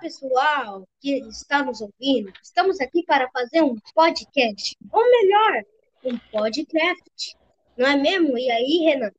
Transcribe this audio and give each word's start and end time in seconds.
pessoal 0.00 0.86
que 1.00 1.18
está 1.28 1.62
nos 1.62 1.80
ouvindo. 1.80 2.32
Estamos 2.42 2.80
aqui 2.80 3.02
para 3.04 3.28
fazer 3.30 3.62
um 3.62 3.76
podcast, 3.94 4.76
ou 4.92 5.04
melhor, 5.04 5.64
um 6.04 6.18
podcast. 6.30 7.36
Não 7.76 7.86
é 7.86 7.96
mesmo? 7.96 8.36
E 8.38 8.50
aí, 8.50 8.78
Renan? 8.84 9.10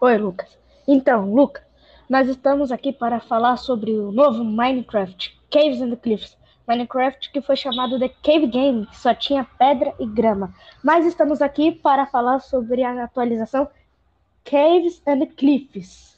Oi, 0.00 0.18
Lucas. 0.18 0.58
Então, 0.86 1.32
Lucas, 1.32 1.64
nós 2.08 2.28
estamos 2.28 2.70
aqui 2.70 2.92
para 2.92 3.20
falar 3.20 3.56
sobre 3.56 3.92
o 3.92 4.12
novo 4.12 4.44
Minecraft, 4.44 5.36
Caves 5.50 5.80
and 5.80 5.96
Cliffs. 5.96 6.36
Minecraft 6.66 7.30
que 7.30 7.40
foi 7.40 7.56
chamado 7.56 7.98
de 7.98 8.08
Cave 8.08 8.48
Game, 8.48 8.86
que 8.86 8.96
só 8.96 9.14
tinha 9.14 9.44
pedra 9.44 9.94
e 10.00 10.06
grama. 10.06 10.52
Mas 10.82 11.06
estamos 11.06 11.40
aqui 11.40 11.70
para 11.70 12.06
falar 12.06 12.40
sobre 12.40 12.82
a 12.82 13.04
atualização 13.04 13.68
Caves 14.44 15.00
and 15.06 15.26
Cliffs. 15.36 16.16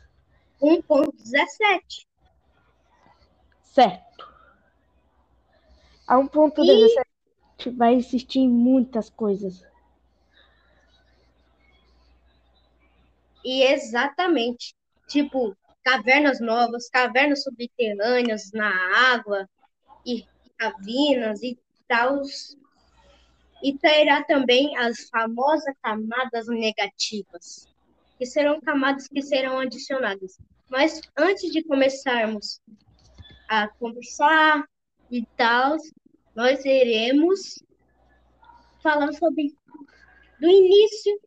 1.17. 0.61 2.07
Certo. 3.79 4.27
A 6.05 6.17
1.17 6.17 7.67
e... 7.67 7.71
vai 7.71 7.95
existir 7.95 8.41
em 8.41 8.49
muitas 8.49 9.09
coisas. 9.09 9.64
E 13.45 13.63
exatamente. 13.63 14.75
Tipo, 15.07 15.57
cavernas 15.85 16.41
novas, 16.41 16.91
cavernas 16.91 17.45
subterrâneas 17.45 18.50
na 18.53 18.72
água 19.13 19.49
e 20.05 20.27
cavinas 20.57 21.41
e 21.45 21.57
tal. 21.86 22.21
E 23.63 23.79
terá 23.79 24.25
também 24.25 24.77
as 24.77 25.08
famosas 25.08 25.77
camadas 25.81 26.49
negativas, 26.49 27.69
que 28.19 28.27
serão 28.27 28.61
camadas 28.61 29.07
que 29.07 29.22
serão 29.22 29.61
adicionadas. 29.61 30.36
Mas 30.69 31.00
antes 31.17 31.53
de 31.53 31.63
começarmos 31.63 32.61
a 33.48 33.69
conversar 33.69 34.64
e 35.10 35.24
tal, 35.36 35.77
nós 36.34 36.64
iremos 36.64 37.62
falar 38.82 39.12
sobre 39.12 39.55
do 40.40 40.48
início 40.48 41.18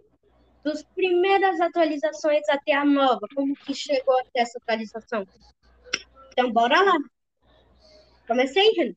das 0.64 0.84
primeiras 0.84 1.60
atualizações 1.60 2.48
até 2.50 2.74
a 2.74 2.86
nova, 2.86 3.28
como 3.36 3.56
que 3.56 3.74
chegou 3.74 4.18
até 4.20 4.42
essa 4.42 4.60
atualização. 4.60 5.28
Então, 6.32 6.52
bora 6.52 6.82
lá. 6.82 6.98
Comecei, 8.28 8.72
Renan. 8.72 8.96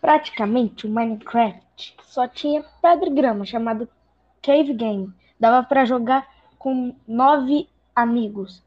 Praticamente, 0.00 0.86
o 0.86 0.90
Minecraft 0.90 1.96
só 2.04 2.28
tinha 2.28 2.62
pedra 2.80 3.08
e 3.08 3.12
grama, 3.12 3.44
chamado 3.44 3.88
Cave 4.40 4.72
Game. 4.72 5.12
Dava 5.38 5.66
para 5.66 5.84
jogar 5.84 6.26
com 6.58 6.94
nove 7.06 7.68
amigos. 7.94 8.62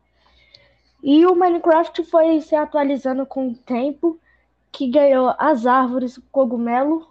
E 1.01 1.25
o 1.25 1.35
Minecraft 1.35 2.03
foi 2.03 2.41
se 2.41 2.55
atualizando 2.55 3.25
com 3.25 3.49
o 3.49 3.55
tempo, 3.55 4.19
que 4.71 4.87
ganhou 4.87 5.33
as 5.37 5.65
árvores, 5.65 6.17
o 6.17 6.21
cogumelo 6.31 7.07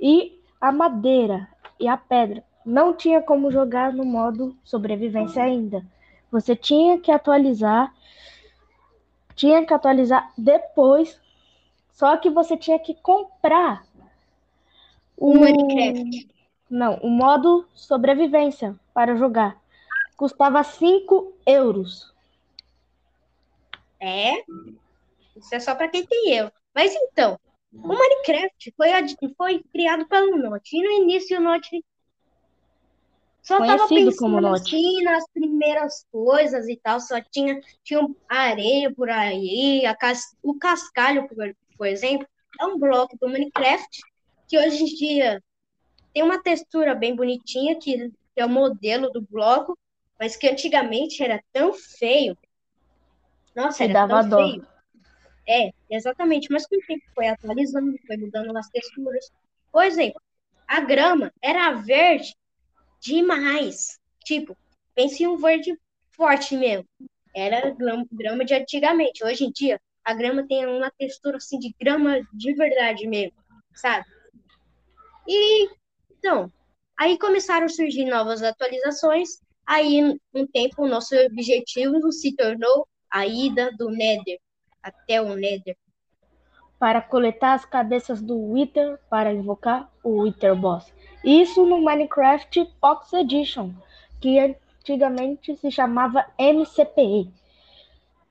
e 0.00 0.40
a 0.60 0.72
madeira 0.72 1.48
e 1.78 1.86
a 1.86 1.96
pedra. 1.96 2.42
Não 2.64 2.94
tinha 2.94 3.20
como 3.20 3.50
jogar 3.50 3.92
no 3.92 4.04
modo 4.04 4.56
sobrevivência 4.64 5.42
ainda. 5.42 5.84
Você 6.30 6.56
tinha 6.56 6.98
que 6.98 7.10
atualizar, 7.10 7.92
tinha 9.34 9.64
que 9.66 9.74
atualizar 9.74 10.32
depois, 10.36 11.20
só 11.92 12.16
que 12.16 12.30
você 12.30 12.56
tinha 12.56 12.78
que 12.78 12.94
comprar 12.94 13.84
o 15.16 15.34
Minecraft. 15.34 16.28
Não, 16.70 16.94
o 17.02 17.10
modo 17.10 17.66
sobrevivência 17.74 18.74
para 18.94 19.14
jogar. 19.14 19.60
Custava 20.16 20.62
5 20.62 21.34
euros. 21.44 22.11
É, 24.02 24.42
isso 25.36 25.54
é 25.54 25.60
só 25.60 25.76
para 25.76 25.88
quem 25.88 26.04
tem 26.04 26.34
eu. 26.34 26.50
Mas 26.74 26.92
então, 26.92 27.38
o 27.72 27.88
Minecraft 27.88 28.74
foi, 28.76 28.88
foi 29.36 29.62
criado 29.72 30.06
pelo 30.08 30.36
Note. 30.36 30.76
E 30.76 30.82
no 30.82 30.90
início 31.04 31.38
o 31.38 31.40
Note 31.40 31.84
só 33.42 33.58
estava 33.60 33.88
pensando 33.88 34.46
assim 34.48 35.02
nas 35.04 35.24
primeiras 35.32 36.04
coisas 36.10 36.68
e 36.68 36.76
tal. 36.76 36.98
Só 36.98 37.20
tinha, 37.20 37.60
tinha 37.84 38.00
areia 38.28 38.92
por 38.92 39.08
aí, 39.08 39.82
cas, 40.00 40.36
o 40.42 40.58
cascalho, 40.58 41.28
por, 41.28 41.54
por 41.76 41.86
exemplo, 41.86 42.26
é 42.60 42.66
um 42.66 42.78
bloco 42.78 43.16
do 43.18 43.28
Minecraft 43.28 44.00
que 44.48 44.58
hoje 44.58 44.82
em 44.82 44.86
dia 44.86 45.42
tem 46.12 46.24
uma 46.24 46.42
textura 46.42 46.94
bem 46.94 47.14
bonitinha, 47.14 47.78
que 47.78 48.12
é 48.34 48.44
o 48.44 48.48
modelo 48.48 49.10
do 49.10 49.22
bloco, 49.22 49.78
mas 50.18 50.36
que 50.36 50.48
antigamente 50.48 51.22
era 51.22 51.42
tão 51.52 51.72
feio 51.72 52.36
nossa, 53.54 53.84
era 53.84 53.92
dava 53.92 54.28
tão 54.28 54.38
feio. 54.38 54.66
É, 55.48 55.70
exatamente. 55.90 56.50
Mas 56.50 56.66
com 56.66 56.76
o 56.76 56.86
tempo 56.86 57.04
foi 57.14 57.28
atualizando, 57.28 57.96
foi 58.06 58.16
mudando 58.16 58.56
as 58.56 58.68
texturas. 58.68 59.30
Por 59.70 59.84
exemplo, 59.84 60.20
a 60.66 60.80
grama 60.80 61.32
era 61.42 61.72
verde 61.72 62.34
demais. 63.00 63.98
Tipo, 64.24 64.56
pense 64.94 65.22
em 65.22 65.26
um 65.26 65.36
verde 65.36 65.76
forte 66.10 66.56
mesmo. 66.56 66.86
Era 67.34 67.70
grama 67.70 68.44
de 68.44 68.54
antigamente. 68.54 69.24
Hoje 69.24 69.44
em 69.44 69.50
dia, 69.50 69.80
a 70.04 70.14
grama 70.14 70.46
tem 70.46 70.66
uma 70.66 70.90
textura 70.90 71.36
assim 71.36 71.58
de 71.58 71.74
grama 71.80 72.20
de 72.32 72.54
verdade 72.54 73.06
mesmo, 73.06 73.36
sabe? 73.74 74.04
E 75.26 75.68
então, 76.18 76.52
aí 76.98 77.18
começaram 77.18 77.66
a 77.66 77.68
surgir 77.68 78.04
novas 78.04 78.42
atualizações. 78.42 79.40
Aí, 79.66 80.18
um 80.34 80.46
tempo, 80.46 80.82
o 80.82 80.88
nosso 80.88 81.14
objetivo 81.16 82.12
se 82.12 82.34
tornou 82.36 82.86
a 83.12 83.26
ida 83.26 83.70
do 83.70 83.90
Nether 83.90 84.40
até 84.82 85.20
o 85.20 85.36
Nether. 85.36 85.76
Para 86.78 87.02
coletar 87.02 87.52
as 87.52 87.64
cabeças 87.66 88.22
do 88.22 88.36
Wither 88.36 88.98
para 89.10 89.32
invocar 89.32 89.88
o 90.02 90.22
Wither 90.22 90.56
Boss. 90.56 90.90
Isso 91.22 91.64
no 91.66 91.80
Minecraft 91.82 92.64
Pox 92.80 93.12
Edition, 93.12 93.70
que 94.18 94.38
antigamente 94.38 95.54
se 95.56 95.70
chamava 95.70 96.26
MCPE. 96.38 97.30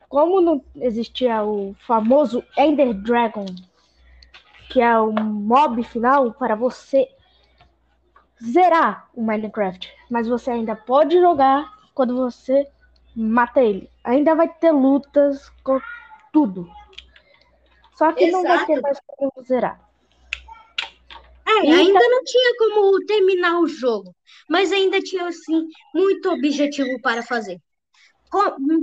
Como 0.10 0.42
não 0.42 0.62
existia 0.76 1.44
o 1.44 1.74
famoso 1.86 2.44
Ender 2.58 2.94
Dragon, 2.94 3.46
que 4.70 4.82
é 4.82 5.00
o 5.00 5.14
mob 5.14 5.84
final 5.84 6.34
para 6.34 6.56
você 6.56 7.08
zerar 8.44 9.10
o 9.14 9.22
Minecraft, 9.22 9.90
mas 10.10 10.28
você 10.28 10.52
ainda 10.52 10.76
pode 10.76 11.18
jogar 11.22 11.72
quando 11.94 12.16
você 12.16 12.68
mata 13.16 13.62
ele. 13.62 13.90
Ainda 14.04 14.36
vai 14.36 14.48
ter 14.48 14.72
lutas 14.72 15.50
com 15.64 15.80
tudo. 16.32 16.70
Só 17.98 18.12
que 18.14 18.26
Exato. 18.26 18.44
não 18.44 18.56
vai 18.56 18.66
ter 18.66 18.82
mais 18.82 19.00
como 19.06 19.32
zerar. 19.44 19.80
É, 21.48 21.66
e 21.66 21.72
ainda 21.72 22.00
não 22.00 22.24
tinha 22.24 22.58
como 22.58 23.06
terminar 23.06 23.60
o 23.60 23.68
jogo, 23.68 24.16
mas 24.50 24.72
ainda 24.72 25.02
tinha 25.02 25.28
assim 25.28 25.68
muito 25.94 26.30
objetivo 26.30 27.00
para 27.02 27.22
fazer. 27.22 27.60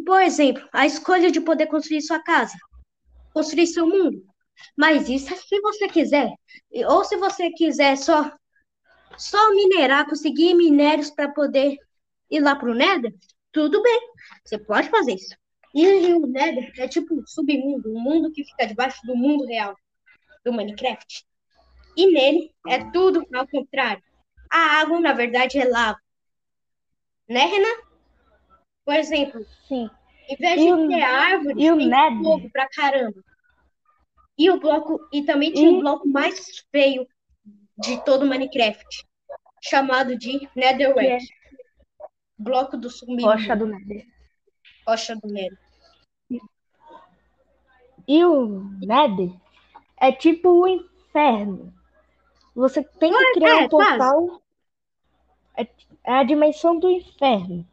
Por 0.05 0.21
exemplo, 0.21 0.69
a 0.73 0.87
escolha 0.87 1.31
de 1.31 1.41
poder 1.41 1.67
construir 1.67 2.03
sua 2.03 2.23
casa, 2.23 2.57
construir 3.33 3.67
seu 3.67 3.87
mundo. 3.87 4.23
Mas 4.77 5.09
isso 5.09 5.33
é 5.33 5.37
se 5.37 5.61
você 5.61 5.89
quiser. 5.89 6.31
Ou 6.89 7.05
se 7.05 7.17
você 7.17 7.51
quiser 7.51 7.97
só 7.97 8.31
só 9.17 9.53
minerar, 9.53 10.07
conseguir 10.07 10.55
minérios 10.55 11.11
para 11.11 11.29
poder 11.29 11.77
ir 12.31 12.41
lá 12.41 12.55
para 12.55 12.71
o 12.71 12.75
Nether, 12.75 13.13
tudo 13.53 13.83
bem, 13.83 14.01
você 14.45 14.59
pode 14.59 14.89
fazer 14.89 15.15
isso. 15.15 15.37
E 15.75 16.13
o 16.13 16.27
Nether 16.27 16.73
é 16.79 16.89
tipo 16.89 17.15
um 17.15 17.27
submundo, 17.27 17.95
um 17.95 18.01
mundo 18.01 18.33
que 18.33 18.45
fica 18.45 18.67
debaixo 18.67 19.01
do 19.07 19.15
mundo 19.15 19.45
real 19.47 19.77
do 20.45 20.53
Minecraft. 20.53 21.27
E 21.97 22.07
nele 22.07 22.53
é 22.67 22.91
tudo 22.91 23.27
ao 23.35 23.47
contrário. 23.47 24.03
A 24.51 24.81
água, 24.81 25.01
na 25.01 25.13
verdade, 25.13 25.59
é 25.59 25.65
lava. 25.65 25.99
Né, 27.29 27.45
Renan? 27.45 27.83
Por 28.85 28.95
exemplo, 28.95 29.45
Sim. 29.69 29.91
em 30.29 30.37
vez 30.37 30.61
de 30.61 30.73
o, 30.73 30.89
ter 30.89 31.03
árvore, 31.03 31.63
e 31.63 31.77
tem 31.77 31.89
Nether? 31.89 32.23
fogo 32.23 32.51
pra 32.51 32.69
caramba. 32.69 33.23
E 34.39 34.51
o 34.51 34.59
bloco, 34.59 35.07
e 35.13 35.23
também 35.25 35.53
tinha 35.53 35.71
o 35.71 35.81
bloco 35.81 36.09
mais 36.09 36.65
feio 36.71 37.07
de 37.77 38.03
todo 38.05 38.23
o 38.23 38.27
Minecraft, 38.27 39.07
chamado 39.63 40.17
de 40.17 40.49
Netherware. 40.57 41.21
Bloco 42.39 42.77
do 42.77 42.89
submundo. 42.89 43.27
Rocha 43.27 43.57
do 43.57 43.67
Nether. 43.67 44.07
Rocha 44.87 45.17
do 45.17 45.29
Nether. 45.29 45.59
E 48.07 48.25
o 48.25 48.61
Nether 48.81 49.33
é 49.97 50.13
tipo 50.13 50.49
o 50.49 50.67
inferno. 50.67 51.75
Você 52.55 52.83
tem 52.83 53.13
que 53.13 53.33
criar 53.35 53.63
é, 53.63 53.65
um 53.65 53.69
portal. 53.69 54.43
É, 55.57 55.67
é, 56.05 56.13
a 56.15 56.23
dimensão 56.23 56.79
do 56.79 56.89
inferno. 56.89 57.67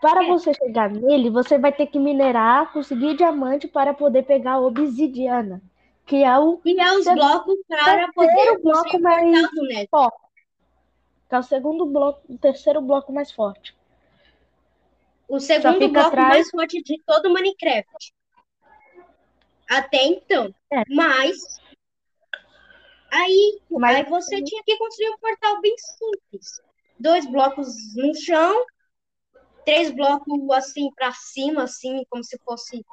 para 0.00 0.24
é. 0.24 0.28
você 0.28 0.52
chegar 0.52 0.90
nele, 0.90 1.30
você 1.30 1.56
vai 1.56 1.72
ter 1.72 1.86
que 1.86 1.98
minerar, 1.98 2.72
conseguir 2.72 3.16
diamante 3.16 3.68
para 3.68 3.94
poder 3.94 4.24
pegar 4.24 4.54
a 4.54 4.60
obsidiana. 4.60 5.62
Que 6.04 6.22
é 6.22 6.38
o. 6.38 6.60
E 6.64 6.78
é 6.80 6.92
os 6.92 7.04
blocos 7.04 7.56
para 7.68 8.12
poder 8.12 8.60
bloco 8.60 9.00
mais 9.00 9.48
forte 9.88 10.25
que 11.28 11.34
é 11.34 11.38
o 11.38 11.42
segundo 11.42 11.86
bloco, 11.86 12.22
o 12.28 12.38
terceiro 12.38 12.80
bloco 12.80 13.12
mais 13.12 13.32
forte. 13.32 13.76
O 15.28 15.40
segundo 15.40 15.88
bloco 15.88 16.08
atrás... 16.08 16.28
mais 16.28 16.50
forte 16.50 16.82
de 16.82 17.02
todo 17.04 17.26
o 17.26 17.32
Minecraft. 17.32 18.14
Até 19.68 20.04
então. 20.04 20.54
É. 20.70 20.82
Mas 20.88 21.60
aí, 23.10 23.60
Mas... 23.70 23.96
aí 23.96 24.02
você 24.04 24.42
tinha 24.42 24.62
que 24.64 24.76
construir 24.78 25.10
um 25.10 25.18
portal 25.18 25.60
bem 25.60 25.74
simples. 25.78 26.60
Dois 26.98 27.26
blocos 27.26 27.74
no 27.96 28.14
chão, 28.14 28.64
três 29.64 29.90
blocos 29.90 30.48
assim 30.50 30.90
para 30.94 31.12
cima, 31.12 31.64
assim, 31.64 32.04
como 32.08 32.22
se 32.22 32.38
fosse, 32.44 32.84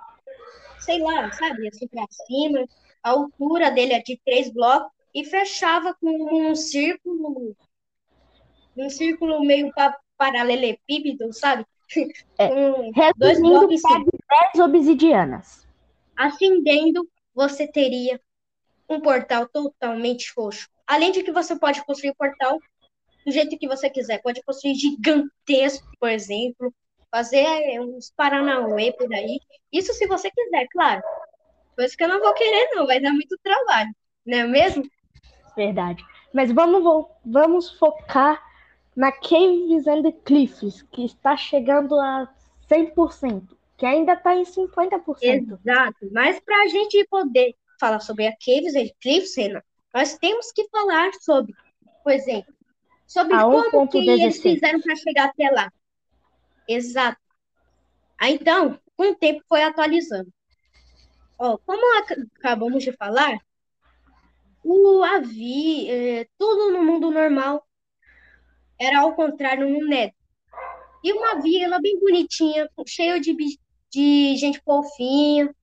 sei 0.80 1.00
lá, 1.00 1.32
sabe, 1.32 1.68
assim 1.68 1.88
para 1.88 2.06
cima. 2.10 2.66
A 3.04 3.12
altura 3.12 3.70
dele 3.70 3.94
é 3.94 4.02
de 4.02 4.20
três 4.26 4.52
blocos 4.52 4.92
e 5.14 5.24
fechava 5.24 5.94
com 5.94 6.50
um 6.50 6.56
círculo, 6.56 7.56
um 8.86 8.90
círculo 8.90 9.44
meio 9.44 9.72
paralelepípedo, 10.18 11.32
sabe? 11.34 11.66
É, 12.38 12.48
um, 12.54 12.92
dois 13.16 13.40
blocos 13.40 13.82
dez 13.82 14.66
obsidianas. 14.66 15.68
Acendendo, 16.16 17.08
você 17.34 17.68
teria 17.68 18.20
um 18.90 19.00
portal 19.00 19.48
totalmente 19.48 20.32
roxo. 20.38 20.68
Além 20.86 21.12
de 21.12 21.24
que 21.24 21.32
você 21.32 21.58
pode 21.58 21.84
construir 21.86 22.12
o 22.12 22.16
portal 22.16 22.60
do 23.26 23.32
jeito 23.32 23.58
que 23.58 23.68
você 23.68 23.90
quiser. 23.90 24.22
Pode 24.22 24.42
construir 24.44 24.76
gigantesco, 24.76 25.88
por 26.00 26.10
exemplo. 26.10 26.74
Fazer 27.12 27.80
uns 27.80 28.12
Paranauê 28.16 28.92
por 28.92 29.12
aí. 29.14 29.40
Isso 29.72 29.94
se 29.94 30.08
você 30.08 30.30
quiser, 30.32 30.68
claro. 30.72 31.02
Coisa 31.76 31.96
que 31.96 32.04
eu 32.04 32.08
não 32.08 32.20
vou 32.20 32.34
querer, 32.34 32.70
não. 32.74 32.86
Vai 32.86 33.00
dar 33.00 33.12
muito 33.12 33.38
trabalho. 33.42 33.90
Não 34.26 34.38
é 34.38 34.48
mesmo? 34.48 34.84
Verdade. 35.56 36.04
Mas 36.34 36.52
vamos, 36.52 37.08
vamos 37.26 37.72
focar 37.78 38.42
na 38.96 39.12
Caves 39.12 39.88
and 39.88 40.12
Cliffs, 40.24 40.82
que 40.92 41.06
está 41.06 41.36
chegando 41.36 42.00
a 42.00 42.28
100%, 42.70 43.48
que 43.78 43.86
ainda 43.86 44.14
está 44.14 44.36
em 44.36 44.44
50%. 44.44 45.20
Exato. 45.22 46.10
Mas 46.12 46.40
para 46.40 46.64
a 46.64 46.68
gente 46.68 47.06
poder 47.10 47.56
falar 47.80 48.00
sobre 48.00 48.28
a 48.28 48.32
Caves 48.32 48.76
and 48.76 48.90
Cliffs, 49.02 49.36
Renan, 49.36 49.62
nós 49.94 50.18
temos 50.18 50.52
que 50.52 50.68
falar 50.70 51.12
sobre, 51.22 51.54
por 52.04 52.12
exemplo, 52.12 52.54
sobre 53.06 53.36
a 53.36 53.44
como 53.44 53.88
que 53.88 53.98
eles 53.98 54.42
fizeram 54.42 54.82
para 54.82 54.96
chegar 54.96 55.26
até 55.26 55.50
lá. 55.50 55.72
Exato. 56.68 57.20
Aí, 58.20 58.36
então, 58.36 58.80
com 58.96 59.12
o 59.12 59.16
tempo 59.16 59.44
foi 59.48 59.64
atualizando. 59.64 60.32
Ó, 61.38 61.58
como 61.58 61.82
acabamos 62.38 62.84
de 62.84 62.92
falar, 62.94 63.38
o 64.64 65.04
Avi, 65.04 65.92
é, 65.92 66.28
tudo 66.38 66.72
no 66.72 66.84
mundo 66.84 67.12
normal 67.12 67.68
era 68.80 69.02
ao 69.02 69.16
contrário 69.16 69.68
no 69.68 69.88
Nether. 69.88 70.14
E 71.04 71.12
uma 71.12 71.42
vila 71.42 71.80
bem 71.82 72.00
bonitinha, 72.00 72.70
cheia 72.88 73.20
de, 73.20 73.36
de 73.92 74.36
gente 74.38 74.62
fofinha. 74.64 75.54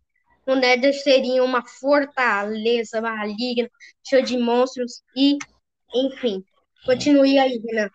O 0.46 0.54
Nether 0.54 0.92
seria 0.92 1.42
uma 1.44 1.66
fortaleza 1.66 3.00
maligna, 3.00 3.70
cheia 4.06 4.22
de 4.22 4.36
monstros 4.36 5.02
e, 5.16 5.38
enfim. 5.94 6.44
Continue 6.84 7.38
aí, 7.38 7.58
Renan. 7.58 7.90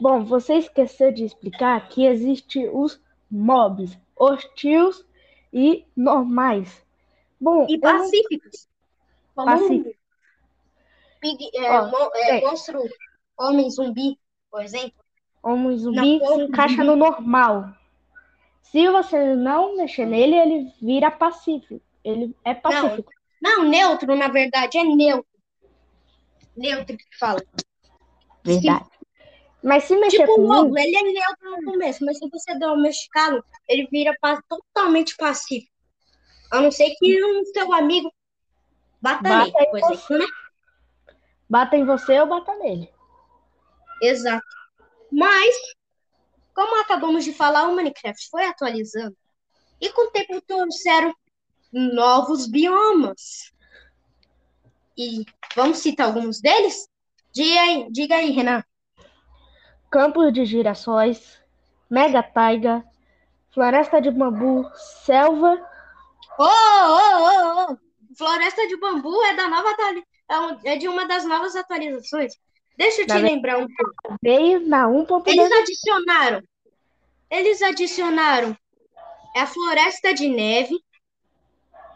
Bom, 0.00 0.24
você 0.24 0.54
esqueceu 0.54 1.12
de 1.12 1.24
explicar 1.24 1.88
que 1.88 2.04
existe 2.04 2.68
os 2.68 3.00
mobs 3.30 3.98
hostis 4.14 5.04
e 5.52 5.86
normais. 5.96 6.84
Bom, 7.40 7.66
e 7.68 7.78
pacíficos. 7.78 8.68
Não... 9.36 9.44
Pacíficos. 9.44 9.96
Big, 11.20 11.50
é, 11.54 11.64
é, 11.64 12.38
é. 12.38 12.40
monstro 12.40 12.82
homem 13.38 13.70
zumbi, 13.70 14.18
por 14.50 14.62
exemplo. 14.62 15.04
Homem 15.42 15.78
zumbi 15.78 16.20
se 16.20 16.42
encaixa 16.42 16.82
no 16.82 16.96
normal. 16.96 17.72
Se 18.62 18.88
você 18.88 19.34
não 19.34 19.76
mexer 19.76 20.06
nele, 20.06 20.34
ele 20.34 20.72
vira 20.82 21.10
pacífico. 21.10 21.80
Ele 22.04 22.34
é 22.44 22.54
pacífico. 22.54 23.10
Não, 23.40 23.62
não 23.62 23.68
neutro, 23.68 24.14
na 24.16 24.28
verdade, 24.28 24.78
é 24.78 24.84
neutro. 24.84 25.26
Neutro 26.56 26.96
que 26.96 27.18
fala. 27.18 27.40
Verdade. 28.44 28.84
Se... 28.84 28.96
Mas 29.62 29.84
se 29.84 29.96
mexer 29.96 30.18
tipo, 30.18 30.36
com 30.36 30.42
o 30.42 30.46
lobo, 30.46 30.78
ele 30.78 30.96
é 30.96 31.02
neutro 31.02 31.50
no 31.50 31.72
começo, 31.72 32.04
mas 32.04 32.18
se 32.18 32.28
você 32.28 32.56
der 32.58 32.68
um 32.68 32.80
mexicano, 32.80 33.42
ele 33.68 33.88
vira 33.90 34.16
totalmente 34.48 35.16
pacífico. 35.16 35.72
A 36.50 36.60
não 36.60 36.70
ser 36.70 36.94
que 36.98 37.24
um 37.24 37.44
seu 37.46 37.72
amigo 37.72 38.12
bata, 39.00 39.22
bata 39.22 39.38
nele, 39.38 39.70
por 39.70 39.78
exemplo, 39.78 40.18
né? 40.18 40.26
Bata 41.48 41.76
em 41.76 41.84
você 41.84 42.20
ou 42.20 42.26
bata 42.26 42.54
nele. 42.56 42.88
Exato. 44.02 44.46
Mas, 45.10 45.54
como 46.54 46.80
acabamos 46.80 47.24
de 47.24 47.32
falar, 47.32 47.68
o 47.68 47.74
Minecraft 47.74 48.28
foi 48.30 48.46
atualizando. 48.46 49.16
E 49.80 49.90
com 49.90 50.08
o 50.08 50.10
tempo 50.10 50.40
trouxeram 50.40 51.14
novos 51.72 52.46
biomas. 52.46 53.52
E 54.96 55.24
vamos 55.54 55.78
citar 55.78 56.06
alguns 56.06 56.40
deles? 56.40 56.88
Diga 57.32 57.60
aí, 57.60 57.88
diga 57.90 58.16
aí 58.16 58.30
Renan. 58.30 58.64
Campos 59.90 60.32
de 60.32 60.44
girassóis, 60.46 61.38
mega 61.88 62.22
taiga, 62.22 62.82
floresta 63.52 64.00
de 64.00 64.10
bambu, 64.10 64.68
selva. 65.04 65.58
Oh, 66.38 66.44
oh, 66.44 67.18
oh, 67.18 67.66
oh. 67.72 67.76
Floresta 68.16 68.66
de 68.66 68.78
bambu 68.78 69.22
é 69.24 69.34
da 69.34 69.48
nova 69.48 69.74
é, 70.64 70.72
é 70.72 70.76
de 70.76 70.88
uma 70.88 71.06
das 71.06 71.24
novas 71.24 71.54
atualizações. 71.54 72.34
Deixa 72.76 73.02
eu 73.02 73.06
te 73.06 73.18
lembrar 73.18 73.58
um 73.58 73.66
pouco. 73.66 74.18
Veio 74.22 74.60
na 74.60 74.86
1.2. 74.86 75.22
Eles 75.26 75.52
adicionaram. 75.52 76.42
Eles 77.30 77.62
adicionaram 77.62 78.56
a 79.34 79.46
floresta 79.46 80.14
de 80.14 80.28
neve, 80.28 80.78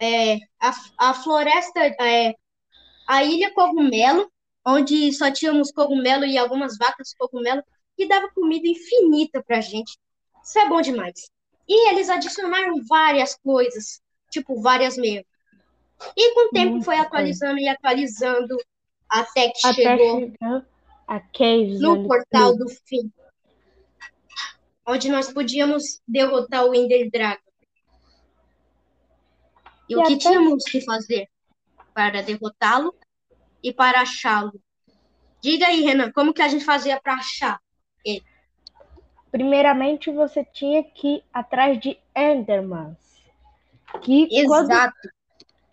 é, 0.01 0.37
a, 0.59 0.73
a 0.99 1.15
floresta, 1.15 1.81
é, 1.81 2.35
a 3.07 3.25
ilha 3.25 3.53
cogumelo, 3.53 4.31
onde 4.67 5.13
só 5.13 5.31
tínhamos 5.31 5.73
cogumelo 5.73 6.25
e 6.25 6.37
algumas 6.37 6.77
vacas 6.77 7.15
cogumelo, 7.19 7.63
que 7.97 8.07
dava 8.07 8.31
comida 8.35 8.67
infinita 8.67 9.43
pra 9.43 9.61
gente. 9.61 9.99
Isso 10.43 10.59
é 10.59 10.69
bom 10.69 10.81
demais. 10.81 11.31
E 11.69 11.91
eles 11.91 12.09
adicionaram 12.09 12.83
várias 12.89 13.37
coisas, 13.37 14.01
tipo 14.31 14.61
várias 14.61 14.97
mesmo. 14.97 15.25
E 16.17 16.35
com 16.35 16.49
o 16.49 16.51
tempo 16.51 16.73
Muito 16.73 16.85
foi 16.85 16.97
atualizando 16.97 17.57
bom. 17.57 17.61
e 17.61 17.69
atualizando 17.69 18.57
até 19.11 19.49
que 19.49 19.67
até 19.67 19.83
chegou 19.83 20.33
a 21.07 21.19
Caves 21.21 21.81
no 21.81 22.07
portal 22.07 22.57
do 22.57 22.69
fim, 22.69 23.13
onde 24.87 25.09
nós 25.09 25.33
podíamos 25.33 26.01
derrotar 26.07 26.65
o 26.65 26.75
Ender 26.75 27.11
Dragon. 27.11 27.41
E, 29.89 29.95
e 29.95 29.97
o 29.97 30.05
que 30.05 30.15
até... 30.15 30.29
tínhamos 30.29 30.63
que 30.65 30.81
fazer 30.83 31.29
para 31.93 32.23
derrotá-lo 32.23 32.95
e 33.63 33.73
para 33.73 34.03
achá-lo? 34.03 34.53
Diga 35.43 35.67
aí, 35.67 35.83
Renan, 35.83 36.13
como 36.13 36.33
que 36.33 36.43
a 36.43 36.49
gente 36.49 36.65
fazia 36.65 37.01
para 37.01 37.15
achar 37.15 37.61
ele? 38.05 38.25
Primeiramente, 39.33 40.11
você 40.11 40.45
tinha 40.45 40.83
que 40.85 41.17
ir 41.17 41.25
atrás 41.33 41.81
de 41.81 41.99
Endermans. 42.15 42.99
Que 44.03 44.29
Exato. 44.31 44.93
Quando, 44.93 45.13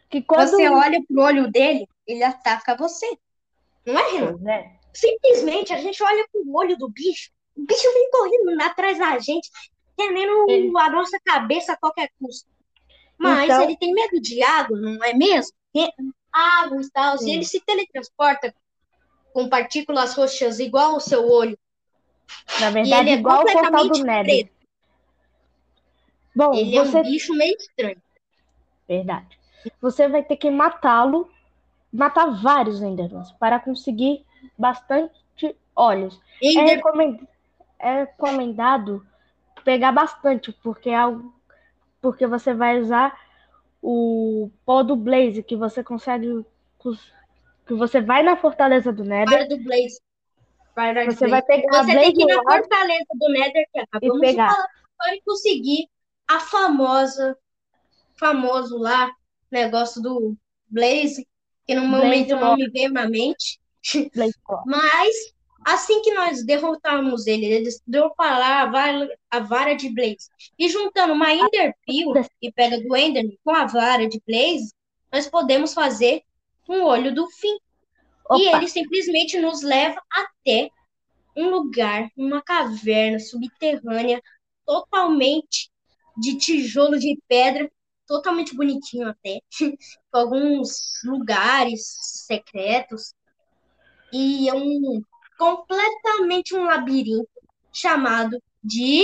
que 0.09 0.21
quando 0.21 0.49
você 0.49 0.69
olha 0.69 0.99
pro 1.07 1.21
olho 1.21 1.51
dele, 1.51 1.87
ele 2.07 2.23
ataca 2.23 2.75
você. 2.75 3.05
Não 3.87 3.97
é, 3.97 4.11
Renan? 4.11 4.51
É. 4.51 4.77
Simplesmente 4.93 5.73
a 5.73 5.77
gente 5.77 6.03
olha 6.03 6.27
pro 6.29 6.43
olho 6.53 6.77
do 6.77 6.89
bicho, 6.89 7.31
o 7.55 7.65
bicho 7.65 7.93
vem 7.93 8.11
correndo 8.11 8.61
atrás 8.61 8.97
da 8.97 9.17
gente, 9.17 9.49
querendo 9.97 10.49
ele... 10.49 10.71
a 10.77 10.89
nossa 10.89 11.17
cabeça 11.23 11.73
a 11.73 11.77
qualquer 11.77 12.09
custo. 12.19 12.49
Mas 13.17 13.45
então... 13.45 13.63
ele 13.63 13.77
tem 13.77 13.93
medo 13.93 14.19
de 14.19 14.43
água, 14.43 14.77
não 14.77 15.03
é 15.03 15.13
mesmo? 15.13 15.55
Água 16.31 16.81
e 16.81 16.89
tal. 16.91 17.17
Se 17.17 17.31
ele 17.31 17.45
se 17.45 17.59
teletransporta 17.61 18.53
com 19.33 19.47
partículas 19.49 20.13
roxas 20.15 20.59
igual 20.59 20.97
o 20.97 20.99
seu 20.99 21.27
olho. 21.27 21.57
Na 22.59 22.69
verdade, 22.69 23.09
é 23.09 23.13
igual 23.13 23.41
o 23.41 23.51
portal 23.51 23.87
do 23.87 24.03
Nether. 24.03 24.51
Bom, 26.35 26.53
ele 26.53 26.77
você... 26.77 26.97
é 26.97 26.99
um 26.99 27.03
bicho 27.03 27.33
meio 27.33 27.55
estranho. 27.55 28.01
Verdade. 28.87 29.39
Você 29.81 30.07
vai 30.07 30.23
ter 30.23 30.37
que 30.37 30.51
matá-lo, 30.51 31.31
matar 31.91 32.27
vários 32.41 32.81
Endermans 32.81 33.31
para 33.33 33.59
conseguir 33.59 34.25
bastante 34.57 35.55
óleos. 35.75 36.19
É, 36.41 36.61
recomend... 36.61 37.27
é 37.79 37.99
recomendado 38.01 39.05
pegar 39.63 39.91
bastante, 39.91 40.51
porque 40.63 40.89
é 40.89 40.95
algo... 40.95 41.33
porque 42.01 42.27
você 42.27 42.53
vai 42.53 42.79
usar 42.79 43.17
o 43.81 44.49
pó 44.65 44.83
do 44.83 44.95
Blaze, 44.95 45.43
que 45.43 45.55
você 45.55 45.83
consegue. 45.83 46.45
Que 47.65 47.73
você 47.73 48.01
vai 48.01 48.23
na 48.23 48.35
Fortaleza 48.35 48.91
do 48.91 49.03
Nether. 49.03 49.47
Para 49.47 49.47
do 49.47 49.63
Blaze. 49.63 49.99
Para 50.73 51.05
você 51.05 51.27
vai 51.27 51.41
pegar 51.41 51.83
você 51.83 51.93
tem 51.93 52.13
que 52.13 52.21
ir 52.21 52.25
na 52.25 52.43
Fortaleza 52.43 53.07
do 53.13 53.29
Nether, 53.29 53.67
que 53.71 53.79
acabamos 53.79 54.17
e 54.17 54.21
pegar. 54.21 54.47
de 54.47 54.53
falar, 54.53 54.67
para 54.97 55.17
conseguir 55.25 55.89
a 56.27 56.39
famosa, 56.39 57.37
famoso 58.19 58.77
lá, 58.77 59.11
negócio 59.49 60.01
do 60.01 60.35
Blaze, 60.69 61.27
que 61.67 61.75
no 61.75 61.85
momento 61.85 62.35
não 62.35 62.55
me 62.55 62.69
vem 62.69 62.89
na 62.89 63.09
mente. 63.09 63.59
Mas 64.65 65.13
Assim 65.67 66.01
que 66.01 66.13
nós 66.13 66.45
derrotamos 66.45 67.27
ele, 67.27 67.45
eles 67.45 67.81
dropam 67.85 68.25
lá 68.25 68.61
a 68.61 68.71
vara, 68.71 69.09
a 69.29 69.39
vara 69.39 69.73
de 69.73 69.89
Blaze. 69.89 70.29
E 70.57 70.69
juntando 70.69 71.11
uma 71.11 71.33
Ender 71.33 71.75
Peel 71.85 72.25
e 72.41 72.49
pega 72.53 72.79
do 72.79 72.95
Ender 72.95 73.37
com 73.43 73.53
a 73.53 73.65
vara 73.65 74.07
de 74.07 74.21
Blaze, 74.25 74.73
nós 75.11 75.27
podemos 75.27 75.73
fazer 75.73 76.21
um 76.69 76.83
olho 76.83 77.13
do 77.13 77.27
fim. 77.31 77.57
Opa. 78.29 78.39
E 78.39 78.47
ele 78.47 78.69
simplesmente 78.69 79.37
nos 79.39 79.61
leva 79.61 80.01
até 80.09 80.69
um 81.35 81.49
lugar, 81.49 82.09
uma 82.15 82.41
caverna 82.41 83.19
subterrânea, 83.19 84.21
totalmente 84.65 85.69
de 86.15 86.37
tijolo 86.37 86.97
de 86.97 87.19
pedra, 87.27 87.69
totalmente 88.07 88.55
bonitinho 88.55 89.09
até, 89.09 89.41
alguns 90.17 91.01
lugares 91.03 91.81
secretos. 92.25 93.13
E 94.11 94.49
é 94.49 94.53
um 94.53 95.01
completamente 95.37 96.55
um 96.55 96.63
labirinto 96.63 97.29
chamado 97.71 98.41
de 98.63 99.03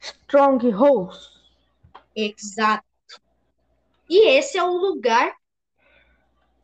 Strongholds. 0.00 1.30
Exato. 2.14 2.84
E 4.08 4.28
esse 4.28 4.56
é 4.56 4.62
o 4.62 4.76
lugar 4.76 5.34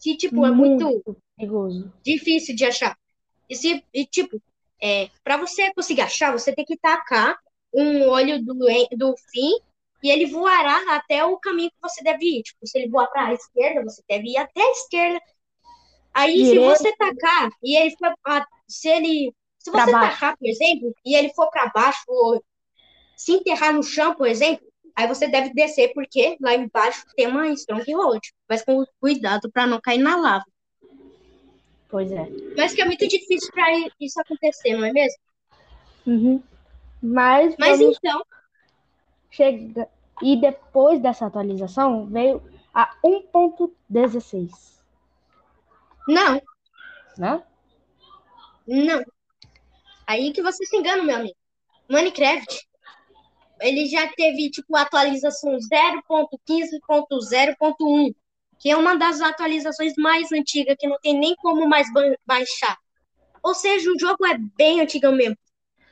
que, 0.01 0.17
tipo, 0.17 0.47
é 0.47 0.51
muito, 0.51 0.85
muito 0.85 1.17
perigoso. 1.37 1.93
difícil 2.03 2.55
de 2.55 2.65
achar. 2.65 2.97
E, 3.49 3.57
se, 3.57 3.85
e 3.93 4.07
tipo, 4.07 4.41
é, 4.81 5.11
para 5.25 5.37
você 5.37 5.73
conseguir 5.75 6.03
achar, 6.03 6.33
você 6.33 6.55
tem 6.55 6.65
que 6.65 6.77
tacar 6.77 7.39
um 7.73 8.09
olho 8.09 8.43
do, 8.45 8.55
do 8.97 9.15
fim 9.31 9.59
e 10.03 10.11
ele 10.11 10.27
voará 10.27 10.97
até 10.97 11.25
o 11.25 11.37
caminho 11.39 11.71
que 11.71 11.77
você 11.81 12.03
deve 12.03 12.25
ir. 12.25 12.43
Tipo, 12.43 12.67
se 12.67 12.79
ele 12.79 12.91
voar 12.91 13.07
para 13.09 13.27
a 13.27 13.35
esquerda, 13.35 13.83
você 13.83 14.03
deve 14.09 14.29
ir 14.29 14.37
até 14.37 14.63
a 14.63 14.71
esquerda. 14.73 15.21
Aí, 16.13 16.37
Direito. 16.37 16.77
se 16.77 16.83
você 16.83 16.97
tacar 16.97 17.51
e 17.63 17.77
ele 17.77 17.95
for, 17.97 18.47
se 18.69 18.89
ele, 18.89 19.35
se 19.59 19.71
você 19.71 19.91
tacar, 19.91 20.37
por 20.37 20.49
exemplo, 20.49 20.95
e 21.05 21.15
ele 21.15 21.33
for 21.35 21.49
para 21.51 21.71
baixo 21.71 22.03
ou 22.09 22.43
se 23.17 23.33
enterrar 23.33 23.75
no 23.75 23.83
chão, 23.83 24.15
por 24.15 24.27
exemplo, 24.27 24.71
Aí 25.01 25.07
você 25.07 25.29
deve 25.29 25.55
descer, 25.55 25.93
porque 25.95 26.37
lá 26.41 26.55
embaixo 26.55 27.05
tem 27.17 27.27
uma 27.27 27.49
Stronghold. 27.49 28.21
Mas 28.49 28.63
com 28.63 28.85
cuidado 29.01 29.51
para 29.51 29.67
não 29.67 29.81
cair 29.81 29.99
na 29.99 30.17
lava. 30.17 30.45
Pois 31.89 32.13
é. 32.13 32.29
Mas 32.57 32.75
que 32.75 32.83
é 32.83 32.85
muito 32.85 33.07
difícil 33.09 33.51
para 33.53 33.67
isso 33.99 34.21
acontecer, 34.21 34.77
não 34.77 34.85
é 34.85 34.93
mesmo? 34.93 35.19
Uhum. 36.07 36.43
Mas, 37.03 37.55
Mas 37.59 37.81
então. 37.81 38.23
Chega... 39.31 39.89
E 40.23 40.39
depois 40.39 41.01
dessa 41.01 41.27
atualização 41.27 42.07
veio 42.07 42.43
a 42.75 42.95
1.16. 43.03 44.51
Não. 46.07 46.43
Não? 47.17 47.43
Não. 48.67 49.03
Aí 50.07 50.33
que 50.33 50.43
você 50.43 50.67
se 50.67 50.77
engana, 50.77 51.03
meu 51.03 51.17
amigo. 51.17 51.37
Minecraft 51.89 52.69
ele 53.61 53.87
já 53.87 54.09
teve 54.09 54.51
tipo 54.51 54.77
atualização 54.77 55.57
0.15.0.1, 55.57 58.15
que 58.59 58.71
é 58.71 58.77
uma 58.77 58.97
das 58.97 59.21
atualizações 59.21 59.93
mais 59.97 60.33
antigas 60.33 60.75
que 60.79 60.89
não 60.89 60.99
tem 61.01 61.19
nem 61.19 61.37
como 61.37 61.69
mais 61.69 61.87
baixar. 62.27 62.77
Ou 63.43 63.55
seja, 63.55 63.91
o 63.91 63.99
jogo 63.99 64.27
é 64.27 64.37
bem 64.57 64.81
antigo 64.81 65.13
mesmo. 65.13 65.37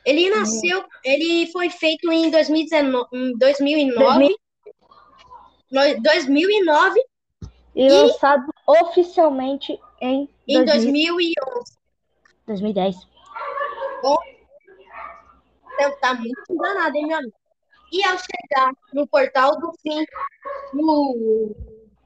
Ele 0.05 0.29
nasceu, 0.29 0.83
ele 1.03 1.47
foi 1.51 1.69
feito 1.69 2.11
em 2.11 2.31
2019, 2.31 3.07
em 3.13 3.37
2009, 3.37 4.35
2009 6.01 6.99
e, 7.75 7.85
e 7.85 7.89
lançado 7.89 8.51
oficialmente 8.65 9.79
em, 10.01 10.29
em 10.47 10.65
2011. 10.65 11.77
2010. 12.47 12.95
Bom, 14.01 14.17
então 15.73 15.97
tá 15.99 16.13
muito 16.13 16.41
enganado, 16.49 16.95
hein, 16.95 17.07
meu 17.07 17.17
amigo? 17.17 17.33
E 17.91 18.03
ao 18.03 18.17
chegar 18.17 18.71
no 18.93 19.07
portal 19.07 19.59
do 19.59 19.71
fim, 19.81 20.05
no, 20.73 21.55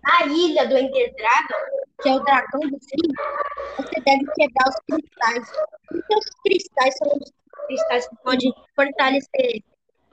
na 0.04 0.26
ilha 0.26 0.68
do 0.68 0.78
Ender 0.78 1.14
Dragon, 1.16 1.66
que 2.02 2.10
é 2.10 2.16
o 2.16 2.20
dragão 2.20 2.62
do 2.62 2.80
fim, 2.80 3.78
você 3.78 4.02
deve 4.02 4.26
quebrar 4.36 4.70
os 4.70 4.76
cristais. 4.86 5.52
Porque 5.88 6.16
os 6.16 6.26
cristais 6.44 6.98
são 6.98 7.08
os 7.08 7.32
cristais 7.68 8.08
que 8.08 8.16
podem 8.18 8.54
fortalecer 8.76 9.64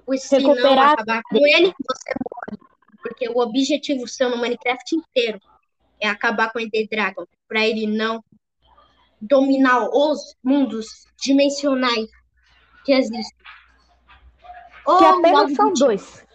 o 0.06 0.16
se 0.16 0.38
não 0.38 0.80
acabar 0.80 1.23
com 1.30 1.47
ele, 1.47 1.75
você 1.88 2.12
morre. 2.25 2.70
Porque 3.02 3.28
o 3.28 3.38
objetivo 3.38 4.06
seu 4.06 4.28
no 4.28 4.37
Minecraft 4.38 4.94
inteiro 4.94 5.40
é 6.00 6.09
acabar 6.09 6.52
com 6.52 6.59
o 6.59 6.62
Ender 6.62 6.88
Dragon, 6.88 7.25
para 7.49 7.66
ele 7.66 7.87
não 7.87 8.23
dominar 9.20 9.88
os 9.90 10.35
mundos 10.42 11.06
dimensionais 11.18 12.09
que 12.85 12.92
existem 12.92 13.40
que 14.99 15.04
apenas 15.04 15.54
são 15.54 15.73
dois. 15.73 16.26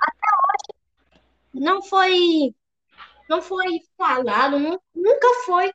Até 0.00 0.28
hoje 0.44 1.20
não 1.54 1.82
foi 1.82 2.54
não 3.28 3.42
foi 3.42 3.80
falado, 3.96 4.58
nunca 4.94 5.28
foi 5.44 5.72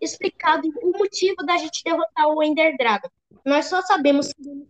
explicado 0.00 0.68
o 0.82 0.98
motivo 0.98 1.36
da 1.44 1.56
gente 1.56 1.82
derrotar 1.84 2.28
o 2.28 2.42
Ender 2.42 2.76
Dragon. 2.76 3.08
Nós 3.44 3.66
só 3.66 3.82
sabemos 3.82 4.32
que 4.32 4.48
o 4.48 4.66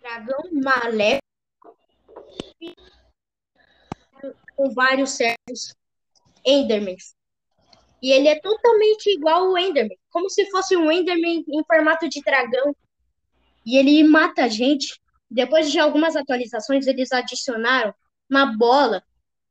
dragão 0.00 0.38
maléfico 0.52 1.20
com 4.56 4.70
vários 4.74 5.10
servos 5.10 5.74
Endermans. 6.44 7.14
E 8.02 8.12
ele 8.12 8.28
é 8.28 8.40
totalmente 8.40 9.10
igual 9.10 9.46
ao 9.46 9.58
Enderman, 9.58 9.98
como 10.10 10.30
se 10.30 10.48
fosse 10.50 10.76
um 10.76 10.90
Enderman 10.90 11.44
em 11.48 11.64
formato 11.64 12.08
de 12.08 12.20
dragão. 12.22 12.74
E 13.66 13.76
ele 13.76 14.04
mata 14.04 14.44
a 14.44 14.48
gente 14.48 15.00
depois 15.30 15.70
de 15.70 15.78
algumas 15.78 16.16
atualizações, 16.16 16.86
eles 16.86 17.12
adicionaram 17.12 17.94
uma 18.28 18.56
bola 18.56 19.02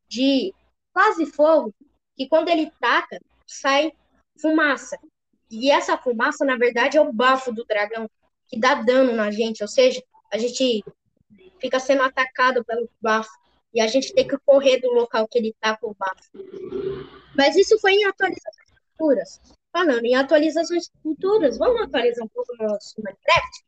de 0.10 0.54
quase 0.92 1.26
fogo, 1.26 1.74
que 2.20 2.28
quando 2.28 2.50
ele 2.50 2.70
taca, 2.82 3.18
sai 3.48 3.94
fumaça. 4.42 5.00
E 5.50 5.72
essa 5.72 5.98
fumaça, 5.98 6.44
na 6.44 6.58
verdade, 6.58 6.98
é 6.98 7.02
o 7.02 7.14
bafo 7.14 7.50
do 7.50 7.64
dragão, 7.64 8.10
que 8.46 8.60
dá 8.60 8.76
dano 8.76 9.14
na 9.14 9.32
gente, 9.32 9.64
ou 9.64 9.70
seja, 9.70 10.04
a 10.30 10.38
gente 10.38 10.84
fica 11.62 11.80
sendo 11.80 12.04
atacado 12.04 12.62
pelo 12.66 12.90
bafo. 13.02 13.32
E 13.74 13.80
a 13.80 13.88
gente 13.88 14.14
tem 14.14 14.28
que 14.28 14.38
correr 14.40 14.82
do 14.82 14.92
local 14.92 15.30
que 15.30 15.38
ele 15.38 15.56
com 15.80 15.92
o 15.92 15.96
bafo. 15.98 16.30
Mas 17.38 17.56
isso 17.56 17.80
foi 17.80 17.94
em 17.94 18.04
atualizações 18.04 18.70
futuras. 18.92 19.42
Falando 19.72 20.04
em 20.04 20.16
atualizações 20.16 20.92
futuras, 21.02 21.58
vamos 21.58 21.84
atualizar 21.84 22.26
um 22.26 22.30
pouco 22.30 22.52
o 22.60 22.68
nosso 22.68 22.96
Minecraft? 22.98 23.66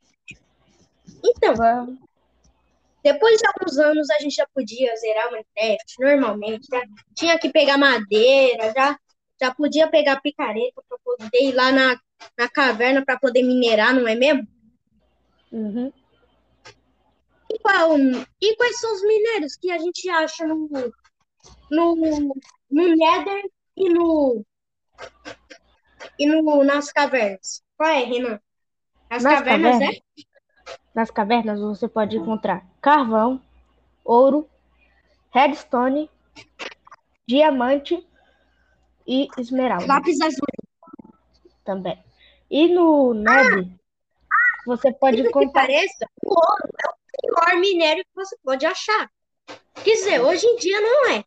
Então, 1.23 1.97
depois 3.03 3.37
de 3.39 3.47
alguns 3.47 3.77
anos 3.77 4.09
a 4.09 4.19
gente 4.19 4.35
já 4.35 4.47
podia 4.53 4.95
zerar 4.97 5.27
o 5.27 5.31
Minecraft 5.31 5.95
normalmente, 5.99 6.67
já 6.71 6.81
tinha 7.15 7.39
que 7.39 7.49
pegar 7.49 7.77
madeira, 7.77 8.71
já, 8.75 8.97
já 9.41 9.53
podia 9.53 9.89
pegar 9.89 10.21
picareta 10.21 10.81
para 10.87 10.97
poder 11.03 11.41
ir 11.41 11.53
lá 11.53 11.71
na, 11.71 11.99
na 12.37 12.49
caverna 12.49 13.03
para 13.03 13.19
poder 13.19 13.43
minerar, 13.43 13.93
não 13.93 14.07
é 14.07 14.15
mesmo? 14.15 14.47
Uhum. 15.51 15.91
E, 17.49 17.59
qual, 17.59 17.97
e 17.99 18.55
quais 18.55 18.79
são 18.79 18.93
os 18.93 19.01
minérios 19.01 19.57
que 19.57 19.71
a 19.71 19.77
gente 19.77 20.09
acha 20.09 20.47
no, 20.47 20.69
no, 21.69 21.95
no 22.69 22.95
Nether 22.95 23.49
e 23.75 23.89
no 23.89 24.45
e 26.17 26.25
no, 26.25 26.63
nas 26.63 26.91
cavernas? 26.91 27.63
Qual 27.75 27.89
é, 27.89 28.03
Renan? 28.03 28.39
As 29.09 29.23
cavernas, 29.23 29.73
cavernas, 29.73 29.97
é? 29.97 30.30
Nas 30.93 31.09
cavernas 31.09 31.59
você 31.59 31.87
pode 31.87 32.17
encontrar 32.17 32.65
carvão, 32.81 33.41
ouro, 34.03 34.49
redstone, 35.31 36.09
diamante 37.25 38.05
e 39.07 39.27
esmeralda. 39.37 39.85
Lápis 39.85 40.19
azul. 40.19 40.47
Também. 41.63 41.97
E 42.49 42.67
no 42.67 43.13
Neb, 43.13 43.71
ah, 44.29 44.63
você 44.65 44.91
pode 44.91 45.21
encontrar. 45.21 45.61
Pareça, 45.61 46.05
o 46.23 46.29
ouro 46.29 46.73
é 46.83 46.89
o 46.89 46.93
pior 47.21 47.59
minério 47.59 48.03
que 48.03 48.15
você 48.15 48.35
pode 48.43 48.65
achar. 48.65 49.09
Quer 49.75 49.93
dizer, 49.95 50.21
hoje 50.21 50.45
em 50.45 50.57
dia 50.57 50.81
não 50.81 51.11
é. 51.11 51.23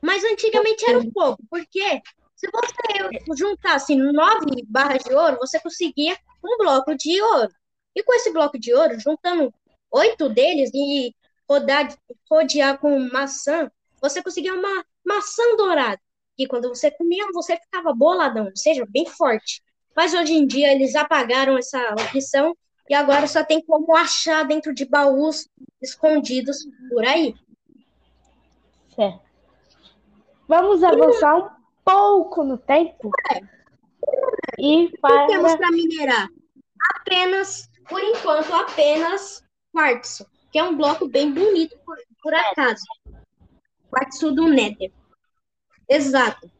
Mas 0.00 0.22
antigamente 0.22 0.88
era 0.88 0.98
um 0.98 1.10
pouco, 1.10 1.42
porque 1.50 2.00
se 2.36 2.48
você 2.50 3.34
juntasse 3.36 3.96
nove 3.96 4.62
barras 4.68 5.02
de 5.02 5.12
ouro, 5.12 5.38
você 5.40 5.58
conseguia 5.58 6.16
um 6.44 6.58
bloco 6.58 6.94
de 6.94 7.20
ouro. 7.20 7.52
E 7.96 8.02
com 8.02 8.12
esse 8.12 8.30
bloco 8.30 8.58
de 8.58 8.74
ouro, 8.74 9.00
juntando 9.00 9.52
oito 9.90 10.28
deles 10.28 10.70
e 10.74 11.14
rodar, 11.48 11.96
rodear 12.30 12.78
com 12.78 12.98
maçã, 13.10 13.70
você 14.02 14.22
conseguia 14.22 14.52
uma 14.52 14.84
maçã 15.02 15.42
dourada. 15.56 16.00
E 16.38 16.46
quando 16.46 16.68
você 16.68 16.90
comia, 16.90 17.26
você 17.32 17.56
ficava 17.56 17.94
boladão, 17.94 18.44
ou 18.44 18.56
seja, 18.56 18.84
bem 18.86 19.06
forte. 19.06 19.62
Mas 19.96 20.12
hoje 20.12 20.34
em 20.34 20.46
dia 20.46 20.70
eles 20.70 20.94
apagaram 20.94 21.56
essa 21.56 21.94
opção 21.94 22.54
e 22.90 22.94
agora 22.94 23.26
só 23.26 23.42
tem 23.42 23.64
como 23.64 23.96
achar 23.96 24.44
dentro 24.44 24.74
de 24.74 24.84
baús 24.84 25.48
escondidos 25.80 26.68
por 26.90 27.02
aí. 27.02 27.34
Certo. 28.94 29.20
Vamos 30.46 30.84
avançar 30.84 31.36
um 31.38 31.48
pouco 31.82 32.44
no 32.44 32.58
tempo. 32.58 33.10
É. 33.32 33.40
E 34.58 34.92
para... 35.00 35.24
O 35.24 35.26
que 35.26 35.32
temos 35.32 35.56
para 35.56 35.70
minerar? 35.70 36.28
apenas, 37.06 37.70
por 37.88 38.02
enquanto, 38.02 38.52
apenas 38.54 39.42
quartzo, 39.72 40.26
que 40.50 40.58
é 40.58 40.62
um 40.62 40.76
bloco 40.76 41.08
bem 41.08 41.32
bonito, 41.32 41.78
por, 41.84 41.96
por 42.22 42.34
acaso. 42.34 42.84
Quartzo 43.90 44.32
do 44.32 44.48
Nether. 44.48 44.92
Exato. 45.88 46.50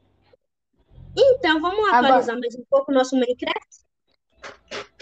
Então, 1.17 1.61
vamos 1.61 1.89
atualizar 1.89 2.35
Agora... 2.35 2.39
mais 2.41 2.55
um 2.55 2.65
pouco 2.69 2.91
o 2.91 2.95
nosso 2.95 3.17
Minecraft? 3.17 3.87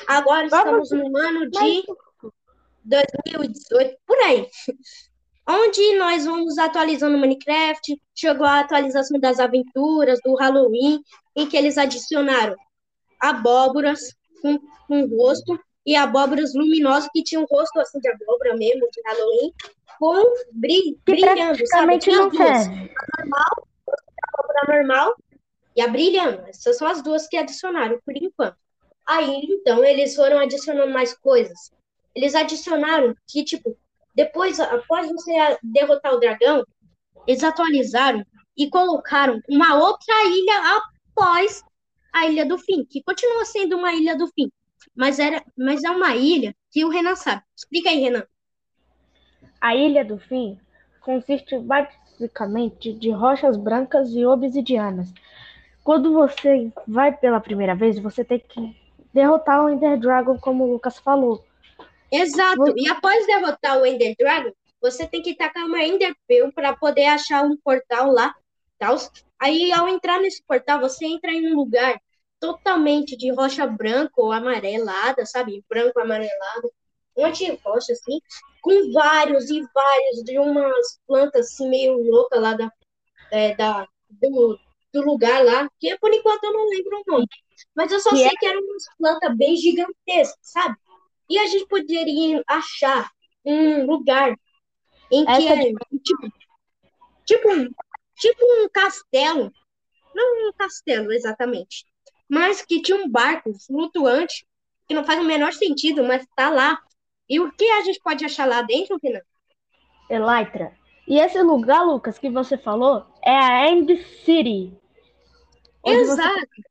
Agora 0.07 0.49
vamos... 0.49 0.90
estamos 0.90 1.11
no 1.12 1.19
ano 1.19 1.50
de 1.50 1.85
2018, 2.85 3.97
por 4.07 4.19
aí. 4.19 4.49
Onde 5.47 5.99
nós 5.99 6.25
vamos 6.25 6.57
atualizando 6.57 7.19
o 7.19 7.21
Minecraft, 7.21 8.00
chegou 8.14 8.47
a 8.47 8.61
atualização 8.61 9.21
das 9.21 9.38
aventuras, 9.38 10.19
do 10.25 10.35
Halloween, 10.37 11.02
em 11.37 11.47
que 11.47 11.57
eles 11.57 11.76
adicionaram 11.76 12.57
abóboras 13.21 14.00
com, 14.40 14.59
com 14.87 15.07
rosto 15.16 15.59
e 15.86 15.94
abóboras 15.96 16.54
luminosas 16.54 17.10
que 17.12 17.22
tinham 17.22 17.42
um 17.42 17.46
rosto 17.46 17.78
assim 17.78 17.98
de 18.00 18.08
abóbora 18.08 18.56
mesmo, 18.56 18.88
de 18.90 19.00
Halloween, 19.04 19.52
com 19.98 20.34
brilho, 20.52 20.98
brilhando, 21.04 21.66
sabe? 21.66 21.98
Tinha 21.98 22.18
não 22.18 22.28
duas. 22.28 22.66
A 22.66 22.70
normal, 23.18 23.68
a 23.88 24.40
abóbora 24.40 24.78
normal 24.78 25.16
e 25.76 25.82
a 25.82 25.88
brilhando. 25.88 26.42
Essas 26.48 26.78
são 26.78 26.88
as 26.88 27.02
duas 27.02 27.28
que 27.28 27.36
adicionaram 27.36 28.00
por 28.04 28.16
enquanto. 28.16 28.56
Aí, 29.06 29.42
então, 29.48 29.84
eles 29.84 30.14
foram 30.14 30.38
adicionando 30.38 30.92
mais 30.92 31.12
coisas. 31.14 31.72
Eles 32.14 32.34
adicionaram 32.34 33.14
que, 33.26 33.44
tipo, 33.44 33.76
depois, 34.14 34.58
após 34.60 35.10
você 35.10 35.32
derrotar 35.62 36.14
o 36.14 36.20
dragão, 36.20 36.64
eles 37.26 37.42
atualizaram 37.42 38.24
e 38.56 38.70
colocaram 38.70 39.40
uma 39.48 39.74
outra 39.76 40.14
ilha 40.26 40.78
após 41.16 41.62
a 42.12 42.26
Ilha 42.26 42.46
do 42.46 42.56
Fim, 42.56 42.84
que 42.84 43.02
continua 43.02 43.44
sendo 43.44 43.76
uma 43.76 43.92
Ilha 43.92 44.16
do 44.16 44.28
Fim, 44.28 44.50
mas, 44.94 45.18
era, 45.18 45.44
mas 45.56 45.84
é 45.84 45.90
uma 45.90 46.16
ilha 46.16 46.54
que 46.70 46.84
o 46.84 46.88
Renan 46.88 47.16
sabe. 47.16 47.42
Explica 47.56 47.90
aí, 47.90 48.00
Renan. 48.00 48.26
A 49.60 49.74
Ilha 49.74 50.04
do 50.04 50.18
Fim 50.18 50.58
consiste 51.00 51.58
basicamente 51.58 52.92
de 52.92 53.10
rochas 53.10 53.56
brancas 53.56 54.10
e 54.10 54.24
obsidianas. 54.24 55.12
Quando 55.82 56.12
você 56.12 56.72
vai 56.86 57.16
pela 57.16 57.40
primeira 57.40 57.74
vez, 57.74 57.98
você 57.98 58.24
tem 58.24 58.40
que 58.40 58.76
derrotar 59.12 59.64
o 59.64 59.70
Ender 59.70 59.98
Dragon, 59.98 60.38
como 60.38 60.64
o 60.64 60.72
Lucas 60.72 60.98
falou. 60.98 61.44
Exato. 62.10 62.56
Você... 62.56 62.74
E 62.76 62.88
após 62.88 63.26
derrotar 63.26 63.78
o 63.78 63.86
Ender 63.86 64.14
Dragon, 64.18 64.50
você 64.80 65.06
tem 65.06 65.22
que 65.22 65.34
tacar 65.34 65.64
uma 65.64 65.82
Ender 65.82 66.14
Pearl 66.26 66.50
para 66.52 66.76
poder 66.76 67.06
achar 67.06 67.44
um 67.44 67.56
portal 67.56 68.10
lá. 68.10 68.34
Tal. 68.78 68.96
Aí, 69.38 69.72
ao 69.72 69.88
entrar 69.88 70.20
nesse 70.20 70.42
portal, 70.44 70.80
você 70.80 71.06
entra 71.06 71.30
em 71.30 71.52
um 71.52 71.56
lugar 71.56 72.00
totalmente 72.44 73.16
de 73.16 73.32
rocha 73.32 73.66
branca 73.66 74.12
ou 74.16 74.30
amarelada, 74.30 75.24
sabe? 75.24 75.64
Branco 75.68 75.98
amarelado. 75.98 76.70
Um 77.16 77.22
monte 77.22 77.46
de 77.46 77.58
rocha, 77.64 77.92
assim, 77.92 78.20
com 78.60 78.92
vários 78.92 79.48
e 79.48 79.62
vários 79.72 80.24
de 80.24 80.38
umas 80.38 81.00
plantas 81.06 81.46
assim, 81.46 81.68
meio 81.70 81.96
loucas 82.02 82.42
lá 82.42 82.54
da, 82.54 82.70
é, 83.30 83.54
da, 83.54 83.88
do, 84.10 84.58
do 84.92 85.02
lugar 85.02 85.42
lá, 85.44 85.70
que 85.78 85.96
por 85.98 86.12
enquanto 86.12 86.44
eu 86.44 86.52
não 86.52 86.68
lembro 86.68 86.98
o 86.98 87.12
nome. 87.12 87.26
Mas 87.74 87.92
eu 87.92 88.00
só 88.00 88.10
que 88.10 88.16
sei 88.16 88.26
é... 88.26 88.30
que 88.30 88.46
eram 88.46 88.60
umas 88.60 88.84
plantas 88.98 89.36
bem 89.36 89.56
gigantescas, 89.56 90.36
sabe? 90.42 90.76
E 91.30 91.38
a 91.38 91.46
gente 91.46 91.66
poderia 91.66 92.42
achar 92.46 93.10
um 93.44 93.86
lugar 93.86 94.36
em 95.10 95.24
que 95.24 95.48
é 95.48 95.64
tipo, 96.02 96.32
tipo, 97.24 97.48
tipo 98.16 98.44
um 98.44 98.68
castelo. 98.68 99.52
Não 100.14 100.48
um 100.48 100.52
castelo 100.52 101.12
exatamente. 101.12 101.86
Mas 102.34 102.62
que 102.62 102.82
tinha 102.82 102.98
um 102.98 103.08
barco 103.08 103.54
flutuante, 103.64 104.44
que 104.88 104.94
não 104.94 105.04
faz 105.04 105.20
o 105.20 105.24
menor 105.24 105.52
sentido, 105.52 106.02
mas 106.02 106.26
tá 106.34 106.50
lá. 106.50 106.82
E 107.28 107.38
o 107.38 107.52
que 107.52 107.64
a 107.64 107.82
gente 107.82 108.00
pode 108.00 108.24
achar 108.24 108.44
lá 108.44 108.60
dentro, 108.60 108.98
Renan? 109.00 109.20
Elytra. 110.10 110.76
E 111.06 111.16
esse 111.16 111.40
lugar, 111.40 111.84
Lucas, 111.84 112.18
que 112.18 112.28
você 112.28 112.58
falou, 112.58 113.06
é 113.22 113.30
a 113.30 113.70
End 113.70 113.96
City. 114.25 114.76
Exato. 115.86 116.28
Você... 116.28 116.62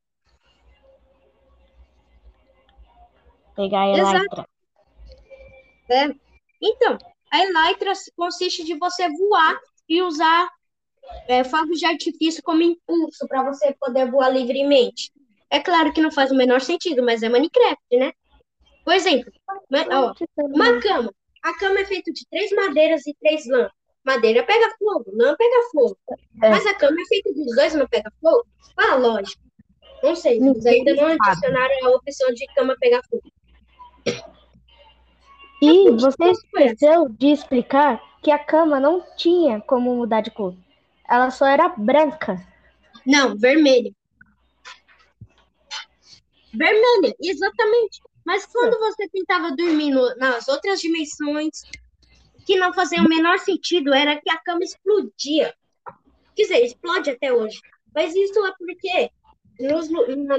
Pegar 3.56 3.84
a 3.84 3.98
Elytra. 3.98 4.48
É. 5.90 6.14
Então, 6.62 6.98
a 7.32 7.40
Elytra 7.40 7.94
consiste 8.18 8.66
de 8.66 8.78
você 8.78 9.08
voar 9.08 9.58
e 9.88 10.02
usar 10.02 10.50
é, 11.30 11.42
fogos 11.46 11.80
de 11.80 11.86
artifício 11.86 12.44
como 12.44 12.62
impulso 12.62 13.26
para 13.30 13.44
você 13.44 13.74
poder 13.80 14.12
voar 14.12 14.28
livremente. 14.28 15.10
É 15.54 15.60
claro 15.60 15.94
que 15.94 16.02
não 16.02 16.12
faz 16.12 16.32
o 16.32 16.36
menor 16.36 16.62
sentido, 16.62 17.04
mas 17.04 17.22
é 17.22 17.30
Minecraft, 17.30 17.78
né? 17.92 18.12
Por 18.84 18.96
exemplo, 18.96 19.32
ó, 19.92 20.12
uma 20.48 20.82
cama. 20.82 21.14
A 21.44 21.54
cama 21.60 21.80
é 21.80 21.86
feita 21.86 22.12
de 22.12 22.26
três 22.28 22.52
madeiras 22.52 23.06
e 23.06 23.16
três 23.22 23.46
lãs. 23.46 23.72
Madeira 24.04 24.42
pega 24.42 24.74
fogo, 24.80 25.12
lã 25.14 25.36
pega 25.38 25.70
fogo. 25.72 25.96
É. 26.42 26.50
Mas 26.50 26.66
a 26.66 26.74
cama 26.74 27.00
é 27.00 27.06
feita 27.06 27.32
dos 27.32 27.56
dois, 27.56 27.76
não 27.76 27.88
pega 27.88 28.12
fogo? 28.20 28.48
Ah, 28.76 28.96
lógico. 28.96 29.44
Não 30.02 30.16
sei, 30.16 30.40
eles 30.40 30.66
ainda 30.66 30.96
não 30.96 31.16
adicionaram 31.22 31.86
a 31.86 31.90
opção 31.92 32.34
de 32.34 32.48
cama 32.56 32.76
pegar 32.80 33.04
fogo. 33.08 33.32
E 35.62 35.92
você 35.92 36.32
esqueceu 36.32 37.10
de 37.10 37.28
explicar 37.28 38.02
que 38.24 38.32
a 38.32 38.40
cama 38.40 38.80
não 38.80 39.06
tinha 39.16 39.62
como 39.62 39.94
mudar 39.94 40.22
de 40.22 40.32
cor. 40.32 40.56
Ela 41.08 41.30
só 41.30 41.46
era 41.46 41.70
branca. 41.70 42.44
Não, 43.06 43.38
vermelha. 43.38 43.94
Vermelha, 46.54 47.16
exatamente. 47.22 48.02
Mas 48.26 48.46
quando 48.46 48.78
você 48.80 49.08
tentava 49.10 49.56
dormir 49.56 49.92
no, 49.92 50.16
nas 50.16 50.48
outras 50.48 50.80
dimensões, 50.80 51.64
que 52.46 52.58
não 52.58 52.74
fazia 52.74 53.02
o 53.02 53.10
menor 53.10 53.40
sentido, 53.40 53.94
era 53.94 54.20
que 54.20 54.30
a 54.30 54.38
cama 54.38 54.64
explodia. 54.64 55.54
Quer 56.36 56.44
dizer, 56.44 56.64
explode 56.64 57.10
até 57.10 57.34
hoje. 57.34 57.60
Mas 57.94 58.16
isso 58.16 58.46
é 58.46 58.54
porque 58.58 59.10
nos, 59.60 59.90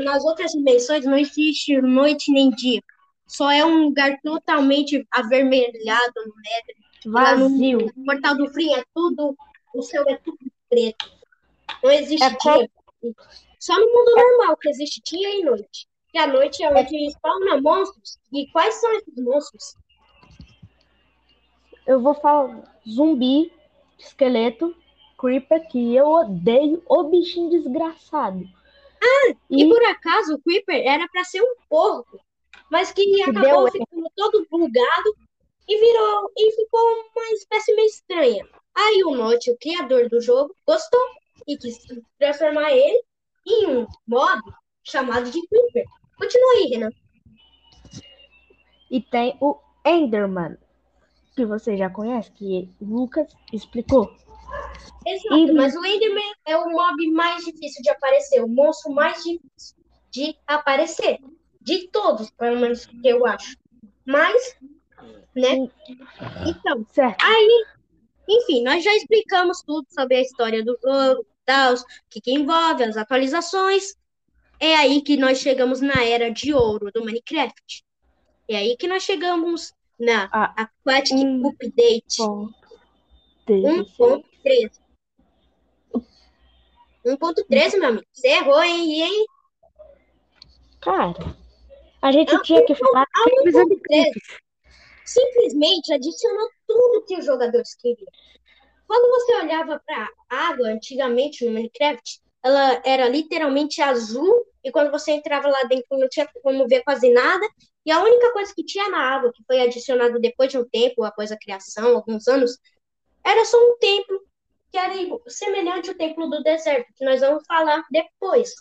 nas 0.05 0.25
outras 0.25 0.53
dimensões 0.53 1.05
não 1.05 1.17
existe 1.17 1.81
noite 1.81 2.33
nem 2.33 2.51
dia. 2.51 2.83
Só 3.27 3.51
é 3.51 3.65
um 3.65 3.85
lugar 3.85 4.19
totalmente 4.23 5.07
avermelhado 5.11 6.15
no. 6.27 7.13
Vazio. 7.13 7.79
No, 7.79 7.87
no 7.97 8.05
portal 8.05 8.37
do 8.37 8.51
Free 8.51 8.73
é 8.73 8.83
tudo, 8.95 9.37
o 9.75 9.83
céu 9.83 10.05
é 10.09 10.17
tudo 10.17 10.39
preto. 10.69 11.11
Não 11.83 11.91
existe 11.91 12.25
é 12.25 12.31
dia. 12.31 12.71
Só 13.59 13.79
no 13.79 13.87
mundo 13.87 14.15
normal 14.17 14.57
que 14.57 14.69
existe 14.69 15.01
dia 15.05 15.39
e 15.39 15.45
noite. 15.45 15.87
E 16.15 16.19
a 16.19 16.27
noite 16.27 16.63
é 16.63 16.71
onde 16.71 17.11
spawna 17.11 17.61
monstros. 17.61 18.19
E 18.33 18.47
quais 18.53 18.75
são 18.77 18.93
esses 18.95 19.15
monstros? 19.17 19.75
Eu 21.87 22.01
vou 22.01 22.15
falar 22.15 22.63
zumbi, 22.89 23.53
esqueleto, 23.99 24.75
creeper, 25.19 25.69
que 25.69 25.95
eu 25.95 26.07
odeio, 26.07 26.83
o 26.89 27.05
bichinho 27.05 27.51
desgraçado. 27.51 28.45
Ah, 29.03 29.35
e, 29.51 29.65
e 29.65 29.69
por 29.69 29.85
acaso 29.85 30.35
o 30.35 30.41
creeper 30.41 30.87
era 30.87 31.07
para 31.09 31.25
ser 31.25 31.43
um 31.43 31.57
porco 31.69 32.25
mas 32.71 32.93
que, 32.93 33.05
que 33.05 33.23
acabou 33.23 33.71
ficando 33.71 34.11
todo 34.17 34.47
bugado 34.51 35.17
e 35.69 35.79
virou 35.79 36.33
e 36.37 36.53
ficou 36.57 36.81
uma 37.15 37.31
espécie 37.33 37.75
meio 37.75 37.87
estranha. 37.87 38.49
Aí 38.75 39.05
o 39.05 39.15
Note, 39.15 39.51
o 39.51 39.59
criador 39.59 40.09
do 40.09 40.21
jogo, 40.21 40.55
gostou 40.67 41.01
e 41.47 41.57
quis 41.57 41.79
transformar 42.19 42.73
ele 42.73 43.03
em 43.47 43.67
um 43.69 43.87
mob 44.07 44.41
chamado 44.83 45.31
de 45.31 45.41
Creeper. 45.47 45.85
Continua 46.17 46.53
aí, 46.53 46.67
Renan. 46.67 46.91
E 48.91 49.01
tem 49.01 49.37
o 49.41 49.59
Enderman, 49.85 50.57
que 51.35 51.45
você 51.45 51.77
já 51.77 51.91
conhece, 51.91 52.31
que 52.33 52.71
o 52.81 52.85
Lucas 52.85 53.35
explicou. 53.53 54.15
Exato, 55.07 55.37
e... 55.37 55.53
mas 55.53 55.75
o 55.75 55.85
Enderman 55.85 56.33
é 56.47 56.57
o 56.57 56.71
mob 56.71 57.11
mais 57.11 57.45
difícil 57.45 57.83
de 57.83 57.91
aparecer, 57.91 58.43
o 58.43 58.49
monstro 58.49 58.93
mais 58.93 59.23
difícil 59.23 59.77
de 60.11 60.37
aparecer 60.47 61.19
de 61.61 61.89
todos, 61.89 62.31
pelo 62.31 62.61
menos 62.61 62.87
que 62.87 63.01
eu 63.03 63.27
acho. 63.27 63.57
Mas, 64.07 64.57
né? 65.35 65.69
Então, 66.47 66.87
certo. 66.93 67.25
aí, 67.25 67.67
enfim, 68.29 68.63
nós 68.63 68.85
já 68.85 68.95
explicamos 68.95 69.63
tudo 69.63 69.87
sobre 69.91 70.17
a 70.17 70.21
história 70.21 70.65
do 70.65 70.79
jogo, 70.83 71.27
tal, 71.45 71.75
o 71.75 71.79
que, 72.09 72.21
que 72.21 72.33
envolve, 72.33 72.85
as 72.85 72.97
atualizações. 72.97 73.97
É 74.61 74.77
aí 74.77 75.03
que 75.03 75.17
nós 75.17 75.39
chegamos 75.39 75.81
na 75.81 76.05
era 76.05 76.31
de 76.31 76.55
ouro 76.55 76.91
do 76.93 77.05
Minecraft. 77.05 77.85
É 78.49 78.57
aí 78.57 78.77
que 78.77 78.87
nós 78.87 79.03
chegamos 79.03 79.73
na 79.99 80.29
ah, 80.33 80.55
Aquatic 80.57 81.17
um 81.17 81.49
Update 81.49 82.19
1.13. 83.47 84.25
1.13, 87.05 87.79
meu 87.79 87.89
amigo. 87.89 88.07
Você 88.13 88.29
errou, 88.29 88.63
hein? 88.63 89.03
hein? 89.03 89.27
Cara, 90.81 91.37
a 92.01 92.13
gente 92.13 92.43
tinha 92.43 92.65
que 92.65 92.75
falar 92.75 93.07
Simplesmente 95.05 95.93
adicionou 95.93 96.49
tudo 96.67 97.05
que 97.07 97.19
os 97.19 97.27
jogadores 97.27 97.75
queriam. 97.75 98.11
Quando 98.87 99.11
você 99.11 99.35
olhava 99.37 99.83
para 99.85 100.09
a 100.31 100.49
água 100.49 100.69
antigamente 100.69 101.45
no 101.45 101.53
Minecraft, 101.53 102.21
ela 102.43 102.83
era 102.85 103.09
literalmente 103.09 103.81
azul 103.83 104.44
e 104.65 104.73
quando 104.73 104.91
você 104.91 105.13
entrava 105.13 105.49
lá 105.49 105.63
dentro 105.65 105.99
não 105.99 106.09
tinha 106.09 106.27
como 106.43 106.67
ver 106.67 106.83
quase 106.83 107.13
nada, 107.13 107.47
e 107.85 107.93
a 107.93 108.03
única 108.03 108.33
coisa 108.33 108.53
que 108.55 108.65
tinha 108.65 108.89
na 108.89 108.99
água, 108.99 109.31
que 109.33 109.45
foi 109.47 109.61
adicionado 109.61 110.19
depois 110.19 110.51
de 110.51 110.59
um 110.59 110.65
tempo, 110.65 111.05
após 111.05 111.31
a 111.31 111.39
criação, 111.39 111.97
alguns 111.97 112.27
anos, 112.27 112.59
era 113.23 113.45
só 113.45 113.59
um 113.59 113.77
templo, 113.79 114.21
que 114.71 114.79
era 114.79 114.95
semelhante 115.29 115.91
ao 115.91 115.97
templo 115.97 116.29
do 116.29 116.43
deserto, 116.43 116.93
que 116.97 117.05
nós 117.05 117.21
vamos 117.21 117.45
falar 117.47 117.85
depois. 117.91 118.53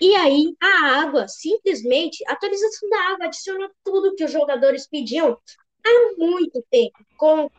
E 0.00 0.14
aí, 0.14 0.56
a 0.62 1.00
água, 1.00 1.26
simplesmente, 1.26 2.24
a 2.28 2.32
atualização 2.32 2.88
da 2.88 3.00
água 3.12 3.26
adicionou 3.26 3.68
tudo 3.84 4.14
que 4.14 4.24
os 4.24 4.30
jogadores 4.30 4.86
pediam 4.88 5.36
há 5.84 6.14
muito 6.16 6.64
tempo. 6.70 7.04
Com, 7.16 7.50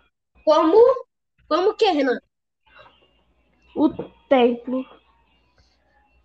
como, 0.46 0.78
como 1.50 1.76
que, 1.76 1.86
Renan? 1.92 2.20
O 3.76 3.90
templo. 4.30 4.86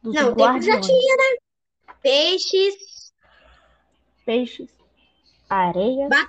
Não, 0.04 0.32
o 0.32 0.36
templo 0.36 0.62
já 0.62 0.80
tinha, 0.80 1.16
né? 1.16 1.94
Peixes. 2.02 3.12
Peixes. 4.24 4.70
Areia. 5.48 6.08
Ba 6.08 6.28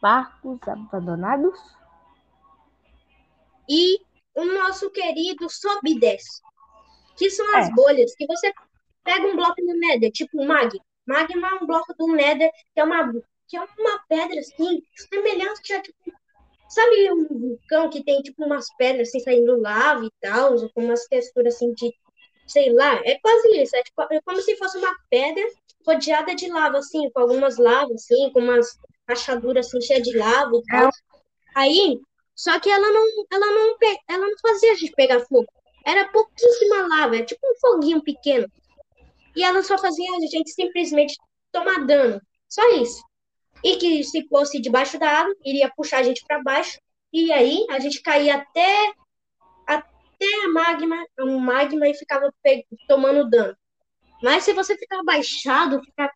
barcos 0.00 0.66
abandonados. 0.66 1.58
E 3.68 3.98
o 4.34 4.44
nosso 4.46 4.90
querido 4.90 5.48
sobe 5.50 5.92
e 5.92 6.00
desce 6.00 6.40
que 7.20 7.28
são 7.28 7.46
as 7.54 7.68
é. 7.68 7.72
bolhas, 7.72 8.14
que 8.14 8.26
você 8.26 8.50
pega 9.04 9.26
um 9.26 9.36
bloco 9.36 9.60
no 9.60 9.78
Nether, 9.78 10.10
tipo 10.10 10.40
um 10.40 10.46
Mag. 10.46 10.80
Magma 11.06 11.48
é 11.48 11.54
um 11.62 11.66
bloco 11.66 11.92
do 11.98 12.06
Nether, 12.14 12.50
que 12.72 12.80
é 12.80 12.84
uma, 12.84 13.12
que 13.46 13.58
é 13.58 13.60
uma 13.60 13.98
pedra, 14.08 14.40
assim, 14.40 14.82
semelhante 14.94 15.70
a, 15.74 15.82
tipo, 15.82 15.98
sabe 16.70 17.12
um 17.12 17.26
vulcão 17.26 17.90
que 17.90 18.02
tem, 18.02 18.22
tipo, 18.22 18.44
umas 18.44 18.66
pedras, 18.76 19.08
assim, 19.08 19.20
saindo 19.20 19.60
lava 19.60 20.04
e 20.04 20.10
tal, 20.20 20.56
com 20.70 20.84
umas 20.84 21.04
texturas, 21.06 21.56
assim, 21.56 21.72
de, 21.74 21.92
sei 22.46 22.72
lá, 22.72 23.00
é 23.04 23.18
quase 23.18 23.60
isso, 23.60 23.76
é, 23.76 23.82
tipo, 23.82 24.02
é 24.10 24.20
como 24.22 24.40
se 24.40 24.56
fosse 24.56 24.78
uma 24.78 24.94
pedra 25.10 25.44
rodeada 25.86 26.34
de 26.34 26.48
lava, 26.48 26.78
assim, 26.78 27.10
com 27.10 27.20
algumas 27.20 27.58
lavas, 27.58 27.96
assim, 27.96 28.30
com 28.32 28.40
umas 28.40 28.78
rachaduras, 29.08 29.66
assim, 29.66 29.80
cheias 29.80 30.02
de 30.02 30.16
lava 30.16 30.52
e 30.54 30.62
tal. 30.64 30.90
Aí, 31.56 31.98
só 32.34 32.58
que 32.60 32.70
ela 32.70 32.90
não, 32.90 33.06
ela 33.32 33.46
não, 33.46 33.76
ela 34.08 34.26
não 34.26 34.38
fazia 34.40 34.72
a 34.72 34.76
gente 34.76 34.92
pegar 34.92 35.20
fogo. 35.20 35.46
Era 35.84 36.08
pouquíssima 36.08 36.86
lava, 36.86 37.16
é 37.16 37.24
tipo 37.24 37.40
um 37.44 37.54
foguinho 37.60 38.02
pequeno. 38.02 38.46
E 39.34 39.42
ela 39.42 39.62
só 39.62 39.76
fazia 39.78 40.10
a 40.16 40.20
gente 40.20 40.50
simplesmente 40.50 41.16
tomar 41.52 41.86
dano. 41.86 42.20
Só 42.48 42.62
isso. 42.76 43.02
E 43.62 43.76
que 43.76 44.02
se 44.04 44.26
fosse 44.28 44.60
debaixo 44.60 44.98
da 44.98 45.10
água, 45.10 45.34
iria 45.44 45.72
puxar 45.74 45.98
a 45.98 46.02
gente 46.02 46.24
para 46.26 46.42
baixo. 46.42 46.78
E 47.12 47.32
aí 47.32 47.66
a 47.70 47.78
gente 47.78 48.00
caía 48.02 48.36
até, 48.36 48.92
até 49.66 50.44
a 50.44 50.48
magma, 50.48 51.04
um 51.20 51.38
magma 51.38 51.88
e 51.88 51.94
ficava 51.94 52.32
tomando 52.88 53.28
dano. 53.28 53.56
Mas 54.22 54.44
se 54.44 54.52
você 54.52 54.76
ficar 54.76 55.02
baixado, 55.02 55.82
ficar 55.82 56.12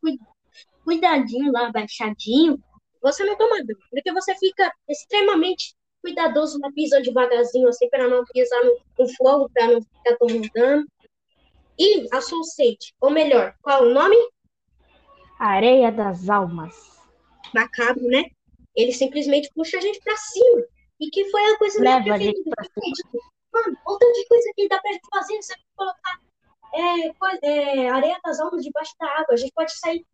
cuidadinho 0.84 1.50
lá, 1.50 1.70
baixadinho, 1.72 2.62
você 3.02 3.24
não 3.24 3.36
toma 3.36 3.56
dano. 3.64 3.80
Porque 3.90 4.12
você 4.12 4.34
fica 4.36 4.72
extremamente 4.88 5.74
cuidadoso 6.02 6.58
na 6.58 6.70
pisa 6.70 7.00
devagarzinho, 7.00 7.68
assim, 7.68 7.88
para 7.88 8.08
não 8.08 8.24
pisar 8.26 8.62
no, 8.62 8.76
no 8.98 9.08
fogo, 9.16 9.50
para 9.52 9.68
não 9.68 9.80
ficar 9.80 10.16
tomando 10.18 10.48
dano. 10.54 10.86
E 11.78 12.06
a 12.12 12.20
Soul 12.20 12.44
Sage, 12.44 12.92
ou 13.00 13.10
melhor, 13.10 13.54
qual 13.62 13.84
o 13.84 13.92
nome? 13.92 14.16
Areia 15.38 15.90
das 15.90 16.28
Almas. 16.28 16.93
Macabro, 17.54 18.06
né? 18.08 18.24
Ele 18.74 18.92
simplesmente 18.92 19.50
puxa 19.54 19.78
a 19.78 19.80
gente 19.80 20.00
para 20.00 20.16
cima. 20.16 20.62
E 21.00 21.10
que 21.10 21.28
foi 21.30 21.44
a 21.44 21.58
coisa 21.58 21.80
Leva 21.80 22.00
minha 22.00 22.14
preferida. 22.14 22.50
Mano, 23.52 23.76
outra 23.86 24.12
de 24.12 24.26
coisa 24.26 24.52
que 24.56 24.68
dá 24.68 24.80
pra 24.80 24.92
gente 24.92 25.08
fazer, 25.12 25.36
você 25.36 25.54
colocar 25.76 26.20
é, 26.74 27.08
é, 27.42 27.88
areia 27.88 28.18
das 28.24 28.40
almas 28.40 28.64
debaixo 28.64 28.92
da 28.98 29.06
água. 29.06 29.34
A 29.34 29.36
gente 29.36 29.52
pode 29.54 29.76
sair, 29.78 30.04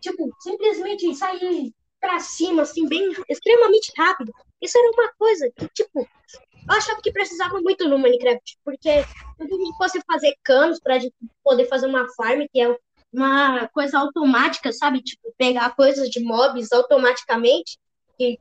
tipo, 0.00 0.30
simplesmente 0.40 1.14
sair 1.14 1.72
para 2.00 2.18
cima, 2.20 2.62
assim, 2.62 2.88
bem, 2.88 3.12
extremamente 3.28 3.92
rápido. 3.96 4.32
Isso 4.60 4.76
era 4.78 4.90
uma 4.90 5.12
coisa 5.16 5.50
que, 5.56 5.68
tipo, 5.68 6.00
eu 6.00 6.74
achava 6.76 7.00
que 7.00 7.12
precisava 7.12 7.60
muito 7.60 7.88
no 7.88 7.98
Minecraft, 7.98 8.58
porque 8.64 8.88
a 8.88 9.42
gente 9.42 9.76
fosse 9.76 10.00
fazer 10.06 10.34
canos 10.42 10.80
para 10.80 10.98
poder 11.42 11.66
fazer 11.66 11.86
uma 11.86 12.08
farm, 12.14 12.44
que 12.52 12.60
é 12.60 12.78
uma 13.12 13.68
coisa 13.68 13.98
automática, 13.98 14.72
sabe? 14.72 15.02
Tipo, 15.02 15.32
pegar 15.36 15.74
coisas 15.74 16.08
de 16.10 16.20
mobs 16.20 16.72
automaticamente, 16.72 17.78
que 18.16 18.38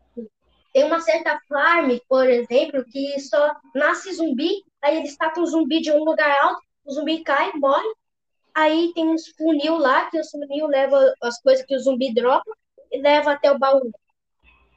tem 0.74 0.84
uma 0.84 1.00
certa 1.00 1.40
farm, 1.48 1.98
por 2.08 2.30
exemplo, 2.30 2.84
que 2.86 3.20
só 3.20 3.56
nasce 3.74 4.14
zumbi, 4.14 4.64
aí 4.82 4.98
ele 4.98 5.08
está 5.08 5.32
com 5.32 5.42
o 5.42 5.46
zumbi 5.46 5.82
de 5.82 5.92
um 5.92 6.04
lugar 6.04 6.30
alto, 6.42 6.62
o 6.86 6.92
zumbi 6.92 7.24
cai, 7.24 7.52
morre, 7.54 7.88
aí 8.54 8.92
tem 8.94 9.08
uns 9.08 9.28
funil 9.38 9.78
lá, 9.78 10.10
que 10.10 10.20
o 10.20 10.24
funil 10.30 10.68
leva 10.68 11.14
as 11.22 11.42
coisas 11.42 11.66
que 11.66 11.76
o 11.76 11.80
zumbi 11.80 12.14
dropa, 12.14 12.52
e 12.92 13.02
leva 13.02 13.32
até 13.32 13.52
o 13.52 13.60
baú. 13.60 13.92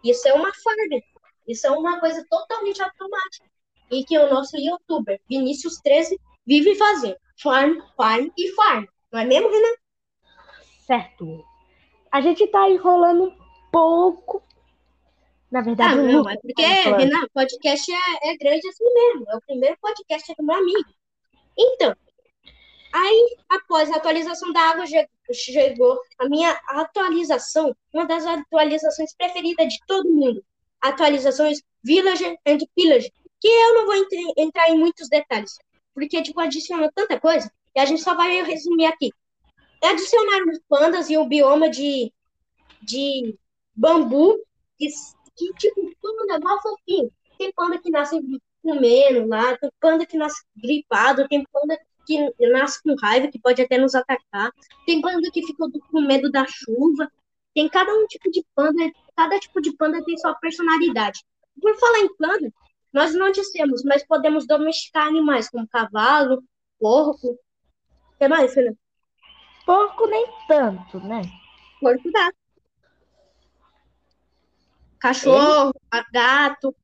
Isso 0.05 0.27
é 0.29 0.35
uma 0.35 0.53
farm. 0.53 1.01
Isso 1.47 1.67
é 1.67 1.71
uma 1.71 2.01
coisa 2.01 2.25
totalmente 2.29 2.83
automática. 2.83 3.49
E 3.91 4.05
que 4.05 4.19
o 4.19 4.31
nosso 4.31 4.57
youtuber, 4.57 5.21
Vinícius 5.29 5.79
13, 5.83 6.19
vive 6.47 6.75
fazendo. 6.77 7.17
Farm, 7.43 7.81
farm 7.97 8.29
e 8.37 8.53
farm. 8.53 8.85
Não 9.13 9.21
é 9.21 9.25
mesmo, 9.25 9.51
Renan? 9.51 9.75
Certo. 10.87 11.45
A 12.11 12.21
gente 12.21 12.47
tá 12.49 12.69
enrolando 12.69 13.25
um 13.25 13.37
pouco. 13.71 14.43
Na 15.51 15.63
verdade, 15.63 15.99
ah, 15.99 16.03
não, 16.03 16.29
é 16.29 16.37
porque, 16.37 16.63
Renan, 16.63 17.27
podcast 17.35 17.93
é, 17.93 18.31
é 18.31 18.37
grande 18.37 18.69
assim 18.69 18.85
mesmo. 18.95 19.25
É 19.29 19.37
o 19.37 19.41
primeiro 19.41 19.77
podcast 19.81 20.35
do 20.37 20.45
meu 20.45 20.57
amigo. 20.57 20.89
Então, 21.59 21.95
Aí, 22.93 23.37
após 23.49 23.91
a 23.91 23.97
atualização 23.97 24.53
da 24.53 24.61
água, 24.61 24.85
chegou 25.33 26.01
a 26.19 26.29
minha 26.29 26.51
atualização, 26.67 27.75
uma 27.93 28.05
das 28.05 28.27
atualizações 28.27 29.15
preferidas 29.15 29.73
de 29.73 29.79
todo 29.87 30.11
mundo. 30.11 30.45
Atualizações 30.81 31.63
Villager 31.85 32.37
and 32.47 32.59
Pillager, 32.75 33.13
que 33.41 33.49
eu 33.49 33.75
não 33.75 33.87
vou 33.87 33.95
entrar 34.37 34.71
em 34.71 34.79
muitos 34.79 35.09
detalhes, 35.09 35.57
porque, 35.95 36.21
tipo, 36.23 36.41
adicionou 36.41 36.91
tanta 36.93 37.19
coisa, 37.21 37.51
e 37.75 37.81
a 37.81 37.85
gente 37.85 38.03
só 38.03 38.15
vai 38.15 38.43
resumir 38.43 38.87
aqui. 38.87 39.11
Adicionaram 39.83 40.51
os 40.51 40.61
pandas 40.69 41.09
e 41.09 41.17
o 41.17 41.27
bioma 41.27 41.71
de, 41.71 42.13
de 42.83 43.39
bambu, 43.75 44.37
que, 44.79 44.89
que 45.37 45.53
tipo, 45.55 45.91
panda 46.03 46.39
mal 46.41 46.61
fofinho. 46.61 47.11
Tem 47.39 47.53
panda 47.53 47.79
que 47.79 47.91
nasce 47.91 48.21
comendo 48.63 49.27
lá, 49.27 49.57
tem 49.57 49.71
panda 49.81 50.05
que 50.05 50.17
nasce 50.17 50.43
gripado, 50.57 51.27
tem 51.29 51.45
panda 51.51 51.79
que 52.07 52.33
nasce 52.51 52.83
com 52.83 52.95
raiva, 52.97 53.29
que 53.29 53.39
pode 53.39 53.63
até 53.63 53.79
nos 53.79 53.95
atacar. 53.95 54.53
Tem 54.87 55.01
panda 55.01 55.31
que 55.33 55.47
fica 55.47 55.65
com 55.91 56.01
medo 56.01 56.31
da 56.31 56.45
chuva. 56.47 57.11
Tem 57.55 57.69
cada 57.69 57.93
um 57.93 58.07
tipo 58.07 58.31
de 58.31 58.45
panda, 58.55 58.79
cada 59.17 59.39
tipo 59.39 59.61
de 59.61 59.75
panda 59.77 60.05
tem 60.05 60.17
sua 60.19 60.35
personalidade. 60.35 61.25
Por 61.61 61.75
falar 61.77 62.01
em 62.01 62.17
panda, 62.17 62.53
nós 62.93 63.15
não 63.15 63.31
dissemos, 63.31 63.83
mas 63.85 64.07
podemos 64.07 64.47
domesticar 64.47 65.07
animais 65.07 65.49
como 65.49 65.69
cavalo, 65.69 66.43
porco. 66.79 67.39
Que 68.21 68.29
mais, 68.29 68.53
Fernando? 68.53 68.77
Porco 69.65 70.07
nem 70.07 70.27
tanto, 70.47 71.01
né? 71.01 71.23
Porco 71.81 72.13
dá. 72.13 72.31
Cachorro, 74.99 75.73
gato. 76.13 76.77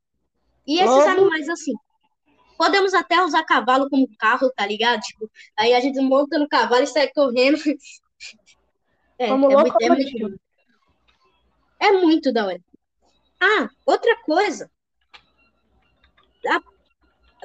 E 0.67 0.79
esses 0.81 1.07
animais 1.07 1.47
assim. 1.51 1.75
Podemos 2.57 2.95
até 2.95 3.23
usar 3.23 3.45
cavalo 3.45 3.91
como 3.91 4.09
carro, 4.17 4.51
tá 4.57 4.67
ligado? 4.67 5.03
Tipo, 5.03 5.31
aí 5.59 5.75
a 5.75 5.81
gente 5.81 6.01
monta 6.01 6.39
no 6.39 6.49
cavalo 6.49 6.85
e 6.85 6.87
sai 6.87 7.09
correndo. 7.09 7.59
É, 9.19 9.29
como 9.29 9.51
é, 9.51 9.57
muito, 9.57 9.77
é, 9.81 9.89
muito, 9.89 10.41
é 11.81 11.93
muito 11.93 12.33
da 12.35 12.45
hora. 12.45 12.61
Ah, 13.41 13.67
outra 13.87 14.15
coisa. 14.23 14.71
A 16.47 16.61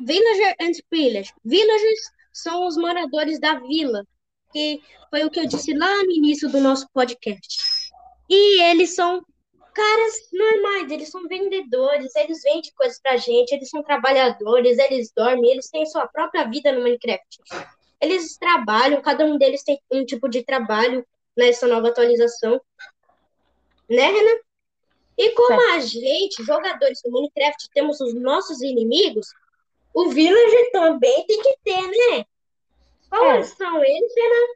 Villager 0.01 0.53
and 0.59 0.73
Pillage. 0.89 1.33
Villagers 1.45 2.11
são 2.31 2.67
os 2.67 2.77
moradores 2.77 3.39
da 3.39 3.55
vila, 3.59 4.05
que 4.51 4.81
foi 5.09 5.23
o 5.23 5.29
que 5.29 5.39
eu 5.39 5.47
disse 5.47 5.73
lá 5.73 6.03
no 6.03 6.11
início 6.11 6.49
do 6.49 6.59
nosso 6.59 6.87
podcast. 6.93 7.57
E 8.29 8.61
eles 8.63 8.95
são 8.95 9.23
caras 9.73 10.13
normais, 10.31 10.91
eles 10.91 11.09
são 11.09 11.27
vendedores, 11.27 12.15
eles 12.15 12.41
vendem 12.43 12.71
coisas 12.75 12.99
pra 13.01 13.17
gente, 13.17 13.51
eles 13.51 13.69
são 13.69 13.83
trabalhadores, 13.83 14.77
eles 14.77 15.11
dormem, 15.15 15.51
eles 15.51 15.69
têm 15.69 15.85
sua 15.85 16.07
própria 16.07 16.47
vida 16.49 16.71
no 16.71 16.81
Minecraft. 16.81 17.39
Eles 17.99 18.37
trabalham, 18.37 19.01
cada 19.01 19.25
um 19.25 19.37
deles 19.37 19.63
tem 19.63 19.79
um 19.91 20.05
tipo 20.05 20.27
de 20.27 20.43
trabalho 20.43 21.05
nessa 21.37 21.67
nova 21.67 21.89
atualização. 21.89 22.59
Né, 23.89 24.07
Renan? 24.07 24.39
E 25.17 25.29
como 25.31 25.73
a 25.73 25.79
gente, 25.79 26.43
jogadores 26.43 27.01
do 27.03 27.11
Minecraft, 27.11 27.69
temos 27.73 27.99
os 28.01 28.13
nossos 28.13 28.61
inimigos, 28.61 29.27
o 29.93 30.09
Villager 30.09 30.71
também 30.71 31.25
tem 31.25 31.41
que 31.41 31.57
ter, 31.63 31.81
né? 31.81 32.25
Quais 33.09 33.51
é. 33.51 33.55
são 33.55 33.83
eles, 33.83 34.13
Renan? 34.15 34.47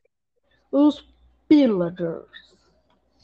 Os 0.72 1.08
Pillagers 1.48 2.26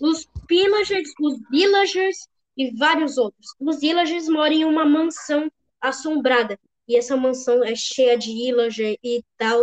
os 0.02 0.28
pillagers, 0.47 1.13
os 1.21 1.39
villagers 1.52 2.28
e 2.58 2.76
vários 2.76 3.17
outros. 3.17 3.45
Os 3.60 3.80
villagers 3.80 4.28
moram 4.28 4.56
em 4.56 4.65
uma 4.65 4.84
mansão 4.84 5.50
assombrada 5.80 6.60
e 6.88 6.97
essa 6.97 7.15
mansão 7.15 7.63
é 7.63 7.76
cheia 7.76 8.17
de 8.17 8.34
villager 8.34 8.97
e 9.04 9.24
tal, 9.38 9.62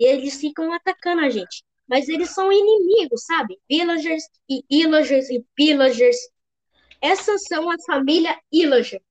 e 0.00 0.06
eles 0.06 0.40
ficam 0.40 0.72
atacando 0.72 1.20
a 1.20 1.28
gente. 1.28 1.62
Mas 1.86 2.08
eles 2.08 2.30
são 2.30 2.50
inimigos, 2.50 3.24
sabe? 3.26 3.58
Villagers 3.68 4.24
e 4.48 4.64
illagers 4.70 5.28
e 5.28 5.44
pillagers. 5.54 6.16
Essas 7.00 7.44
são 7.44 7.70
a 7.70 7.76
família 7.86 8.36
illager. 8.50 9.02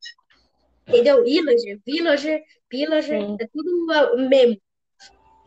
Entendeu? 0.87 1.25
Illager, 1.25 1.79
villager, 1.85 2.43
pillager, 2.69 3.21
Sim. 3.21 3.37
é 3.39 3.47
tudo 3.47 3.69
o 4.15 4.29
mesmo. 4.29 4.61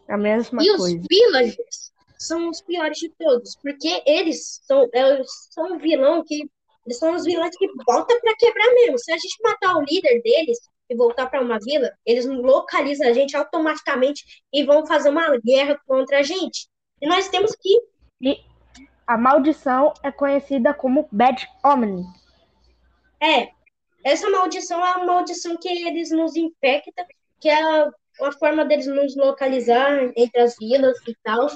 A 0.09 0.16
mesma 0.16 0.62
e 0.62 0.68
coisa. 0.68 0.96
E 0.96 1.01
os 1.01 1.07
pillagers 1.07 1.92
são 2.18 2.49
os 2.49 2.61
piores 2.62 2.99
de 2.99 3.11
todos, 3.18 3.57
porque 3.57 4.03
eles 4.07 4.61
são, 4.64 4.88
eles 4.92 5.27
são 5.51 5.75
um 5.75 5.79
vilão 5.79 6.25
que 6.25 6.49
eles 6.87 6.99
são 6.99 7.14
os 7.14 7.25
vilões 7.25 7.57
que 7.57 7.66
voltam 7.85 8.20
para 8.20 8.37
quebrar 8.37 8.72
mesmo. 8.75 8.96
Se 8.99 9.12
a 9.12 9.16
gente 9.16 9.42
matar 9.42 9.77
o 9.77 9.83
líder 9.83 10.22
deles 10.22 10.59
e 10.88 10.94
voltar 10.94 11.27
para 11.27 11.42
uma 11.42 11.59
vila, 11.59 11.90
eles 12.07 12.27
localizam 12.27 13.09
a 13.09 13.12
gente 13.12 13.37
automaticamente 13.37 14.25
e 14.53 14.62
vão 14.62 14.87
fazer 14.87 15.09
uma 15.09 15.37
guerra 15.38 15.77
contra 15.85 16.20
a 16.20 16.22
gente. 16.22 16.68
E 17.03 17.09
nós 17.09 17.29
temos 17.29 17.57
que. 17.57 17.81
E 18.20 18.40
a 19.05 19.18
maldição 19.18 19.92
é 20.03 20.12
conhecida 20.12 20.72
como 20.72 21.09
Bad 21.11 21.46
Omen. 21.64 22.05
É. 23.20 23.51
Essa 24.07 24.31
maldição 24.31 24.87
é 24.87 24.95
uma 24.95 25.05
maldição 25.05 25.57
que 25.57 25.69
eles 25.69 26.12
nos 26.12 26.37
infectam, 26.37 27.05
que 27.40 27.49
é 27.49 27.61
a, 27.61 27.90
a 28.23 28.33
forma 28.38 28.64
deles 28.64 28.87
nos 28.87 29.16
localizar 29.16 30.12
entre 30.16 30.40
as 30.40 30.57
vilas 30.57 30.97
e 31.09 31.16
tal. 31.25 31.49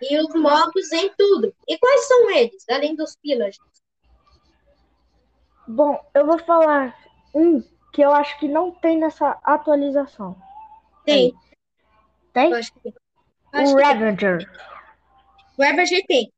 E 0.00 0.18
os 0.18 0.34
mobs 0.34 0.90
em 0.92 1.12
tudo. 1.14 1.54
E 1.68 1.76
quais 1.76 2.08
são 2.08 2.30
eles, 2.30 2.64
além 2.70 2.96
dos 2.96 3.14
pillagers? 3.16 3.60
Bom, 5.68 6.02
eu 6.14 6.24
vou 6.24 6.38
falar 6.38 6.96
um 7.34 7.62
que 7.92 8.00
eu 8.00 8.12
acho 8.12 8.38
que 8.38 8.48
não 8.48 8.70
tem 8.70 8.98
nessa 8.98 9.38
atualização. 9.44 10.34
Tem. 11.04 11.34
Tem? 12.32 12.50
Tem. 12.82 12.94
O 13.52 13.76
Ravager. 13.76 14.50
O 15.58 15.62
Ravager 15.62 16.02
tem. 16.06 16.32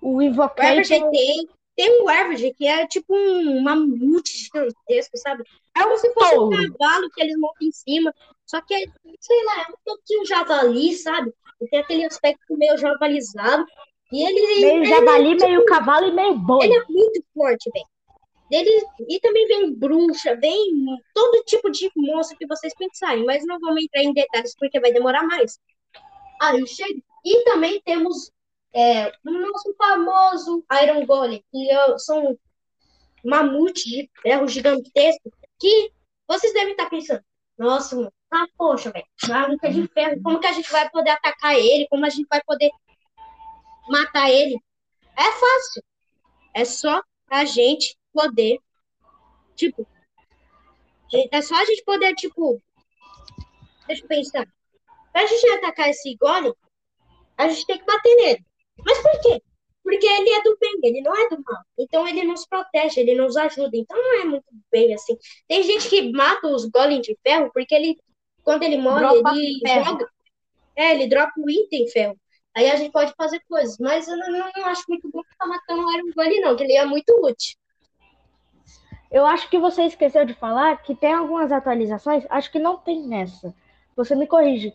O 0.00 0.22
Invocation. 0.22 0.68
O 0.68 0.76
Ravager 0.76 1.10
tem. 1.10 1.48
Tem 1.76 2.00
um 2.00 2.06
Ravager 2.06 2.54
que 2.54 2.66
é 2.66 2.86
tipo 2.86 3.14
um 3.14 3.60
mamute 3.60 4.36
gigantesco, 4.36 5.16
sabe? 5.16 5.44
É 5.76 5.82
como 5.82 5.98
se 5.98 6.12
fosse 6.12 6.38
um 6.38 6.50
cavalo 6.50 7.10
que 7.10 7.22
eles 7.22 7.36
montam 7.36 7.66
em 7.66 7.72
cima. 7.72 8.14
Só 8.46 8.60
que, 8.60 8.74
é, 8.74 8.84
sei 9.20 9.44
lá, 9.44 9.62
é 9.62 9.72
um 9.72 9.76
pouquinho 9.84 10.24
javali, 10.24 10.94
sabe? 10.94 11.32
E 11.60 11.66
tem 11.68 11.80
aquele 11.80 12.04
aspecto 12.04 12.56
meio 12.56 12.76
javalizado. 12.78 13.66
E 14.12 14.22
ele. 14.22 14.60
Meio 14.60 14.76
ele, 14.76 14.84
javali, 14.84 15.30
ele, 15.30 15.44
meio 15.44 15.60
tipo, 15.60 15.72
cavalo 15.72 16.06
e 16.06 16.12
meio 16.12 16.38
boi. 16.38 16.64
Ele 16.64 16.76
é 16.76 16.84
muito 16.88 17.24
forte, 17.34 17.70
velho. 17.72 17.86
Ele, 18.50 18.86
e 19.08 19.18
também 19.20 19.46
vem 19.46 19.74
bruxa, 19.74 20.36
vem 20.36 20.84
todo 21.14 21.42
tipo 21.44 21.70
de 21.70 21.90
monstro 21.96 22.36
que 22.36 22.46
vocês 22.46 22.74
pensarem, 22.74 23.24
mas 23.24 23.44
não 23.44 23.58
vamos 23.58 23.82
entrar 23.82 24.02
em 24.02 24.12
detalhes 24.12 24.54
porque 24.56 24.78
vai 24.78 24.92
demorar 24.92 25.24
mais. 25.24 25.58
Aí 26.40 26.60
eu 26.60 26.66
chego. 26.66 27.02
E 27.24 27.44
também 27.44 27.80
temos 27.84 28.30
é, 28.74 29.12
o 29.24 29.30
nosso 29.30 29.74
famoso 29.78 30.64
Iron 30.82 31.06
Golem, 31.06 31.44
que 31.52 31.68
são 31.98 32.36
mamutes 33.24 33.84
de 33.84 34.10
ferro 34.20 34.48
gigantesco, 34.48 35.30
que 35.60 35.92
vocês 36.26 36.52
devem 36.52 36.72
estar 36.72 36.90
pensando, 36.90 37.22
nossa, 37.56 38.12
ah, 38.32 38.46
poxa, 38.58 38.90
velho, 38.90 39.06
mamute 39.28 39.70
de 39.70 39.86
ferro, 39.88 40.20
como 40.22 40.40
que 40.40 40.46
a 40.46 40.52
gente 40.52 40.70
vai 40.72 40.90
poder 40.90 41.10
atacar 41.10 41.54
ele? 41.54 41.86
Como 41.88 42.04
a 42.04 42.08
gente 42.08 42.26
vai 42.28 42.42
poder 42.42 42.70
matar 43.88 44.28
ele. 44.28 44.58
É 45.16 45.22
fácil. 45.22 45.84
É 46.52 46.64
só 46.64 47.00
a 47.30 47.44
gente 47.44 47.96
poder, 48.12 48.58
tipo, 49.54 49.86
é 51.30 51.42
só 51.42 51.54
a 51.54 51.64
gente 51.64 51.84
poder, 51.84 52.12
tipo, 52.14 52.60
deixa 53.86 54.02
eu 54.02 54.08
pensar. 54.08 54.48
Pra 55.12 55.26
gente 55.26 55.48
atacar 55.52 55.90
esse 55.90 56.16
golem, 56.16 56.52
a 57.38 57.48
gente 57.48 57.66
tem 57.66 57.78
que 57.78 57.84
bater 57.84 58.16
nele. 58.16 58.44
Mas 58.84 58.98
por 59.02 59.20
quê? 59.20 59.42
Porque 59.82 60.06
ele 60.06 60.30
é 60.30 60.42
do 60.42 60.56
bem, 60.58 60.72
ele 60.82 61.02
não 61.02 61.14
é 61.14 61.28
do 61.28 61.42
mal. 61.44 61.62
Então 61.78 62.08
ele 62.08 62.24
nos 62.24 62.46
protege, 62.46 63.00
ele 63.00 63.14
nos 63.14 63.36
ajuda. 63.36 63.76
Então 63.76 63.96
não 63.96 64.22
é 64.22 64.24
muito 64.24 64.46
bem 64.72 64.94
assim. 64.94 65.16
Tem 65.46 65.62
gente 65.62 65.88
que 65.88 66.10
mata 66.12 66.48
os 66.48 66.64
golems 66.64 67.06
de 67.06 67.16
ferro 67.22 67.50
porque 67.52 67.74
ele, 67.74 67.98
quando 68.42 68.62
ele 68.62 68.78
morre, 68.78 69.00
dropa 69.00 69.34
ele 69.36 69.60
ferro. 69.60 69.84
joga. 69.84 70.08
É, 70.76 70.94
ele 70.94 71.06
dropa 71.06 71.32
o 71.36 71.50
item 71.50 71.86
ferro. 71.88 72.16
Aí 72.56 72.70
a 72.70 72.76
gente 72.76 72.92
pode 72.92 73.12
fazer 73.16 73.42
coisas, 73.48 73.76
mas 73.78 74.06
eu 74.06 74.16
não, 74.16 74.30
não 74.30 74.66
acho 74.66 74.84
muito 74.88 75.10
bom 75.10 75.22
ficar 75.28 75.46
matando 75.46 75.84
o 75.84 75.92
Iron 75.92 76.12
Golem, 76.14 76.40
não, 76.40 76.56
que 76.56 76.62
ele 76.62 76.74
é 76.74 76.84
muito 76.84 77.10
útil. 77.20 77.56
Eu 79.10 79.26
acho 79.26 79.50
que 79.50 79.58
você 79.58 79.82
esqueceu 79.82 80.24
de 80.24 80.34
falar 80.34 80.82
que 80.82 80.94
tem 80.94 81.12
algumas 81.12 81.50
atualizações, 81.52 82.24
acho 82.30 82.50
que 82.50 82.58
não 82.58 82.76
tem 82.76 83.06
nessa. 83.06 83.54
Você 83.96 84.14
me 84.14 84.26
corrige. 84.26 84.72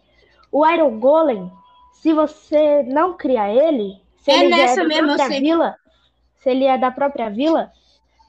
O 0.51 0.67
Iron 0.67 0.99
Golem, 0.99 1.51
se 1.93 2.13
você 2.13 2.83
não 2.83 3.15
criar 3.15 3.53
ele, 3.53 4.01
se 4.21 4.31
é 4.31 4.45
ele 4.45 4.53
é 4.53 4.75
da 4.75 4.83
mesmo, 4.83 5.07
própria 5.07 5.39
vila, 5.39 5.75
se 6.39 6.49
ele 6.49 6.65
é 6.65 6.77
da 6.77 6.91
própria 6.91 7.29
vila, 7.29 7.71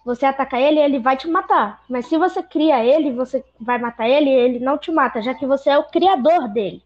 você 0.05 0.27
atacar 0.27 0.61
ele, 0.61 0.81
ele 0.81 0.99
vai 0.99 1.17
te 1.17 1.29
matar. 1.29 1.83
Mas 1.89 2.07
se 2.07 2.17
você 2.19 2.43
cria 2.43 2.85
ele, 2.85 3.13
você 3.13 3.45
vai 3.61 3.79
matar 3.79 4.09
ele, 4.09 4.31
ele 4.31 4.59
não 4.59 4.79
te 4.79 4.91
mata, 4.91 5.23
já 5.23 5.35
que 5.35 5.47
você 5.47 5.71
é 5.71 5.79
o 5.79 5.89
criador 5.89 6.49
dele. 6.49 6.83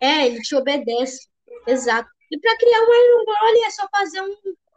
É, 0.00 0.26
ele 0.26 0.40
te 0.40 0.54
obedece. 0.54 1.28
Exato. 1.66 2.08
E 2.30 2.38
para 2.38 2.56
criar 2.56 2.80
um 2.80 2.94
Iron 2.94 3.24
Golem 3.24 3.64
é 3.64 3.70
só 3.70 3.86
fazer 3.90 4.20
um, 4.22 4.34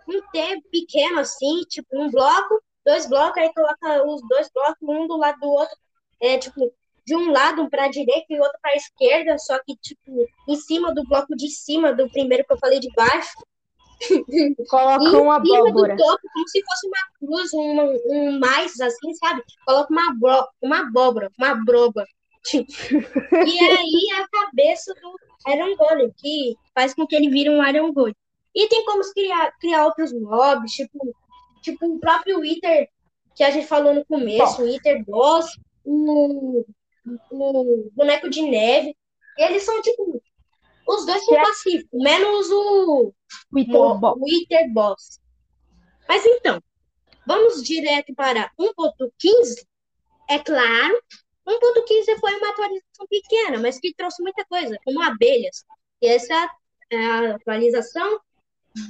um 0.09 0.21
T 0.31 0.61
pequeno 0.71 1.19
assim, 1.19 1.61
tipo 1.69 1.87
um 1.93 2.09
bloco, 2.09 2.61
dois 2.85 3.07
blocos, 3.07 3.41
aí 3.41 3.53
coloca 3.53 4.07
os 4.07 4.21
dois 4.27 4.49
blocos, 4.53 4.77
um 4.81 5.07
do 5.07 5.17
lado 5.17 5.39
do 5.39 5.49
outro, 5.49 5.75
é 6.21 6.37
tipo 6.37 6.73
de 7.05 7.15
um 7.15 7.31
lado 7.31 7.69
para 7.69 7.85
a 7.85 7.89
direita 7.89 8.25
e 8.29 8.39
outro 8.39 8.57
para 8.61 8.71
a 8.71 8.75
esquerda, 8.75 9.37
só 9.37 9.59
que 9.65 9.75
tipo 9.77 10.25
em 10.47 10.55
cima 10.55 10.93
do 10.93 11.03
bloco 11.03 11.35
de 11.35 11.49
cima 11.49 11.93
do 11.93 12.09
primeiro 12.09 12.45
que 12.45 12.53
eu 12.53 12.59
falei 12.59 12.79
de 12.79 12.89
baixo. 12.93 13.33
Coloca 14.69 15.17
uma 15.17 15.35
abóbora. 15.35 15.95
do 15.95 16.03
topo, 16.03 16.21
como 16.33 16.47
se 16.47 16.61
fosse 16.63 16.87
uma 16.87 17.19
cruz, 17.19 17.53
um, 17.53 17.99
um 18.05 18.39
mais 18.39 18.79
assim, 18.79 19.13
sabe? 19.15 19.43
Coloca 19.65 19.93
uma, 19.93 20.13
bro, 20.15 20.47
uma 20.61 20.81
abóbora, 20.81 21.31
uma 21.37 21.55
broba. 21.63 22.05
e 22.53 23.59
aí 23.59 24.19
a 24.19 24.27
cabeça 24.27 24.93
do 24.95 25.51
Iron 25.51 25.75
Golem, 25.75 26.11
que 26.17 26.55
faz 26.73 26.93
com 26.93 27.05
que 27.05 27.15
ele 27.15 27.29
vire 27.29 27.49
um 27.49 27.63
Iron 27.67 27.93
Golem. 27.93 28.15
E 28.53 28.67
tem 28.67 28.83
como 28.85 29.01
criar, 29.13 29.51
criar 29.59 29.85
outros 29.85 30.11
mobs, 30.11 30.71
tipo, 30.71 31.15
tipo 31.61 31.85
o 31.85 31.99
próprio 31.99 32.39
Wither, 32.39 32.89
que 33.35 33.43
a 33.43 33.51
gente 33.51 33.67
falou 33.67 33.93
no 33.93 34.05
começo, 34.05 34.57
Bom. 34.57 34.63
o 34.63 34.65
Wither 34.65 35.05
Boss, 35.05 35.57
o, 35.85 36.65
o 37.29 37.89
boneco 37.93 38.29
de 38.29 38.41
neve. 38.41 38.95
Eles 39.37 39.63
são, 39.63 39.81
tipo, 39.81 40.21
os 40.87 41.05
dois 41.05 41.23
são 41.25 41.35
pacíficos, 41.35 42.01
menos 42.01 42.49
o 42.51 43.13
Wither, 43.53 44.69
o, 44.69 44.73
Boss. 44.73 45.19
Mas 46.07 46.25
então, 46.25 46.61
vamos 47.25 47.63
direto 47.63 48.13
para 48.13 48.51
1.15. 48.59 49.65
É 50.29 50.39
claro 50.39 51.01
1.15 51.47 52.19
foi 52.19 52.35
uma 52.35 52.49
atualização 52.49 53.07
pequena, 53.09 53.59
mas 53.59 53.79
que 53.79 53.93
trouxe 53.93 54.21
muita 54.21 54.45
coisa, 54.45 54.77
como 54.83 55.01
abelhas. 55.01 55.65
E 56.01 56.07
essa 56.07 56.49
é 56.89 56.97
a 56.97 57.35
atualização 57.35 58.19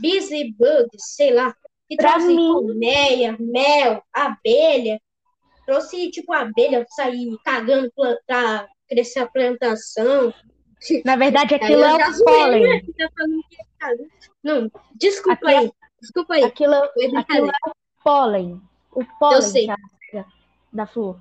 Busy 0.02 0.54
Bugs, 0.54 1.16
sei 1.16 1.34
lá, 1.34 1.56
que 1.90 1.96
pra 1.96 2.14
trouxe 2.14 2.28
mim... 2.28 2.54
colmeia, 2.54 3.38
mel, 3.40 4.04
abelha. 4.14 5.02
Trouxe, 5.66 6.10
tipo, 6.12 6.34
abelha 6.34 6.86
sair 6.90 7.38
cagando 7.44 7.92
pra 8.26 8.68
crescer 8.90 9.20
a 9.20 9.28
plantação. 9.28 10.34
Na 11.06 11.16
verdade, 11.16 11.56
aquilo 11.56 11.84
é 11.84 12.10
o 12.10 12.24
pólen. 12.24 12.94
Tá 13.80 13.90
Não, 14.44 14.72
desculpa 14.96 15.50
aquilo, 15.50 15.60
aí. 15.60 15.72
Desculpa 16.02 16.34
aí. 16.34 16.44
Aquilo, 16.44 16.74
aquilo 16.74 17.48
é 17.48 17.70
o 17.70 18.04
pólen. 18.04 18.62
O 18.92 19.06
pólen 19.20 19.68
da 20.74 20.88
flor. 20.88 21.20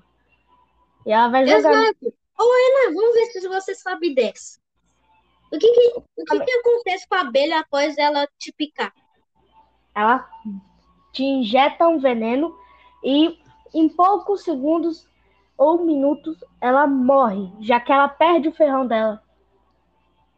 E 1.07 1.13
ela 1.13 1.29
vai 1.29 1.47
jogar. 1.47 1.59
Exato. 1.59 2.15
Ô, 2.39 2.43
Ana, 2.43 2.95
vamos 2.95 3.15
ver 3.15 3.27
se 3.27 3.49
você 3.49 3.75
sabe 3.75 4.15
dessa. 4.15 4.59
O 5.53 5.59
que, 5.59 5.71
que 5.73 5.93
o 6.17 6.25
que, 6.25 6.45
que 6.45 6.53
acontece 6.53 7.07
com 7.09 7.17
a 7.17 7.21
abelha 7.21 7.61
após 7.61 7.99
ela 7.99 8.27
te 8.39 8.53
picar? 8.53 8.93
Ela 9.95 10.29
te 11.13 11.25
injeta 11.25 11.89
um 11.89 11.99
veneno 11.99 12.57
e 13.05 13.39
em 13.75 13.89
poucos 13.89 14.43
segundos 14.43 15.09
ou 15.57 15.85
minutos 15.85 16.37
ela 16.61 16.87
morre, 16.87 17.51
já 17.61 17.79
que 17.81 17.93
ela 17.93 18.09
perde 18.09 18.49
o 18.49 18.55
ferrão 18.55 18.87
dela. 18.87 19.23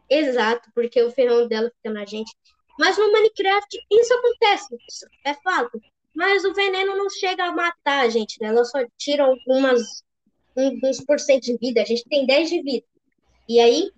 Exato, 0.09 0.69
porque 0.75 1.01
o 1.01 1.11
ferrão 1.11 1.47
dela 1.47 1.71
fica 1.75 1.93
na 1.93 2.05
gente. 2.05 2.35
Mas 2.77 2.97
no 2.97 3.11
Minecraft 3.11 3.85
isso 3.91 4.13
acontece, 4.13 4.77
é 5.25 5.33
fato. 5.35 5.79
Mas 6.15 6.43
o 6.45 6.53
veneno 6.53 6.95
não 6.95 7.09
chega 7.09 7.45
a 7.45 7.51
matar 7.51 8.01
a 8.01 8.09
gente, 8.09 8.39
né? 8.39 8.49
Ela 8.49 8.63
só 8.65 8.79
tira 8.97 9.23
algumas 9.23 10.03
uns 10.55 11.03
por 11.03 11.19
cento 11.19 11.43
de 11.43 11.57
vida, 11.57 11.81
a 11.81 11.85
gente 11.85 12.03
tem 12.05 12.25
10 12.25 12.49
de 12.49 12.61
vida. 12.61 12.85
E 13.49 13.59
aí, 13.59 13.89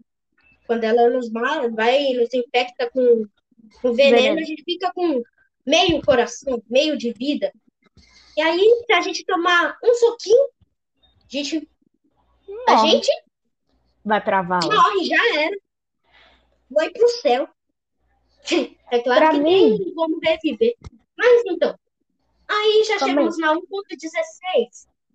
quando 0.66 0.84
ela 0.84 1.10
nos 1.10 1.30
mata, 1.30 1.70
vai 1.70 2.14
nos 2.14 2.34
infecta 2.34 2.90
com, 2.92 3.26
com 3.82 3.94
veneno, 3.94 4.18
veneno, 4.18 4.40
a 4.40 4.44
gente 4.44 4.64
fica 4.64 4.92
com 4.94 5.22
meio 5.66 6.02
coração, 6.02 6.62
meio 6.70 6.98
de 6.98 7.12
vida. 7.12 7.52
E 8.36 8.42
aí, 8.42 8.84
se 8.86 8.94
a 8.94 9.02
gente 9.02 9.26
tomar 9.26 9.78
um 9.84 9.94
soquinho, 9.94 10.48
a 10.48 11.28
gente 11.30 11.70
A 12.68 12.78
gente 12.78 13.10
vai 14.04 14.22
pra 14.24 14.42
vala. 14.42 14.66
Morre, 14.66 15.06
já 15.06 15.40
era. 15.42 15.58
Vai 16.70 16.90
pro 16.90 17.08
céu. 17.08 17.48
É 18.92 19.00
claro 19.00 19.20
pra 19.20 19.32
que 19.32 19.40
mim... 19.40 19.78
tem 19.80 19.94
como 19.96 20.20
reviver. 20.20 20.76
Mas 21.18 21.42
então, 21.48 21.76
aí 22.48 22.84
já 22.88 23.00
Calma 23.00 23.14
chegamos 23.14 23.36
aí. 23.36 23.42
na 23.42 23.56
1.16. 23.56 23.66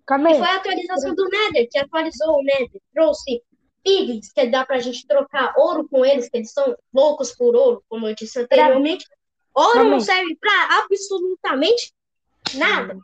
Que 0.05 0.37
foi 0.37 0.47
a 0.47 0.55
atualização 0.55 1.15
do 1.15 1.29
Nether, 1.29 1.69
que 1.71 1.77
atualizou 1.79 2.39
o 2.39 2.43
Nether. 2.43 2.81
Trouxe 2.93 3.41
piglins, 3.81 4.31
que 4.33 4.47
dá 4.47 4.65
pra 4.65 4.79
gente 4.79 5.07
trocar 5.07 5.53
ouro 5.57 5.87
com 5.87 6.05
eles, 6.05 6.29
que 6.29 6.37
eles 6.37 6.51
são 6.51 6.75
loucos 6.93 7.31
por 7.31 7.55
ouro, 7.55 7.81
como 7.87 8.07
eu 8.09 8.13
disse 8.13 8.41
anteriormente. 8.41 9.05
Ouro 9.53 9.73
Calma 9.73 9.89
não 9.89 9.99
serve 10.01 10.35
pra 10.35 10.79
absolutamente 10.83 11.93
nada. 12.57 12.97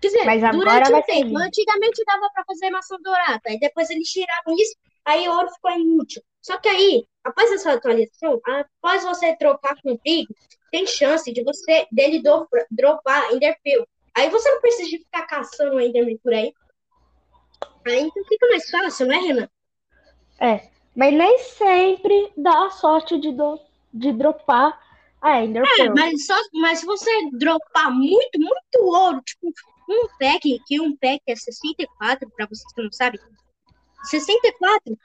Quer 0.00 0.08
dizer, 0.08 0.24
Mas 0.24 0.40
durante 0.52 0.92
um 0.92 1.02
tempo, 1.02 1.38
antigamente 1.38 2.04
dava 2.04 2.30
para 2.32 2.44
fazer 2.44 2.70
maçã 2.70 2.96
dourada, 3.02 3.42
aí 3.46 3.58
depois 3.58 3.90
eles 3.90 4.08
tiraram 4.08 4.54
isso, 4.56 4.76
aí 5.04 5.28
o 5.28 5.32
ouro 5.32 5.50
ficou 5.50 5.72
inútil. 5.72 6.22
Só 6.40 6.56
que 6.56 6.68
aí, 6.68 7.04
após 7.24 7.50
essa 7.50 7.72
atualização, 7.72 8.40
após 8.46 9.04
você 9.04 9.36
trocar 9.36 9.74
com 9.82 9.92
o 9.92 9.98
trigo, 9.98 10.32
tem 10.70 10.86
chance 10.86 11.32
de 11.32 11.42
você 11.42 11.86
dele 11.90 12.22
do, 12.22 12.48
dropar 12.70 13.32
Enderpearl. 13.32 13.84
Aí 14.14 14.30
você 14.30 14.50
não 14.50 14.60
precisa 14.60 14.88
de 14.88 14.98
ficar 14.98 15.26
caçando 15.26 15.76
o 15.76 15.80
Enderman 15.80 16.18
por 16.18 16.32
aí. 16.32 16.52
Aí 17.86 18.00
então 18.00 18.24
fica 18.24 18.46
mais 18.48 18.70
fácil, 18.70 19.06
não 19.06 19.14
é, 19.14 19.18
Renan? 19.18 19.48
É, 20.40 20.68
mas 20.94 21.12
nem 21.12 21.38
sempre 21.38 22.32
dá 22.36 22.66
a 22.66 22.70
sorte 22.70 23.18
de, 23.18 23.32
do, 23.32 23.60
de 23.92 24.12
dropar 24.12 24.78
a 25.20 25.44
Enderpearl. 25.44 25.90
É, 25.90 25.94
mas, 25.94 26.26
só, 26.26 26.34
mas 26.54 26.78
se 26.80 26.86
você 26.86 27.10
dropar 27.32 27.90
muito, 27.90 28.38
muito 28.38 28.78
ouro, 28.80 29.20
tipo 29.22 29.52
um 29.88 30.06
pack, 30.18 30.58
que 30.66 30.80
um 30.80 30.96
pack 30.96 31.22
é 31.26 31.34
64, 31.34 32.30
para 32.36 32.46
vocês 32.46 32.72
que 32.74 32.82
não 32.82 32.92
sabem, 32.92 33.20
64, 34.04 34.98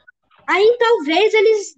aí 0.48 0.78
talvez 0.78 1.34
eles 1.34 1.76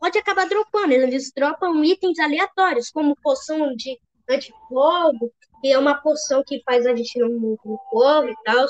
pode 0.00 0.18
acabar 0.18 0.48
dropando, 0.48 0.92
eles 0.92 1.32
dropam 1.34 1.84
itens 1.84 2.18
aleatórios, 2.18 2.90
como 2.90 3.16
poção 3.22 3.74
de 3.74 3.98
antifogo, 4.28 5.32
que 5.60 5.72
é 5.72 5.78
uma 5.78 5.94
poção 5.94 6.42
que 6.46 6.62
faz 6.64 6.86
a 6.86 6.94
gente 6.94 7.18
não 7.18 7.28
no 7.28 7.78
fogo 7.90 8.28
e 8.28 8.36
tal. 8.44 8.66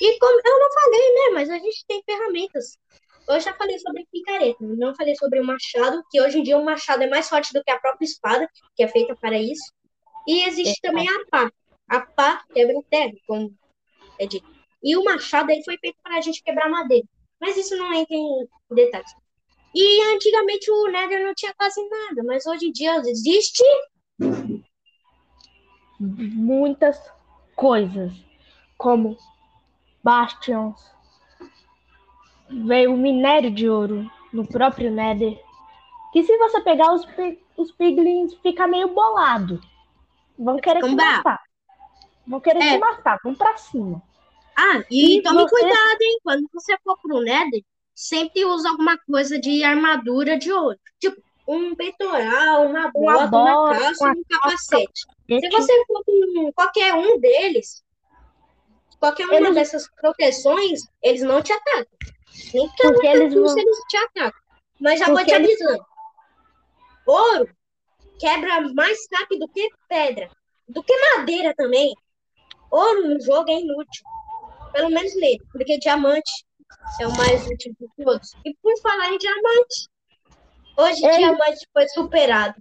E 0.00 0.18
como 0.18 0.40
eu 0.44 0.58
não 0.58 0.72
falei, 0.72 1.14
né, 1.14 1.30
mas 1.34 1.50
a 1.50 1.58
gente 1.58 1.84
tem 1.86 2.02
ferramentas. 2.04 2.78
Eu 3.28 3.40
já 3.40 3.54
falei 3.54 3.78
sobre 3.78 4.06
picareta, 4.10 4.58
não 4.60 4.94
falei 4.94 5.14
sobre 5.16 5.40
o 5.40 5.44
machado, 5.44 6.02
que 6.10 6.20
hoje 6.20 6.38
em 6.38 6.42
dia 6.42 6.58
o 6.58 6.64
machado 6.64 7.02
é 7.02 7.08
mais 7.08 7.28
forte 7.28 7.52
do 7.52 7.62
que 7.62 7.70
a 7.70 7.78
própria 7.78 8.04
espada, 8.04 8.48
que 8.76 8.82
é 8.82 8.88
feita 8.88 9.14
para 9.16 9.38
isso. 9.38 9.72
E 10.26 10.44
existe 10.44 10.78
é. 10.82 10.88
também 10.88 11.08
a 11.08 11.24
pá, 11.30 11.52
a 11.88 12.00
pá 12.00 12.42
quebra 12.52 12.74
terra, 12.90 13.12
como 13.26 13.54
é 14.18 14.26
dito. 14.26 14.46
E 14.82 14.96
o 14.96 15.04
machado 15.04 15.50
aí 15.50 15.62
foi 15.64 15.78
feito 15.78 15.96
para 16.02 16.18
a 16.18 16.20
gente 16.20 16.42
quebrar 16.42 16.68
madeira. 16.68 17.06
Mas 17.40 17.56
isso 17.56 17.76
não 17.76 17.92
entra 17.92 18.14
em 18.14 18.48
detalhes. 18.70 19.10
E 19.74 20.02
antigamente 20.14 20.70
o 20.70 20.88
Nether 20.88 21.24
não 21.24 21.34
tinha 21.34 21.54
quase 21.54 21.80
nada, 21.88 22.22
mas 22.24 22.46
hoje 22.46 22.66
em 22.66 22.72
dia 22.72 22.96
existe 23.06 23.64
muitas 25.98 27.00
coisas, 27.56 28.12
como 28.76 29.16
bastions. 30.02 30.92
Veio 32.52 32.94
o 32.94 32.96
minério 32.96 33.50
de 33.50 33.68
ouro 33.68 34.10
no 34.32 34.46
próprio 34.46 34.90
Nether. 34.90 35.40
Que 36.12 36.22
se 36.22 36.36
você 36.36 36.60
pegar 36.60 36.92
os, 36.92 37.06
os 37.56 37.72
piglins, 37.72 38.34
fica 38.42 38.66
meio 38.66 38.88
bolado. 38.88 39.60
Vão 40.38 40.58
querer 40.58 40.82
te 40.82 40.94
matar. 40.94 41.40
Vão 42.26 42.40
querer 42.40 42.62
é. 42.62 42.72
te 42.74 42.78
matar, 42.78 43.18
vão 43.24 43.34
pra 43.34 43.56
cima. 43.56 44.02
Ah, 44.56 44.82
e, 44.90 45.18
e 45.18 45.22
tome 45.22 45.42
você... 45.42 45.50
cuidado, 45.50 46.02
hein? 46.02 46.18
Quando 46.22 46.48
você 46.52 46.76
for 46.84 46.98
pro 47.00 47.20
Nether, 47.20 47.62
sempre 47.94 48.44
usa 48.44 48.68
alguma 48.68 48.98
coisa 48.98 49.38
de 49.38 49.64
armadura 49.64 50.38
de 50.38 50.52
ouro. 50.52 50.78
Tipo, 51.00 51.20
um 51.48 51.74
peitoral, 51.74 52.66
uma 52.66 52.90
bota, 52.90 52.98
uma, 52.98 53.26
bota, 53.26 53.36
uma 53.36 53.78
calça, 53.78 54.04
uma 54.04 54.12
um 54.12 54.22
capacete. 54.28 55.02
Se 55.28 55.50
você 55.50 55.84
for 55.86 56.04
com 56.04 56.52
qualquer 56.52 56.94
um 56.94 57.18
deles, 57.18 57.82
qualquer 59.00 59.26
uma 59.26 59.36
eles... 59.36 59.54
dessas 59.54 59.88
proteções, 60.00 60.82
eles 61.02 61.22
não 61.22 61.42
te 61.42 61.52
atacam. 61.52 61.98
Nem 62.54 62.68
que 62.68 62.82
Porque 62.82 63.06
eles, 63.06 63.34
vão... 63.34 63.58
eles 63.58 63.78
te 63.88 63.96
atacam. 63.96 64.40
Mas 64.80 64.98
já 64.98 65.06
Porque 65.06 65.16
vou 65.16 65.24
te 65.24 65.34
avisando. 65.34 65.72
Eles... 65.72 65.86
Ouro 67.06 67.48
quebra 68.18 68.60
mais 68.74 68.98
rápido 69.12 69.48
que 69.48 69.68
pedra. 69.88 70.30
Do 70.68 70.82
que 70.82 70.96
madeira 71.16 71.54
também. 71.56 71.92
Ouro 72.70 73.08
no 73.08 73.20
jogo 73.20 73.50
é 73.50 73.60
inútil. 73.60 74.04
Pelo 74.72 74.90
menos 74.90 75.14
nele. 75.16 75.40
Porque 75.50 75.78
diamante 75.78 76.30
é 77.00 77.06
o 77.06 77.16
mais 77.16 77.46
útil 77.46 77.74
de 77.78 78.04
todos. 78.04 78.32
E 78.44 78.54
por 78.62 78.72
falar 78.80 79.12
em 79.12 79.18
diamante, 79.18 79.88
hoje 80.76 81.00
diamante 81.00 81.66
foi 81.72 81.88
superado. 81.88 82.54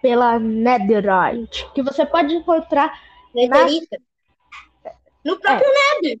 Pela 0.00 0.38
Netherite, 0.38 1.68
que 1.74 1.82
você 1.82 2.06
pode 2.06 2.34
encontrar 2.34 3.00
Netherita. 3.34 3.98
Na... 4.84 4.92
no 5.24 5.38
próprio 5.38 5.68
é. 5.68 5.94
Nether. 5.94 6.20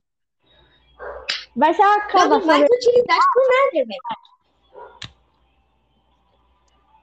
Vai 1.58 1.74
ser 1.74 1.82
uma 1.82 2.00
casa. 2.02 2.38
mais 2.38 2.64
utilidade 2.70 3.24
pro 3.32 3.48
Nether, 3.48 3.86
velho. 3.88 4.00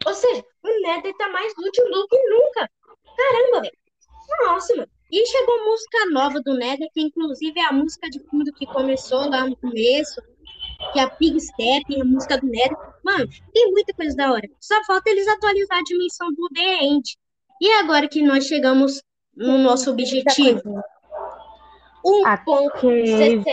Ou 0.06 0.13
seja, 0.13 0.46
o 0.63 0.82
Nether 0.82 1.13
tá 1.18 1.28
mais 1.28 1.52
útil 1.58 1.91
do 1.91 2.08
que 2.08 2.18
nunca. 2.30 2.72
Caramba, 3.18 3.62
velho. 3.62 3.78
Nossa, 4.46 4.76
mano. 4.78 4.89
E 5.12 5.26
chegou 5.28 5.65
música 5.65 6.06
nova 6.10 6.41
do 6.41 6.54
Nether, 6.54 6.89
que 6.94 7.02
inclusive 7.02 7.60
é 7.60 7.65
a 7.65 7.74
música 7.74 8.10
de 8.10 8.20
fundo 8.28 8.52
que 8.54 8.65
começou 8.65 9.30
lá 9.30 9.46
no 9.46 9.58
começo, 9.58 10.22
que 10.94 11.00
é 11.00 11.04
a 11.04 11.10
Pig 11.10 11.38
Step, 11.39 12.02
a 12.02 12.06
música 12.06 12.38
do 12.38 12.48
Nether. 12.48 12.78
Mano, 13.04 13.28
tem 13.54 13.72
muita 13.72 13.94
coisa 13.94 14.15
da 14.15 14.32
hora. 14.32 14.48
Só 14.62 14.82
falta 14.86 15.10
eles 15.10 15.28
atualizar 15.28 15.80
a 15.80 15.84
dimensão 15.84 16.32
do 16.34 16.48
The 16.54 16.84
End. 16.84 17.18
E 17.62 17.72
agora 17.74 18.08
que 18.08 18.22
nós 18.22 18.46
chegamos 18.46 19.02
no 19.36 19.58
nosso 19.58 19.91
objetivo? 19.91 20.82
1.17. 22.06 23.44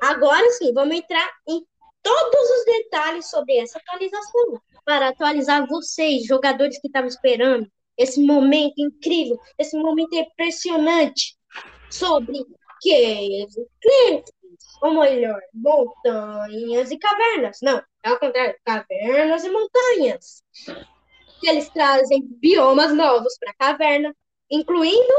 Agora 0.00 0.50
sim, 0.52 0.72
vamos 0.72 0.96
entrar 0.96 1.30
em 1.48 1.62
todos 2.02 2.50
os 2.50 2.64
detalhes 2.64 3.28
sobre 3.28 3.58
essa 3.58 3.78
atualização. 3.78 4.60
Para 4.84 5.08
atualizar 5.08 5.66
vocês, 5.68 6.24
jogadores 6.24 6.80
que 6.80 6.86
estavam 6.86 7.08
esperando, 7.08 7.70
esse 7.96 8.24
momento 8.24 8.74
incrível, 8.78 9.38
esse 9.58 9.76
momento 9.76 10.14
impressionante 10.14 11.36
sobre 11.90 12.38
caves, 12.82 13.54
cliffs, 13.82 14.32
ou 14.80 14.94
melhor, 14.94 15.40
montanhas 15.52 16.90
e 16.90 16.98
cavernas. 16.98 17.58
Não, 17.60 17.82
é 18.04 18.08
ao 18.08 18.18
contrário, 18.18 18.56
cavernas 18.64 19.44
e 19.44 19.50
montanhas. 19.50 20.42
Eles 21.42 21.68
trazem 21.70 22.22
biomas 22.40 22.94
novos 22.94 23.36
para 23.38 23.50
a 23.50 23.72
caverna, 23.72 24.14
incluindo 24.50 25.14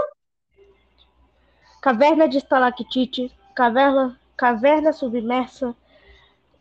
caverna 1.81 2.27
de 2.27 2.37
estalactite, 2.37 3.31
caverna, 3.55 4.19
caverna 4.35 4.93
submersa 4.93 5.75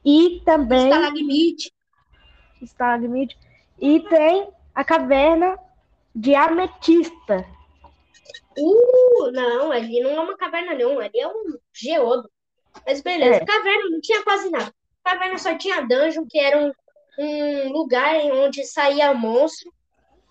e 0.05 0.41
também 0.45 0.89
estalagmite. 0.89 1.73
Estalagmite. 2.63 3.39
E 3.81 4.01
tem 4.01 4.49
a 4.75 4.85
caverna 4.85 5.59
de 6.15 6.35
ametista. 6.35 7.47
Uh, 8.57 9.31
não, 9.31 9.71
ali 9.71 10.01
não 10.01 10.11
é 10.11 10.21
uma 10.21 10.37
caverna, 10.37 10.75
não. 10.75 10.99
Ali 10.99 11.21
é 11.21 11.29
um 11.29 11.59
geodo. 11.73 12.29
Mas 12.87 13.01
beleza, 13.01 13.37
é. 13.37 13.45
caverna 13.45 13.91
não 13.91 14.01
tinha 14.01 14.23
quase 14.23 14.51
nada. 14.51 14.73
Caverna 15.05 15.39
só 15.39 15.57
tinha 15.57 15.81
dungeon, 15.83 16.27
que 16.29 16.39
era 16.39 16.59
um, 16.59 16.73
um 17.19 17.73
lugar 17.73 18.15
onde 18.33 18.65
saía 18.65 19.15
monstro. 19.15 19.73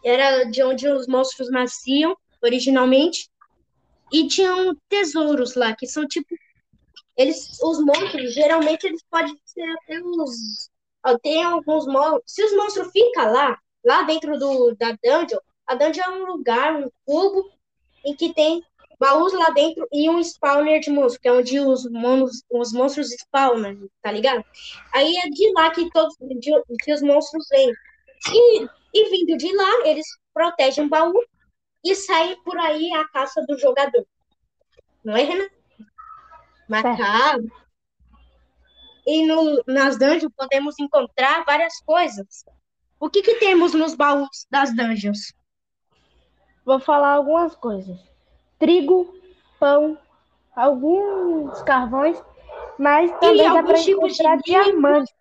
Era 0.04 0.44
de 0.46 0.62
onde 0.64 0.88
os 0.88 1.08
monstros 1.08 1.50
nasciam 1.50 2.16
originalmente. 2.42 3.30
E 4.12 4.28
tinham 4.28 4.76
tesouros 4.90 5.56
lá, 5.56 5.76
que 5.76 5.88
são 5.88 6.08
tipo. 6.08 6.36
Eles, 7.16 7.60
os 7.62 7.84
monstros, 7.84 8.34
geralmente, 8.34 8.86
eles 8.86 9.04
podem 9.10 9.36
ser 9.44 9.64
até. 9.64 10.00
Ó, 11.06 11.18
tem 11.18 11.44
alguns 11.44 11.88
monstros. 11.88 12.24
Se 12.26 12.44
os 12.44 12.56
monstros 12.56 12.92
ficam 12.92 13.32
lá, 13.32 13.58
lá 13.84 14.04
dentro 14.04 14.38
do, 14.38 14.76
da 14.76 14.92
dungeon, 14.92 15.40
a 15.66 15.76
dungeon 15.76 16.04
é 16.04 16.10
um 16.10 16.26
lugar, 16.26 16.76
um 16.76 16.90
cubo, 17.06 17.50
em 18.06 18.16
que 18.16 18.34
tem 18.34 18.64
baús 19.00 19.34
lá 19.34 19.50
dentro 19.50 19.88
e 19.92 20.10
um 20.10 20.20
spawner 20.20 20.80
de 20.80 20.90
monstros, 20.90 21.18
que 21.18 21.28
é 21.28 21.32
onde 21.32 21.60
os, 21.60 21.90
monos, 21.90 22.44
os 22.50 22.72
monstros 22.74 23.10
spawnam, 23.12 23.88
tá 24.02 24.12
ligado? 24.12 24.44
Aí 24.94 25.16
é 25.18 25.30
de 25.30 25.52
lá 25.54 25.70
que 25.72 25.90
todos 25.92 26.16
de, 26.20 26.52
que 26.84 26.94
os 26.94 27.02
monstros 27.02 27.46
vêm. 27.50 27.72
E, 28.32 28.68
e 28.94 29.10
vindo 29.10 29.38
de 29.38 29.56
lá, 29.56 29.88
eles 29.88 30.06
protegem 30.34 30.86
o 30.86 30.90
baú 30.90 31.14
e 31.84 31.96
saem 31.96 32.42
por 32.44 32.58
aí 32.58 32.92
a 32.94 33.08
caça 33.10 33.44
do 33.48 33.58
jogador. 33.58 34.06
Não 35.04 35.16
é, 35.16 35.24
Renan? 35.24 35.48
Macabro. 36.68 37.52
E 39.06 39.26
no, 39.26 39.64
nas 39.66 39.98
dungeons 39.98 40.34
podemos 40.36 40.78
encontrar 40.80 41.46
várias 41.46 41.80
coisas. 41.82 42.44
O 43.00 43.10
que, 43.10 43.22
que 43.22 43.36
temos 43.36 43.74
nos 43.74 43.96
baús 43.96 44.46
das 44.50 44.76
dungeons? 44.76 45.34
Vou 46.66 46.80
falar 46.80 47.14
algumas 47.14 47.56
coisas. 47.56 47.98
Trigo, 48.60 49.18
pão, 49.58 49.98
alguns 50.54 51.62
carvões, 51.62 52.22
mas 52.78 53.10
também 53.20 53.46
e 53.46 53.54
dá 53.54 53.64
para 53.64 53.80
encontrar 53.80 54.38
diamantes. 54.40 55.14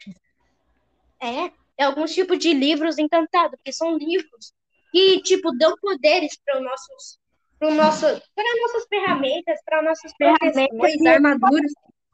É, 1.20 1.52
é 1.78 1.84
alguns 1.84 2.12
tipos 2.12 2.38
de 2.38 2.52
livros 2.52 2.98
encantados, 2.98 3.60
que 3.64 3.72
são 3.72 3.96
livros 3.96 4.52
que, 4.96 5.20
tipo, 5.20 5.52
dão 5.52 5.76
poderes 5.76 6.38
para 6.42 6.58
nossos 6.58 7.18
para 7.58 7.70
nosso, 7.70 8.06
para 8.34 8.60
nossas 8.62 8.86
ferramentas, 8.88 9.60
para 9.62 9.82
nossas 9.82 10.10
proteções, 10.16 11.06
armaduras 11.06 11.72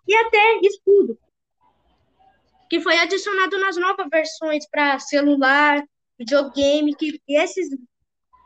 e 0.09 0.15
até 0.17 0.59
escudo, 0.63 1.17
que 2.69 2.81
foi 2.81 2.99
adicionado 2.99 3.57
nas 3.61 3.77
novas 3.77 4.09
versões 4.11 4.69
para 4.69 4.99
celular, 4.99 5.81
videogame, 6.19 6.97
que 6.97 7.21
esses 7.29 7.69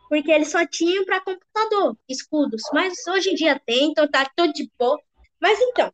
porque 0.09 0.31
eles 0.31 0.51
só 0.51 0.67
tinham 0.67 1.05
para 1.07 1.23
computador, 1.23 1.97
escudos, 2.07 2.63
mas 2.75 2.95
hoje 3.09 3.31
em 3.31 3.35
dia 3.35 3.61
tem, 3.65 3.91
então 3.91 4.07
tá 4.07 4.31
tudo 4.37 4.53
de 4.53 4.71
boa. 4.79 5.01
Mas 5.41 5.59
então, 5.61 5.91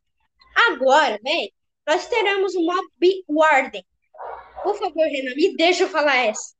agora, 0.68 1.18
né, 1.24 1.46
nós 1.86 2.08
teremos 2.08 2.54
o 2.56 2.60
Mob 2.60 3.24
Warden. 3.28 3.84
Por 4.64 4.76
favor, 4.76 5.06
Renan, 5.06 5.34
me 5.34 5.56
deixa 5.56 5.84
eu 5.84 5.88
falar 5.88 6.16
essa. 6.16 6.54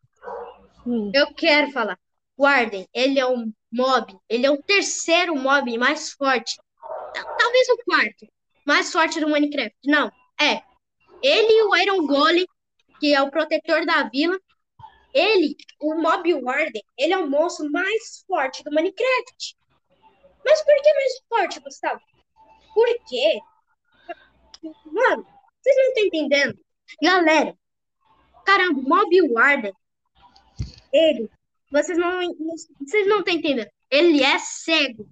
Hum. 0.87 1.11
Eu 1.15 1.33
quero 1.35 1.71
falar. 1.71 1.99
Warden, 2.39 2.89
ele 2.93 3.21
é 3.21 3.27
um 3.27 3.53
mob, 3.71 4.17
ele 4.29 4.47
é 4.47 4.51
o 4.51 4.63
terceiro 4.63 5.37
mob 5.37 5.79
mais 5.79 6.13
forte. 6.13 6.57
Talvez 7.39 7.69
o 7.69 7.77
quarto 7.85 8.27
mais 8.67 8.93
forte 8.93 9.21
do 9.21 9.29
Minecraft. 9.29 9.77
Não, 9.85 10.11
é. 10.41 10.63
Ele 11.23 11.53
e 11.53 11.63
o 11.63 11.77
Iron 11.77 12.07
Golem, 12.07 12.47
que 13.01 13.15
é 13.15 13.23
o 13.23 13.31
protetor 13.31 13.85
da 13.85 14.09
vila, 14.09 14.39
ele, 15.13 15.57
o 15.81 15.95
Mob 15.95 16.33
Warden, 16.35 16.83
ele 16.97 17.13
é 17.13 17.19
o 17.19 17.29
monstro 17.29 17.71
mais 17.71 18.25
forte 18.27 18.65
do 18.65 18.71
Minecraft. 18.71 19.57
Mas 20.45 20.63
por 20.63 20.75
que 20.83 20.95
mais 20.95 21.13
forte, 21.29 21.61
Gustavo? 21.61 22.01
Porque, 22.75 23.39
mano, 24.63 25.27
vocês 25.61 25.77
não 25.77 25.89
estão 25.89 26.05
entendendo? 26.05 26.59
Galera, 27.01 27.57
caramba, 28.45 28.81
Mob 28.83 29.33
Warden, 29.33 29.73
ele, 30.93 31.31
vocês 31.71 31.97
não, 31.97 32.21
vocês 32.81 33.09
não 33.09 33.21
estão 33.21 33.35
entendendo. 33.35 33.69
Ele 33.91 34.23
é 34.23 34.39
cego. 34.39 35.09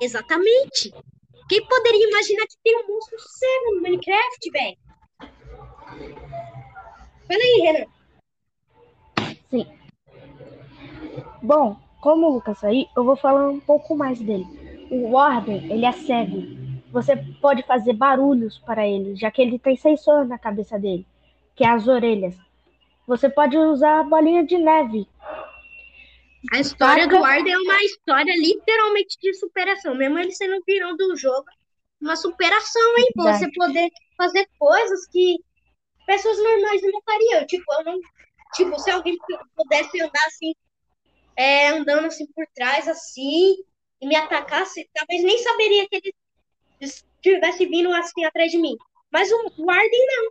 Exatamente. 0.00 0.94
Quem 1.48 1.66
poderia 1.66 2.08
imaginar 2.08 2.46
que 2.46 2.56
tem 2.62 2.76
um 2.76 2.86
monstro 2.86 3.18
cego 3.18 3.74
no 3.74 3.82
Minecraft, 3.82 4.50
velho? 4.52 4.76
Fala 7.26 7.42
aí, 7.42 7.60
Renan. 7.62 7.86
Sim. 9.50 9.66
Bom, 11.42 11.76
como 12.00 12.28
o 12.28 12.34
Lucas 12.34 12.62
aí, 12.62 12.86
eu 12.96 13.04
vou 13.04 13.16
falar 13.16 13.48
um 13.48 13.60
pouco 13.60 13.96
mais 13.96 14.20
dele. 14.20 14.46
O 14.90 15.10
Warden, 15.10 15.72
ele 15.72 15.84
é 15.84 15.92
cego. 15.92 16.40
Você 16.92 17.16
pode 17.40 17.62
fazer 17.64 17.92
barulhos 17.92 18.58
para 18.58 18.86
ele, 18.86 19.16
já 19.16 19.30
que 19.30 19.42
ele 19.42 19.58
tem 19.58 19.76
sensor 19.76 20.24
na 20.24 20.38
cabeça 20.38 20.78
dele, 20.78 21.06
que 21.54 21.64
é 21.64 21.68
as 21.68 21.86
orelhas. 21.86 22.36
Você 23.10 23.28
pode 23.28 23.58
usar 23.58 23.98
a 23.98 24.04
bolinha 24.04 24.46
de 24.46 24.56
neve. 24.56 25.04
A 26.52 26.60
história 26.60 27.08
do 27.08 27.18
Warden 27.18 27.52
é 27.52 27.58
uma 27.58 27.82
história 27.82 28.32
literalmente 28.36 29.18
de 29.20 29.34
superação, 29.34 29.96
mesmo 29.96 30.16
ele 30.16 30.30
sendo 30.30 30.62
virão 30.64 30.96
do 30.96 31.16
jogo. 31.16 31.44
Uma 32.00 32.14
superação, 32.14 32.98
hein? 32.98 33.08
Você 33.16 33.50
poder 33.50 33.90
fazer 34.16 34.48
coisas 34.56 35.08
que 35.08 35.40
pessoas 36.06 36.38
normais 36.38 36.80
não 36.82 37.02
fariam. 37.02 37.46
Tipo, 37.48 37.82
não 37.84 37.98
Tipo, 38.54 38.78
se 38.78 38.92
alguém 38.92 39.18
pudesse 39.56 40.00
andar 40.00 40.26
assim, 40.28 40.54
é, 41.36 41.68
andando 41.68 42.06
assim 42.06 42.26
por 42.28 42.46
trás, 42.54 42.86
assim, 42.86 43.56
e 44.00 44.06
me 44.06 44.14
atacasse, 44.14 44.88
talvez 44.94 45.24
nem 45.24 45.36
saberia 45.38 45.88
que 45.88 45.96
ele 45.96 46.14
estivesse 46.80 47.66
vindo 47.66 47.92
assim 47.92 48.24
atrás 48.24 48.52
de 48.52 48.58
mim. 48.58 48.76
Mas 49.10 49.32
o 49.32 49.52
Warden 49.58 50.06
não. 50.06 50.30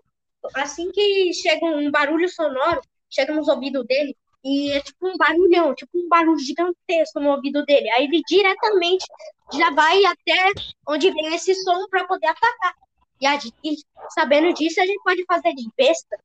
Assim 0.56 0.92
que 0.92 1.34
chega 1.34 1.66
um 1.66 1.92
barulho 1.92 2.30
sonoro, 2.30 2.82
chega 3.10 3.34
nos 3.34 3.48
ouvidos 3.48 3.86
dele, 3.86 4.16
e 4.44 4.72
é 4.72 4.80
tipo 4.80 5.08
um 5.08 5.18
barulhão, 5.18 5.76
tipo 5.76 5.92
um 5.98 6.08
barulho 6.08 6.40
gigantesco 6.40 7.20
no 7.20 7.32
ouvido 7.32 7.66
dele. 7.66 7.90
Aí 7.92 8.06
ele 8.06 8.22
diretamente 8.28 9.06
já 9.54 9.72
vai 9.72 10.04
até 10.06 10.52
onde 10.88 11.12
vem 11.12 11.34
esse 11.34 11.54
som 11.56 11.88
para 11.90 12.06
poder 12.06 12.28
atacar. 12.28 12.74
E, 13.20 13.28
a, 13.28 13.38
e 13.64 13.76
sabendo 14.10 14.54
disso, 14.54 14.80
a 14.80 14.86
gente 14.86 15.04
pode 15.04 15.26
fazer 15.26 15.54
de 15.54 15.68
besta. 15.78 16.18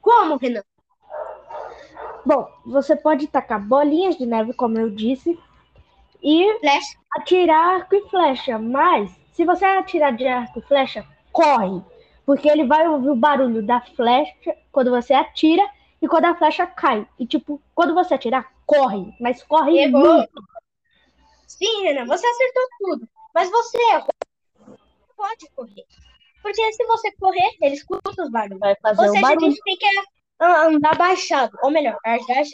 Como, 0.00 0.36
Renan? 0.36 0.64
Bom, 2.24 2.48
você 2.66 2.96
pode 2.96 3.26
tacar 3.28 3.60
bolinhas 3.60 4.16
de 4.16 4.26
neve, 4.26 4.52
como 4.52 4.78
eu 4.78 4.90
disse, 4.90 5.38
e 6.22 6.58
flecha. 6.58 6.98
atirar 7.16 7.76
arco 7.76 7.94
e 7.94 8.08
flecha. 8.08 8.58
Mas, 8.58 9.10
se 9.32 9.44
você 9.44 9.64
atirar 9.64 10.14
de 10.14 10.26
arco 10.26 10.58
e 10.58 10.62
flecha, 10.62 11.06
corre. 11.32 11.82
Porque 12.30 12.48
ele 12.48 12.64
vai 12.64 12.86
ouvir 12.86 13.10
o 13.10 13.16
barulho 13.16 13.60
da 13.60 13.80
flecha 13.80 14.56
quando 14.70 14.88
você 14.88 15.12
atira 15.12 15.68
e 16.00 16.06
quando 16.06 16.26
a 16.26 16.34
flecha 16.36 16.64
cai. 16.64 17.04
E, 17.18 17.26
tipo, 17.26 17.60
quando 17.74 17.92
você 17.92 18.14
atirar, 18.14 18.52
corre. 18.64 19.12
Mas 19.20 19.42
corre 19.42 19.78
errou. 19.78 20.14
muito. 20.14 20.30
Sim, 21.48 21.82
Renan, 21.82 22.06
você 22.06 22.24
acertou 22.24 22.62
tudo. 22.78 23.08
Mas 23.34 23.50
você 23.50 23.78
errou. 23.78 24.14
Pode 25.16 25.50
correr. 25.56 25.84
Porque 26.40 26.72
se 26.72 26.86
você 26.86 27.10
correr, 27.16 27.50
ele 27.60 27.74
escuta 27.74 28.22
os 28.22 28.30
barulhos. 28.30 28.60
Vai 28.60 28.76
fazer 28.80 29.02
Ou 29.02 29.08
seja, 29.08 29.22
barulho. 29.22 29.46
a 29.46 29.50
gente 29.50 29.62
tem 29.64 29.76
que 29.76 29.86
andar 30.40 30.92
abaixado, 30.92 31.58
ou 31.64 31.70
melhor, 31.72 31.98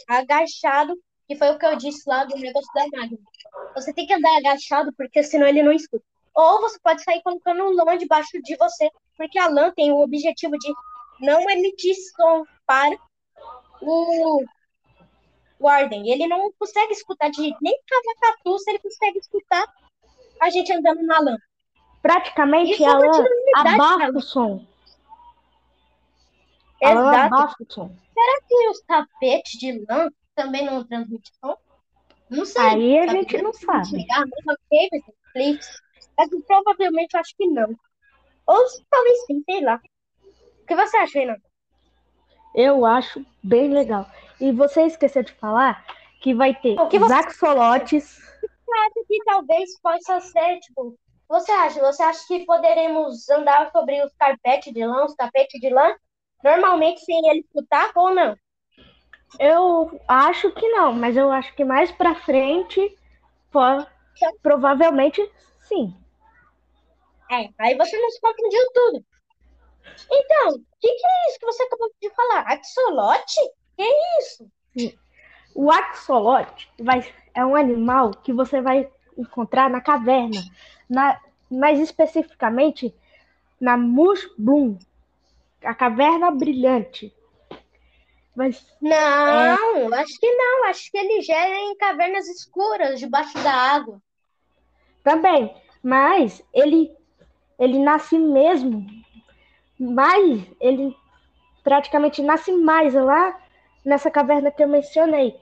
agachado, 0.09 0.99
que 1.29 1.37
foi 1.37 1.51
o 1.51 1.59
que 1.59 1.67
eu 1.67 1.77
disse 1.77 2.09
lá 2.09 2.25
do 2.25 2.35
negócio 2.35 2.73
da 2.75 2.87
máquina. 2.97 3.21
Você 3.75 3.93
tem 3.93 4.07
que 4.07 4.15
andar 4.15 4.39
agachado, 4.39 4.91
porque 4.97 5.23
senão 5.23 5.47
ele 5.47 5.63
não 5.63 5.73
escuta. 5.73 6.03
Ou 6.35 6.63
você 6.63 6.79
pode 6.83 7.03
sair 7.05 7.21
colocando 7.23 7.71
lã 7.73 7.99
debaixo 7.99 8.41
de 8.43 8.57
você, 8.57 8.91
porque 9.17 9.39
a 9.39 9.49
lã 9.49 9.73
tem 9.75 9.93
o 9.93 10.01
objetivo 10.01 10.57
de 10.59 10.73
não 11.21 11.49
emitir 11.51 11.95
som 12.15 12.45
para 12.67 12.97
o 13.81 14.45
Warden. 15.61 16.11
Ele 16.11 16.27
não 16.27 16.53
consegue 16.59 16.93
escutar 16.93 17.31
de 17.31 17.37
jeito 17.37 17.59
nem 17.61 17.79
cavacatu 17.87 18.59
se 18.59 18.71
ele 18.71 18.79
consegue 18.79 19.19
escutar 19.19 19.67
a 20.41 20.51
gente 20.51 20.73
andando 20.73 21.03
na 21.03 21.19
lã. 21.21 21.37
Praticamente 22.03 22.85
a 22.85 22.99
lã 22.99 23.25
abafa 23.55 24.11
o 24.17 24.21
som. 24.21 24.67
Exato. 26.81 27.91
Será 28.15 28.41
que 28.47 28.69
os 28.69 28.81
tapetes 28.83 29.59
de 29.59 29.85
lã 29.89 30.09
também 30.35 30.65
não 30.67 30.85
transmitem 30.85 31.33
som? 31.41 31.57
Não 32.29 32.45
sei. 32.45 32.63
Aí 32.63 32.99
a 32.99 33.07
gente 33.09 33.41
não 33.41 33.53
sabe. 33.53 34.07
Mas 35.35 36.31
provavelmente 36.47 37.15
eu 37.15 37.21
acho 37.21 37.35
que 37.37 37.47
não. 37.47 37.75
Ou 38.47 38.65
talvez 38.91 39.27
sim, 39.27 39.43
sei 39.45 39.61
lá. 39.63 39.81
O 40.63 40.67
que 40.67 40.75
você 40.75 40.97
acha, 40.97 41.19
Renan? 41.19 41.37
Eu 42.55 42.87
acho 42.87 43.25
bem 43.43 43.69
legal. 43.73 44.07
E 44.41 44.53
você 44.53 44.83
esqueceu 44.83 45.23
de 45.23 45.33
falar 45.33 45.85
que 46.21 46.35
vai 46.35 46.55
ter 46.55 46.79
o 46.79 46.89
que 46.89 46.99
você... 46.99 47.13
axolotes. 47.13 48.17
Você 48.41 48.79
acha 48.79 49.07
que 49.07 49.25
talvez 49.25 49.81
possa 49.81 50.21
ser, 50.21 50.59
tipo, 50.61 50.99
você 51.29 51.53
acha? 51.53 51.81
Você 51.81 52.03
acha 52.03 52.27
que 52.27 52.45
poderemos 52.45 53.29
andar 53.29 53.71
sobre 53.71 54.03
os 54.05 54.13
carpetes 54.15 54.73
de 54.73 54.85
lã, 54.85 55.05
os 55.05 55.15
tapetes 55.15 55.61
de 55.61 55.71
lã? 55.71 55.95
normalmente 56.43 57.01
sem 57.05 57.29
ele 57.29 57.41
escutar 57.41 57.91
ou 57.95 58.15
não? 58.15 58.37
Eu 59.39 60.01
acho 60.07 60.51
que 60.53 60.69
não, 60.69 60.93
mas 60.93 61.17
eu 61.17 61.31
acho 61.31 61.55
que 61.55 61.65
mais 61.65 61.91
pra 61.91 62.15
frente, 62.15 62.97
pode, 63.51 63.87
provavelmente 64.43 65.21
sim. 65.61 65.95
É, 67.31 67.49
aí 67.59 67.77
você 67.77 67.99
não 67.99 68.11
se 68.11 68.21
confundiu 68.21 68.61
tudo. 68.73 69.05
Então, 70.11 70.49
o 70.55 70.59
que, 70.81 70.89
que, 70.89 71.07
é 71.07 71.29
isso 71.29 71.39
que 71.39 71.47
você 71.47 71.63
acabou 71.63 71.91
de 72.01 72.11
falar? 72.11 72.41
Axolote? 72.41 73.41
Que 73.77 73.83
é 73.83 74.19
isso? 74.21 74.51
O 75.55 75.71
axolote 75.71 76.71
vai, 76.79 77.13
é 77.35 77.45
um 77.45 77.57
animal 77.57 78.11
que 78.11 78.33
você 78.33 78.61
vai 78.61 78.91
encontrar 79.17 79.71
na 79.71 79.81
caverna, 79.81 80.43
na, 80.89 81.19
mais 81.51 81.81
especificamente 81.81 82.95
na 83.61 83.77
Mush 83.77 84.29
Bloom, 84.37 84.79
a 85.65 85.75
Caverna 85.75 86.31
Brilhante. 86.31 87.15
Mas, 88.35 88.67
não, 88.83 89.95
é... 89.95 90.01
acho 90.01 90.21
que 90.21 90.31
não. 90.31 90.65
Acho 90.67 90.91
que 90.91 90.99
ele 90.99 91.23
gera 91.23 91.57
em 91.57 91.77
cavernas 91.77 92.29
escuras, 92.29 93.01
debaixo 93.01 93.39
da 93.43 93.53
água. 93.53 94.01
Também, 95.03 95.57
mas 95.83 96.45
ele, 96.53 96.95
ele 97.59 97.79
nasce 97.79 98.19
mesmo. 98.19 98.87
Mas 99.79 100.43
ele 100.61 100.97
praticamente 101.63 102.23
nasce 102.23 102.53
mais 102.53 102.95
lá 102.95 103.39
nessa 103.85 104.11
caverna 104.11 104.51
que 104.51 104.63
eu 104.63 104.69
mencionei. 104.69 105.39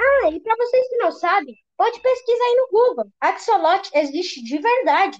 Ah, 0.00 0.30
e 0.30 0.40
para 0.40 0.56
vocês 0.56 0.88
que 0.88 0.96
não 0.96 1.12
sabem, 1.12 1.56
pode 1.76 2.00
pesquisar 2.00 2.44
aí 2.44 2.56
no 2.56 2.68
Google. 2.70 3.12
Axolotl 3.20 3.90
existe 3.94 4.42
de 4.42 4.58
verdade. 4.58 5.18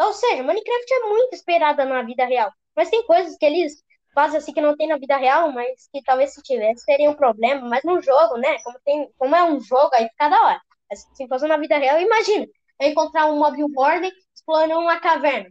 Ou 0.00 0.12
seja, 0.12 0.42
Minecraft 0.42 0.92
é 0.92 1.08
muito 1.08 1.34
esperada 1.34 1.84
na 1.84 2.02
vida 2.02 2.24
real. 2.24 2.50
Mas 2.74 2.90
tem 2.90 3.04
coisas 3.06 3.36
que 3.36 3.46
eles 3.46 3.82
fazem 4.14 4.38
assim 4.38 4.52
que 4.52 4.60
não 4.60 4.76
tem 4.76 4.88
na 4.88 4.98
vida 4.98 5.16
real, 5.16 5.52
mas 5.52 5.88
que 5.92 6.02
talvez 6.02 6.32
se 6.34 6.42
tivesse 6.42 6.84
seria 6.84 7.10
um 7.10 7.14
problema. 7.14 7.66
Mas 7.68 7.84
no 7.84 8.00
jogo, 8.00 8.36
né? 8.36 8.58
Como, 8.62 8.78
tem, 8.84 9.10
como 9.18 9.36
é 9.36 9.44
um 9.44 9.60
jogo, 9.60 9.90
aí 9.94 10.08
fica 10.08 10.28
da 10.28 10.42
hora. 10.42 10.60
Mas 10.90 11.06
se 11.14 11.28
fosse 11.28 11.46
na 11.46 11.56
vida 11.56 11.78
real, 11.78 12.00
imagina. 12.00 12.46
Eu 12.80 12.88
encontrar 12.88 13.26
um 13.26 13.38
mob 13.38 13.56
warden 13.74 14.12
explorando 14.36 14.78
uma 14.78 15.00
caverna. 15.00 15.50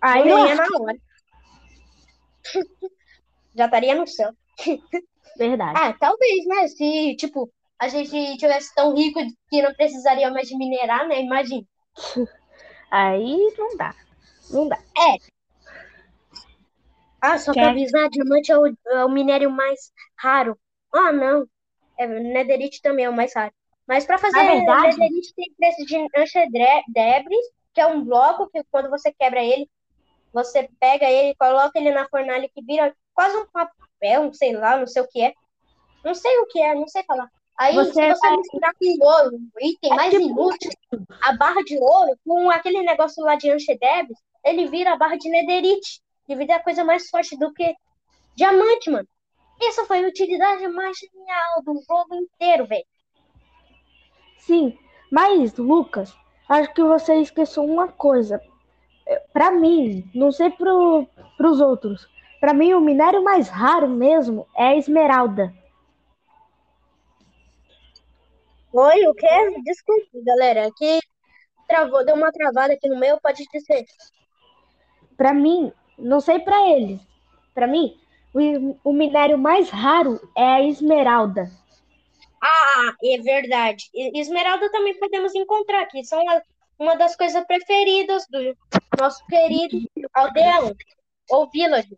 Aí 0.00 0.28
eu 0.28 0.46
ia 0.46 0.54
na 0.54 0.64
hora. 0.78 0.98
Já 3.56 3.64
estaria 3.64 3.94
no 3.94 4.06
céu. 4.06 4.30
Verdade. 5.36 5.72
Ah, 5.76 5.92
talvez, 5.98 6.46
né? 6.46 6.68
Se, 6.68 7.16
tipo, 7.16 7.50
a 7.78 7.88
gente 7.88 8.36
tivesse 8.36 8.72
tão 8.74 8.94
rico 8.94 9.20
que 9.50 9.62
não 9.62 9.74
precisaria 9.74 10.30
mais 10.30 10.48
de 10.48 10.56
minerar, 10.56 11.08
né? 11.08 11.20
Imagina. 11.20 11.66
Aí 12.90 13.54
não 13.56 13.76
dá. 13.76 13.94
Não 14.50 14.68
dá. 14.68 14.78
É. 14.96 15.16
Ah, 17.20 17.36
só 17.38 17.52
pra 17.52 17.70
avisar, 17.70 18.08
diamante 18.08 18.52
é 18.52 18.58
o, 18.58 18.66
é 18.66 19.04
o 19.04 19.10
minério 19.10 19.50
mais 19.50 19.92
raro. 20.16 20.56
Ah, 20.92 21.12
não. 21.12 21.46
É, 21.98 22.06
netherite 22.06 22.80
também 22.80 23.06
é 23.06 23.10
o 23.10 23.12
mais 23.12 23.34
raro. 23.34 23.52
Mas 23.86 24.04
para 24.04 24.18
fazer 24.18 24.38
verdade... 24.38 24.96
netherite 24.98 25.34
tem 25.34 25.46
que 25.46 25.56
precisar 25.56 25.84
de 25.84 26.10
anchedebris, 26.16 27.46
que 27.74 27.80
é 27.80 27.86
um 27.86 28.04
bloco 28.04 28.48
que 28.50 28.62
quando 28.70 28.90
você 28.90 29.12
quebra 29.12 29.42
ele, 29.42 29.68
você 30.32 30.68
pega 30.78 31.10
ele, 31.10 31.34
coloca 31.36 31.78
ele 31.78 31.90
na 31.90 32.08
fornalha 32.08 32.48
que 32.54 32.62
vira 32.62 32.94
quase 33.14 33.36
um 33.36 33.46
papel, 33.46 34.32
sei 34.34 34.52
lá, 34.52 34.76
não 34.76 34.86
sei 34.86 35.02
o 35.02 35.08
que 35.08 35.22
é. 35.22 35.32
Não 36.04 36.14
sei 36.14 36.38
o 36.38 36.46
que 36.46 36.60
é, 36.60 36.74
não 36.74 36.86
sei 36.86 37.02
falar. 37.04 37.28
Aí, 37.58 37.74
você 37.74 37.92
se 37.92 38.14
você 38.14 38.36
misturar 38.36 38.72
com 38.74 39.04
ouro, 39.04 39.38
item 39.60 39.92
é 39.92 39.96
mais 39.96 40.10
tipo... 40.12 40.24
inútil, 40.24 40.70
a 41.22 41.32
barra 41.36 41.60
de 41.64 41.76
ouro, 41.76 42.16
com 42.24 42.48
aquele 42.50 42.82
negócio 42.82 43.24
lá 43.24 43.34
de 43.34 43.50
Anchedebs, 43.50 44.16
ele 44.44 44.68
vira 44.68 44.92
a 44.92 44.96
barra 44.96 45.16
de 45.16 45.28
Netherite. 45.28 46.00
E 46.28 46.36
vira 46.36 46.56
a 46.56 46.62
coisa 46.62 46.84
mais 46.84 47.08
forte 47.08 47.36
do 47.38 47.52
que 47.54 47.74
diamante, 48.36 48.90
mano. 48.90 49.08
Essa 49.60 49.86
foi 49.86 50.04
a 50.04 50.08
utilidade 50.08 50.68
mais 50.68 50.96
genial 50.98 51.62
do 51.64 51.82
jogo 51.88 52.14
inteiro, 52.14 52.66
velho. 52.66 52.84
Sim, 54.36 54.78
mas, 55.10 55.56
Lucas, 55.56 56.14
acho 56.48 56.72
que 56.72 56.82
você 56.82 57.16
esqueceu 57.16 57.64
uma 57.64 57.88
coisa. 57.88 58.40
Para 59.32 59.50
mim, 59.50 60.08
não 60.14 60.30
sei 60.30 60.50
para 60.50 60.72
os 61.48 61.60
outros, 61.60 62.08
para 62.40 62.54
mim 62.54 62.72
o 62.74 62.80
minério 62.80 63.22
mais 63.22 63.48
raro 63.48 63.88
mesmo 63.88 64.46
é 64.56 64.68
a 64.68 64.76
esmeralda. 64.76 65.52
Oi, 68.72 69.06
o 69.06 69.14
quê? 69.14 69.26
Desculpe, 69.64 70.22
galera. 70.24 70.66
Aqui 70.66 71.00
travou, 71.66 72.04
deu 72.04 72.14
uma 72.14 72.30
travada 72.30 72.74
aqui 72.74 72.88
no 72.88 72.98
meio, 72.98 73.18
pode 73.20 73.44
dizer. 73.52 73.84
Para 75.16 75.34
mim, 75.34 75.72
não 75.98 76.20
sei 76.20 76.38
para 76.38 76.68
eles. 76.70 77.00
Para 77.54 77.66
mim, 77.66 77.98
o, 78.32 78.90
o 78.90 78.92
minério 78.92 79.38
mais 79.38 79.70
raro 79.70 80.20
é 80.36 80.44
a 80.44 80.62
esmeralda. 80.62 81.50
Ah, 82.42 82.94
é 83.02 83.18
verdade. 83.18 83.90
Esmeralda 83.94 84.70
também 84.70 84.98
podemos 84.98 85.34
encontrar 85.34 85.82
aqui. 85.82 86.04
São 86.04 86.22
uma, 86.78 86.94
das 86.96 87.16
coisas 87.16 87.44
preferidas 87.46 88.24
do 88.28 88.56
nosso 88.98 89.24
querido 89.26 89.78
aldeão 90.14 90.74
ou 91.30 91.50
village. 91.50 91.96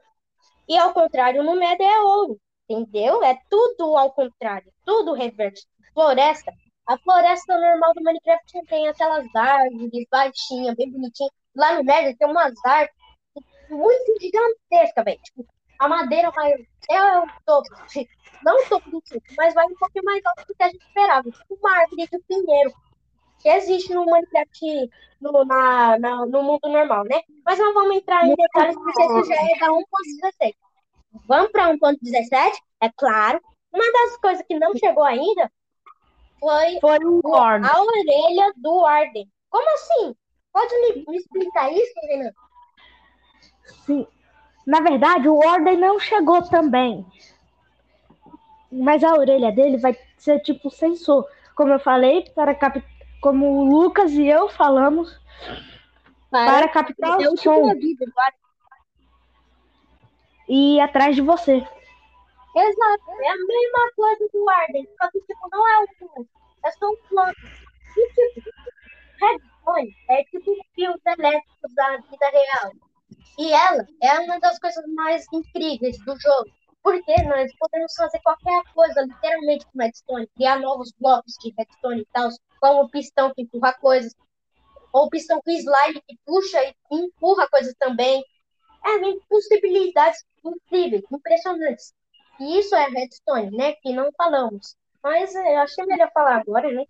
E 0.68 0.78
ao 0.78 0.92
contrário, 0.92 1.42
no 1.42 1.54
Nether 1.54 1.86
é 1.86 2.00
ouro. 2.00 2.40
Entendeu? 2.68 3.22
É 3.24 3.36
tudo 3.50 3.96
ao 3.96 4.12
contrário. 4.12 4.72
Tudo 4.84 5.12
reverso 5.12 5.66
floresta. 5.92 6.52
A 6.86 6.96
floresta 6.98 7.58
normal 7.58 7.92
do 7.94 8.02
Minecraft 8.02 8.66
tem 8.66 8.88
aquelas 8.88 9.26
árvores 9.34 10.06
baixinhas, 10.10 10.74
bem 10.76 10.90
bonitinhas. 10.90 11.32
Lá 11.54 11.74
no 11.74 11.82
Nether 11.82 12.16
tem 12.16 12.28
umas 12.28 12.54
árvores 12.64 12.94
muito 13.68 14.20
gigantescas, 14.20 15.04
velho. 15.04 15.20
Tipo, 15.22 15.46
a 15.80 15.88
madeira 15.88 16.30
vai 16.30 16.52
é 16.90 17.18
o 17.18 17.26
topo, 17.46 17.68
não 18.44 18.56
o 18.56 18.68
topo 18.68 18.90
do 18.90 19.00
tipo, 19.00 19.24
mas 19.36 19.54
vai 19.54 19.64
um 19.64 19.74
pouquinho 19.76 20.04
mais 20.04 20.22
alto 20.26 20.46
do 20.46 20.54
que 20.54 20.62
a 20.62 20.68
gente 20.68 20.86
esperava. 20.86 21.30
Tipo 21.30 21.54
uma 21.54 21.78
árvore 21.78 22.06
de 22.06 22.18
pinheiro 22.28 22.72
que 23.38 23.48
existe 23.48 23.94
no 23.94 24.04
Minecraft 24.04 24.90
no, 25.22 25.44
na, 25.46 25.98
na, 25.98 26.26
no 26.26 26.42
mundo 26.42 26.68
normal, 26.68 27.04
né? 27.04 27.22
Mas 27.46 27.58
não 27.58 27.72
vamos 27.72 27.96
entrar 27.96 28.26
em 28.26 28.34
detalhes 28.34 28.76
porque 28.76 29.02
isso 29.02 29.24
já 29.24 29.34
é 29.34 29.58
da 29.58 29.68
1.16. 29.68 30.54
Vamos 31.26 31.50
para 31.50 31.72
1.17, 31.72 32.52
é 32.82 32.90
claro. 32.90 33.40
Uma 33.72 33.92
das 33.92 34.16
coisas 34.18 34.44
que 34.46 34.58
não 34.58 34.76
chegou 34.76 35.04
ainda 35.04 35.50
foi, 36.38 36.78
foi 36.78 36.98
um 37.06 37.20
a 37.34 37.82
orelha 37.82 38.52
do 38.56 38.84
Arden. 38.84 39.26
Como 39.48 39.74
assim? 39.74 40.14
Pode 40.52 40.74
me, 40.74 41.04
me 41.08 41.16
explicar 41.16 41.72
isso, 41.72 41.94
Renan? 42.02 42.32
Sim. 43.86 44.06
Na 44.66 44.80
verdade, 44.80 45.28
o 45.28 45.38
Warden 45.38 45.78
não 45.78 45.98
chegou 45.98 46.42
também. 46.42 47.04
Mas 48.70 49.02
a 49.02 49.14
orelha 49.14 49.50
dele 49.50 49.78
vai 49.78 49.98
ser 50.16 50.40
tipo 50.40 50.70
sensor. 50.70 51.26
Como 51.54 51.72
eu 51.72 51.80
falei, 51.80 52.24
para 52.34 52.54
cap... 52.54 52.82
como 53.20 53.46
o 53.46 53.64
Lucas 53.64 54.12
e 54.12 54.26
eu 54.26 54.48
falamos, 54.48 55.20
para, 56.30 56.52
para 56.52 56.68
captar 56.68 57.18
o 57.18 57.36
som. 57.36 57.74
E 60.48 60.76
ir 60.76 60.80
atrás 60.80 61.14
de 61.14 61.22
você. 61.22 61.66
Exato, 62.56 63.10
é 63.22 63.28
a 63.28 63.36
mesma 63.36 63.92
coisa 63.94 64.28
do 64.32 64.50
Arden, 64.50 64.88
só 65.00 65.08
que 65.10 65.20
tipo, 65.20 65.48
não 65.52 65.68
é 65.68 65.84
o 65.84 65.86
fundo, 65.98 66.28
é 66.64 66.70
só 66.72 66.90
um 66.90 66.96
plano. 67.08 67.32
E 67.96 68.08
tipo, 68.08 68.50
Redstone 69.20 69.96
é 70.08 70.24
tipo 70.24 70.56
fios 70.74 71.00
elétricos 71.06 71.74
da 71.74 71.96
vida 71.98 72.28
real. 72.28 72.72
E 73.38 73.52
ela 73.52 73.86
é 74.02 74.20
uma 74.20 74.38
das 74.38 74.58
coisas 74.58 74.84
mais 74.94 75.24
incríveis 75.32 75.98
do 76.04 76.18
jogo. 76.18 76.50
Porque 76.82 77.14
nós 77.22 77.50
podemos 77.58 77.92
fazer 77.94 78.20
qualquer 78.20 78.62
coisa, 78.74 79.02
literalmente, 79.02 79.66
com 79.66 79.78
redstone, 79.78 80.26
criar 80.34 80.58
novos 80.58 80.92
blocos 80.98 81.34
de 81.42 81.52
redstone 81.56 82.02
e 82.02 82.06
tal, 82.12 82.30
como 82.60 82.82
o 82.82 82.88
pistão 82.88 83.32
que 83.34 83.42
empurra 83.42 83.74
coisas, 83.74 84.14
ou 84.92 85.06
o 85.06 85.10
pistão 85.10 85.40
com 85.44 85.50
slime 85.50 86.02
que 86.08 86.18
puxa 86.24 86.58
e 86.64 86.74
empurra 86.90 87.48
coisas 87.50 87.74
também. 87.78 88.24
É, 88.82 88.98
possibilidades 89.28 90.24
incríveis, 90.42 91.02
impressionantes. 91.12 91.92
E 92.40 92.58
isso 92.58 92.74
é 92.74 92.88
redstone, 92.88 93.54
né? 93.54 93.74
Que 93.82 93.92
não 93.92 94.10
falamos. 94.16 94.74
Mas 95.02 95.34
é, 95.34 95.54
eu 95.54 95.58
achei 95.60 95.84
melhor 95.84 96.10
falar 96.12 96.36
agora, 96.36 96.72
né? 96.72 96.84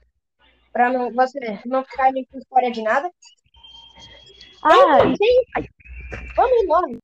Para 0.72 0.92
não, 0.92 1.12
você 1.12 1.60
não 1.64 1.84
ficar 1.84 2.12
nem 2.12 2.24
com 2.26 2.40
fora 2.48 2.70
de 2.70 2.82
nada. 2.82 3.10
Ah, 4.62 4.98
tem, 5.18 5.44
vamos 6.36 6.62
embora. 6.62 6.98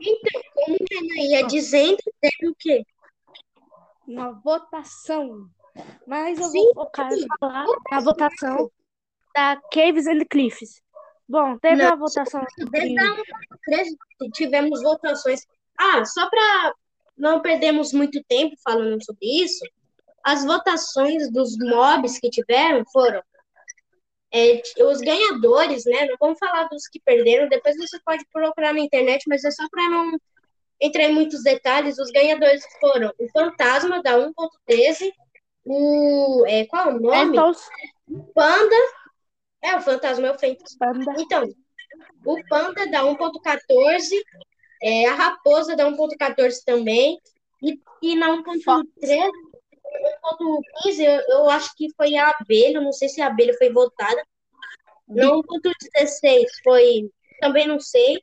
Então, 0.00 0.42
como 0.54 0.76
a 0.76 1.22
ia 1.22 1.46
dizendo, 1.46 1.98
teve 2.20 2.48
o 2.48 2.54
quê? 2.58 2.84
Uma 4.06 4.32
votação. 4.32 5.48
Mas 6.06 6.38
eu 6.38 6.48
Sim, 6.48 6.64
vou 6.74 6.84
focar 6.86 7.10
falar 7.38 7.66
na 7.90 8.00
votação 8.00 8.70
da 9.34 9.60
Caves 9.72 10.06
and 10.06 10.24
Cliffs. 10.30 10.82
Bom, 11.28 11.56
teve 11.58 11.82
não, 11.82 11.92
a 11.92 11.96
votação. 11.96 12.44
De... 12.58 14.30
Tivemos 14.32 14.82
votações 14.82 15.46
ah, 15.80 16.04
só 16.04 16.28
para 16.28 16.74
não 17.16 17.40
perdermos 17.40 17.92
muito 17.92 18.22
tempo 18.28 18.54
falando 18.62 19.02
sobre 19.02 19.26
isso, 19.42 19.64
as 20.22 20.44
votações 20.44 21.32
dos 21.32 21.56
mobs 21.58 22.18
que 22.18 22.28
tiveram 22.28 22.84
foram 22.92 23.22
é, 24.32 24.62
os 24.84 25.00
ganhadores, 25.00 25.84
né? 25.84 26.06
Não 26.06 26.16
vamos 26.18 26.38
falar 26.38 26.64
dos 26.68 26.86
que 26.88 27.00
perderam, 27.00 27.48
depois 27.48 27.76
você 27.76 27.98
pode 28.04 28.24
procurar 28.32 28.72
na 28.72 28.80
internet, 28.80 29.24
mas 29.28 29.44
é 29.44 29.50
só 29.50 29.68
para 29.70 29.88
não 29.88 30.18
entrar 30.80 31.04
em 31.04 31.14
muitos 31.14 31.42
detalhes. 31.42 31.98
Os 31.98 32.10
ganhadores 32.10 32.62
foram 32.80 33.12
o 33.18 33.28
Fantasma 33.30 34.02
da 34.02 34.16
1.13, 34.16 35.10
o. 35.64 36.44
É, 36.46 36.64
qual 36.66 36.90
é 36.90 36.94
o 36.94 37.00
nome? 37.00 37.38
O 38.08 38.24
Panda. 38.34 38.76
É, 39.62 39.76
o 39.76 39.80
Fantasma 39.80 40.28
é 40.28 40.30
o 40.32 40.38
Fantasma. 40.38 41.14
Então, 41.18 41.48
o 42.24 42.36
Panda 42.48 42.86
da 42.86 43.02
1.14 43.02 44.16
é, 44.82 45.06
a 45.06 45.14
Raposa 45.14 45.76
dá 45.76 45.84
1.14 45.84 46.64
também. 46.64 47.18
E, 47.62 47.78
e 48.00 48.16
na 48.16 48.28
1.13, 48.38 49.30
1.15, 50.84 51.00
eu, 51.00 51.38
eu 51.38 51.50
acho 51.50 51.74
que 51.76 51.92
foi 51.94 52.16
a 52.16 52.30
abelha, 52.30 52.80
não 52.80 52.92
sei 52.92 53.08
se 53.08 53.20
a 53.20 53.26
abelha 53.26 53.54
foi 53.56 53.70
votada. 53.70 54.22
Na 55.08 55.24
1.16 55.24 56.46
foi, 56.62 57.10
também 57.40 57.66
não 57.66 57.80
sei. 57.80 58.22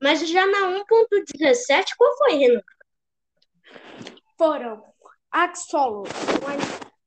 Mas 0.00 0.28
já 0.28 0.46
na 0.46 0.82
1.17, 0.84 1.96
qual 1.96 2.16
foi, 2.18 2.34
Renan? 2.34 2.60
Foram 4.36 4.82
Axolo, 5.30 6.02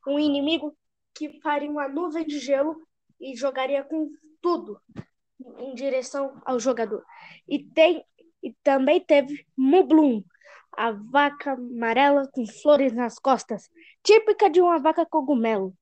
um 0.07 0.17
inimigo 0.17 0.76
que 1.13 1.39
faria 1.41 1.69
uma 1.69 1.88
nuvem 1.88 2.26
de 2.26 2.39
gelo 2.39 2.76
e 3.19 3.36
jogaria 3.36 3.84
com 3.84 4.09
tudo 4.41 4.82
em 5.59 5.73
direção 5.76 6.41
ao 6.45 6.59
jogador. 6.59 7.03
E 7.47 7.63
tem 7.63 8.05
e 8.41 8.53
também 8.63 8.99
teve 9.01 9.43
Mublum, 9.57 10.23
a 10.78 10.91
vaca 10.91 11.53
amarela 11.53 12.30
com 12.32 12.45
flores 12.45 12.93
nas 12.93 13.17
costas, 13.19 13.69
típica 14.03 14.49
de 14.49 14.61
uma 14.61 14.80
vaca 14.80 15.05
cogumelo. 15.05 15.73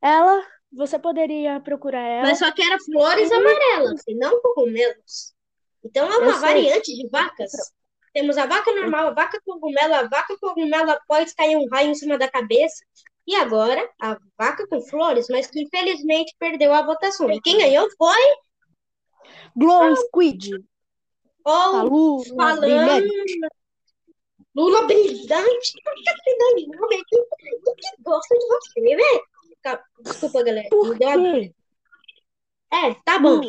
Ela, 0.00 0.44
você 0.72 0.98
poderia 0.98 1.60
procurar 1.60 2.02
ela. 2.02 2.28
Mas 2.28 2.38
só 2.38 2.50
que 2.52 2.62
era 2.62 2.78
flores 2.80 3.30
amarelas 3.32 4.02
e 4.06 4.14
não 4.14 4.40
cogumelos. 4.40 5.34
Então 5.84 6.10
é 6.10 6.18
uma 6.18 6.38
variante 6.38 6.94
de 6.94 7.08
vacas. 7.08 7.52
Temos 8.12 8.38
a 8.38 8.46
vaca 8.46 8.74
normal, 8.74 9.08
a 9.08 9.10
vaca 9.12 9.40
cogumelo, 9.44 9.94
a 9.94 10.08
vaca 10.08 10.36
cogumelo 10.40 10.90
após 10.90 11.34
cair 11.34 11.56
um 11.56 11.68
raio 11.68 11.90
em 11.90 11.94
cima 11.94 12.16
da 12.16 12.30
cabeça. 12.30 12.84
E 13.26 13.34
agora, 13.34 13.88
a 14.00 14.16
vaca 14.38 14.66
com 14.68 14.80
flores, 14.82 15.26
mas 15.28 15.48
que 15.48 15.60
infelizmente 15.60 16.34
perdeu 16.38 16.72
a 16.72 16.82
votação. 16.82 17.30
E 17.30 17.40
quem 17.40 17.58
ganhou 17.58 17.88
foi. 17.98 18.36
Glow 19.56 19.96
Squid. 19.96 20.64
Ou 21.44 21.88
Lula 21.88 22.24
falando. 22.36 23.08
Brilhante. 24.56 24.56
Lula 24.56 24.86
brilhante. 24.86 25.76
O 27.66 27.74
que 27.74 28.02
gosta 28.02 28.34
de 28.38 28.46
você, 28.46 28.80
velho? 28.80 29.26
Desculpa, 30.00 30.42
galera. 30.42 30.68
Por 30.68 30.96
quê? 30.96 31.52
É, 32.72 32.94
tá 33.04 33.18
bom. 33.18 33.40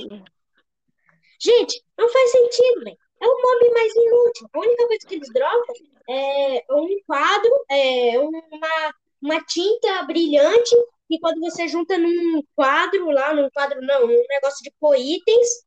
Gente, 1.40 1.84
não 1.98 2.10
faz 2.10 2.32
sentido, 2.32 2.84
velho. 2.84 2.98
É 3.20 3.28
o 3.28 3.42
mob 3.42 3.74
mais 3.74 3.96
inútil. 3.96 4.50
A 4.54 4.60
única 4.60 4.88
coisa 4.88 5.08
que 5.08 5.16
eles 5.16 5.34
dropam 5.34 5.76
é 6.10 6.66
um 6.70 7.00
quadro, 7.06 7.52
é 7.70 8.20
uma, 8.20 8.96
uma 9.22 9.44
tinta 9.44 10.04
brilhante, 10.04 10.76
e 11.10 11.20
quando 11.20 11.40
você 11.40 11.68
junta 11.68 11.98
num 11.98 12.44
quadro 12.56 13.10
lá, 13.10 13.34
num 13.34 13.50
quadro 13.50 13.82
não, 13.82 14.08
num 14.08 14.24
negócio 14.30 14.64
de 14.64 14.72
pôr 14.80 14.96
itens, 14.96 15.66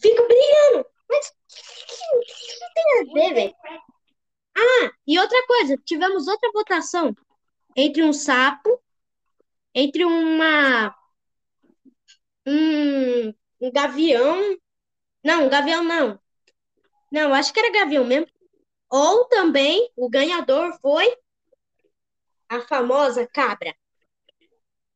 fica 0.00 0.22
brilhando. 0.22 0.86
Mas 1.08 1.32
o 2.14 2.20
que 2.20 2.32
isso 2.32 2.64
tem 2.74 2.84
a 3.00 3.12
ver, 3.12 3.34
velho? 3.34 3.54
Ah, 4.56 4.92
e 5.06 5.18
outra 5.18 5.46
coisa, 5.46 5.76
tivemos 5.84 6.28
outra 6.28 6.50
votação 6.52 7.14
entre 7.76 8.02
um 8.02 8.12
sapo, 8.12 8.80
entre 9.74 10.04
uma 10.04 10.94
um, 12.46 13.28
um 13.60 13.72
gavião. 13.72 14.56
Não, 15.24 15.46
um 15.46 15.48
gavião 15.48 15.82
não. 15.84 16.20
Não, 17.10 17.34
acho 17.34 17.52
que 17.52 17.60
era 17.60 17.72
gavião 17.72 18.04
mesmo. 18.04 18.26
Ou 18.90 19.24
também 19.26 19.90
o 19.96 20.08
ganhador 20.08 20.78
foi 20.80 21.16
a 22.48 22.60
famosa 22.60 23.26
cabra. 23.26 23.74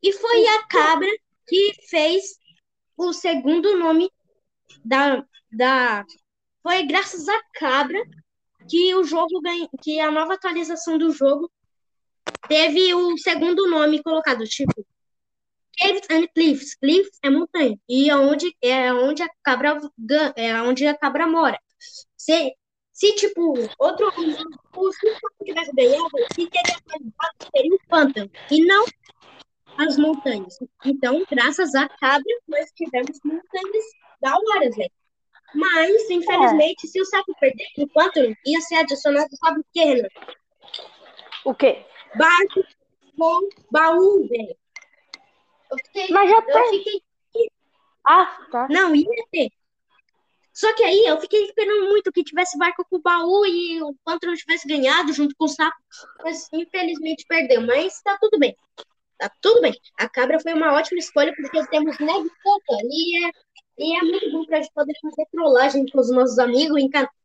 E 0.02 0.12
foi 0.12 0.46
a 0.46 0.66
cabra 0.66 1.08
que 1.46 1.72
fez 1.88 2.38
o 2.96 3.12
segundo 3.12 3.78
nome 3.78 4.10
da, 4.84 5.24
da. 5.50 6.04
Foi 6.62 6.86
graças 6.86 7.28
à 7.28 7.42
cabra 7.54 8.02
que 8.68 8.94
o 8.94 9.04
jogo 9.04 9.40
ganha, 9.40 9.68
que 9.82 10.00
a 10.00 10.10
nova 10.10 10.34
atualização 10.34 10.98
do 10.98 11.10
jogo 11.10 11.50
teve 12.48 12.92
o 12.94 13.16
segundo 13.18 13.68
nome 13.68 14.02
colocado, 14.02 14.44
tipo 14.44 14.86
Caves 15.78 16.06
and 16.10 16.26
Cliffs. 16.34 16.74
Cliffs 16.76 17.18
é 17.22 17.30
montanha. 17.30 17.78
E 17.88 18.10
é 18.10 18.16
onde 18.16 18.56
é 18.62 18.92
onde 18.92 19.22
a 19.22 19.28
cabra 19.42 19.78
é 20.34 20.60
onde 20.62 20.86
a 20.86 20.96
cabra 20.96 21.26
mora. 21.26 21.60
Se, 22.16 22.54
se 22.92 23.14
tipo, 23.14 23.54
outro 23.78 24.08
o 24.08 24.90
tivesse 25.44 25.72
ganhado, 25.72 26.10
seria 26.34 27.74
o 27.74 27.78
pântano 27.88 28.30
e 28.50 28.64
não 28.64 28.84
as 29.78 29.98
montanhas. 29.98 30.56
Então, 30.84 31.24
graças 31.30 31.74
à 31.74 31.88
cabra, 31.88 32.24
nós 32.48 32.70
tivemos 32.74 33.18
montanhas 33.22 33.84
da 34.20 34.34
hora, 34.34 34.70
velho. 34.70 34.90
Mas, 35.56 36.10
infelizmente, 36.10 36.86
se 36.86 37.00
o 37.00 37.04
sapo 37.06 37.34
perder 37.40 37.66
o 37.78 37.88
pântano, 37.88 38.36
ia 38.44 38.60
ser 38.60 38.76
adicionado, 38.76 39.28
sabe 39.36 39.60
o 39.60 39.64
que, 39.72 39.82
Renan? 39.82 40.08
O 41.44 41.54
quê? 41.54 41.84
Barco 42.14 42.62
com 43.16 43.48
baú, 43.70 44.28
velho. 44.28 44.54
Eu 45.70 45.78
fiquei, 45.78 46.08
Mas 46.10 46.28
já 46.28 46.36
eu 46.36 46.42
tem. 46.42 46.78
fiquei 46.78 47.02
Ah, 48.06 48.46
tá. 48.52 48.68
Não, 48.68 48.94
ia 48.94 49.06
ter. 49.32 49.48
Só 50.52 50.72
que 50.74 50.84
aí 50.84 51.04
eu 51.06 51.20
fiquei 51.20 51.44
esperando 51.44 51.88
muito 51.88 52.12
que 52.12 52.22
tivesse 52.22 52.56
barco 52.58 52.84
com 52.88 53.00
baú 53.00 53.44
e 53.46 53.82
o 53.82 53.94
pântano 54.04 54.34
tivesse 54.34 54.66
ganhado 54.68 55.12
junto 55.12 55.34
com 55.36 55.44
o 55.46 55.48
sapo, 55.48 55.76
mas 56.22 56.48
infelizmente 56.52 57.26
perdeu. 57.26 57.60
Mas 57.62 58.00
tá 58.02 58.16
tudo 58.20 58.38
bem. 58.38 58.54
Tá 59.18 59.30
tudo 59.40 59.60
bem. 59.62 59.74
A 59.98 60.08
cabra 60.08 60.38
foi 60.40 60.52
uma 60.52 60.74
ótima 60.74 60.98
escolha 60.98 61.34
porque 61.34 61.58
temos 61.68 61.96
e 61.98 63.26
é, 63.26 63.30
e 63.78 63.96
é 63.96 64.02
muito 64.02 64.30
bom 64.32 64.44
pra 64.46 64.60
gente 64.60 64.72
poder 64.74 64.94
fazer 65.02 65.26
trollagem 65.32 65.86
com 65.90 66.00
os 66.00 66.10
nossos 66.10 66.38
amigos, 66.38 66.80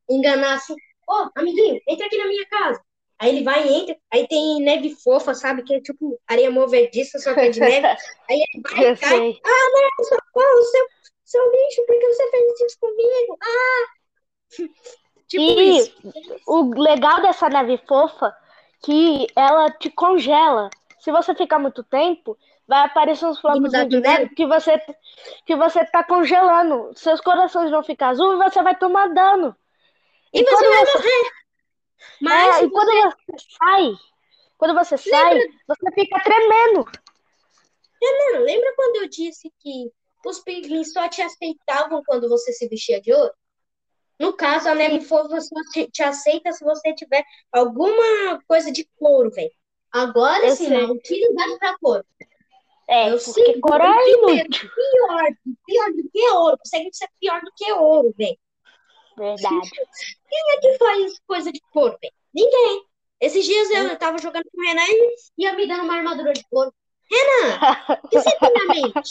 enganar 0.10 0.54
assim. 0.56 0.76
Ô, 1.08 1.30
amiguinho, 1.36 1.80
entra 1.88 2.06
aqui 2.06 2.18
na 2.18 2.28
minha 2.28 2.46
casa. 2.48 2.82
Aí 3.20 3.30
ele 3.30 3.44
vai 3.44 3.68
e 3.68 3.74
entra, 3.74 3.96
aí 4.12 4.28
tem 4.28 4.60
neve 4.62 4.96
fofa, 4.96 5.34
sabe? 5.36 5.64
Que 5.64 5.76
é 5.76 5.82
tipo 5.82 6.20
areia 6.28 6.50
movediça, 6.50 7.20
só 7.20 7.34
que 7.36 7.40
é 7.42 7.50
de 7.50 7.60
neve. 7.60 7.88
Aí 8.28 8.44
ele 8.54 8.64
vai 8.64 8.86
Eu 8.88 8.94
e 8.94 8.98
cai. 8.98 9.10
sei. 9.20 9.40
Ah, 9.46 9.72
não, 9.74 10.06
socorro, 10.06 10.62
seu, 10.64 10.86
seu 11.26 11.52
lixo, 11.52 11.86
por 11.86 12.00
que 12.00 12.08
você 12.08 12.32
fez 12.32 12.62
isso 12.62 12.78
comigo? 12.80 13.38
Ah! 13.44 13.86
Tipo 15.28 15.44
E 15.44 15.78
isso. 15.78 15.96
o 16.48 16.82
legal 16.82 17.22
dessa 17.22 17.48
neve 17.48 17.78
fofa 17.88 18.36
que 18.84 19.28
ela 19.36 19.70
te 19.72 19.90
congela. 19.90 20.70
Se 21.00 21.12
você 21.12 21.34
ficar 21.34 21.58
muito 21.60 21.84
tempo, 21.84 22.38
vai 22.72 22.86
aparecer 22.86 23.26
uns 23.26 23.42
flocos 23.42 23.70
de 23.70 24.00
neve 24.00 24.34
que 24.34 24.46
você 24.48 24.82
que 25.46 25.58
você 25.58 25.84
tá 25.84 26.06
congelando. 26.06 26.94
Seus 26.96 27.20
corações 27.20 27.70
vão 27.70 27.84
ficar 27.84 28.10
azul 28.10 28.34
e 28.34 28.38
você 28.38 28.64
vai 28.64 28.78
tomar 28.78 29.10
dano. 29.10 29.54
E 30.34 30.42
você 30.42 30.70
vai 30.70 30.86
morrer. 30.86 31.32
Mas 32.22 32.62
É, 32.62 32.64
e 32.64 32.70
quando 32.70 32.92
você... 32.92 33.18
você 33.28 33.46
sai, 33.60 33.94
quando 34.58 34.74
você 34.74 34.98
sai, 34.98 35.38
você 35.68 35.92
fica 35.94 36.24
tremendo. 36.24 36.86
Mano, 38.02 38.46
lembra 38.46 38.74
quando 38.78 39.04
eu 39.04 39.10
disse 39.10 39.52
que 39.60 39.92
os 40.26 40.40
pinguins 40.40 40.94
só 40.94 41.10
te 41.10 41.22
aceitavam 41.22 42.02
quando 42.06 42.30
você 42.30 42.54
se 42.54 42.70
vestia 42.70 43.02
de 43.02 43.14
ouro? 43.14 43.34
No 44.18 44.32
caso, 44.32 44.70
a 44.70 44.76
neve 44.76 45.02
fofa 45.02 45.42
só 45.42 45.56
te, 45.74 45.92
te 45.92 46.04
aceita 46.04 46.54
se 46.54 46.64
você 46.64 46.94
tiver 46.94 47.26
alguma 47.52 48.42
coisa 48.48 48.72
de 48.72 48.88
couro, 48.98 49.30
velho. 49.30 49.52
Agora 49.92 50.48
Eu 50.48 50.56
sim, 50.56 50.68
sei. 50.68 50.88
não 50.88 50.92
utilidade 50.94 51.60
pra 51.60 51.78
couro. 51.80 52.06
É, 52.92 53.10
Eu 53.10 53.18
porque 53.18 53.46
sei, 53.46 53.60
cor 53.62 53.80
é 53.80 54.10
inútil. 54.12 54.70
Pior, 54.70 55.24
pior 55.66 55.92
do 55.94 56.10
que 56.12 56.30
ouro. 56.30 56.58
Consegue 56.58 56.90
ser 56.92 57.08
pior 57.22 57.40
do 57.40 57.52
que 57.56 57.72
ouro, 57.72 58.14
velho. 58.18 58.38
Verdade. 59.18 59.70
Quem 60.30 60.52
é 60.52 60.58
que 60.60 60.78
faz 60.78 61.20
coisa 61.26 61.52
de 61.54 61.62
couro, 61.72 61.98
velho? 62.02 62.14
Ninguém. 62.34 62.86
Esses 63.22 63.46
dias 63.46 63.70
eu 63.70 63.98
tava 63.98 64.18
jogando 64.18 64.44
com 64.52 64.60
o 64.60 64.66
Renan 64.66 64.86
e 64.90 65.16
ia 65.38 65.54
me 65.54 65.66
dando 65.68 65.84
uma 65.84 65.96
armadura 65.96 66.34
de 66.34 66.44
couro. 66.50 66.74
Renan, 67.10 67.60
o 68.04 68.08
que 68.10 68.20
você 68.20 68.38
tem 68.38 68.54
na 68.54 68.66
mente? 68.74 69.10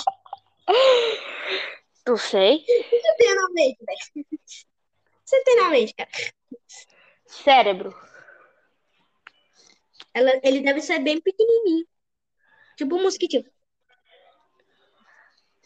Não 2.07 2.17
sei. 2.19 2.57
O 2.57 2.65
que 2.65 3.01
você 3.01 3.15
tem 3.17 3.35
na 3.35 3.49
mente, 3.51 3.79
velho? 3.81 3.99
O 4.17 4.25
que 4.25 4.39
você 5.25 5.43
tem 5.43 5.57
na 5.57 5.71
mente, 5.71 5.95
cara? 5.95 6.11
Cérebro. 7.27 7.95
Ela, 10.13 10.39
ele 10.43 10.61
deve 10.61 10.83
ser 10.83 10.99
bem 10.99 11.19
pequenininho. 11.21 11.87
Tipo 12.77 12.97
um 12.97 13.03
mosquitinho. 13.03 13.45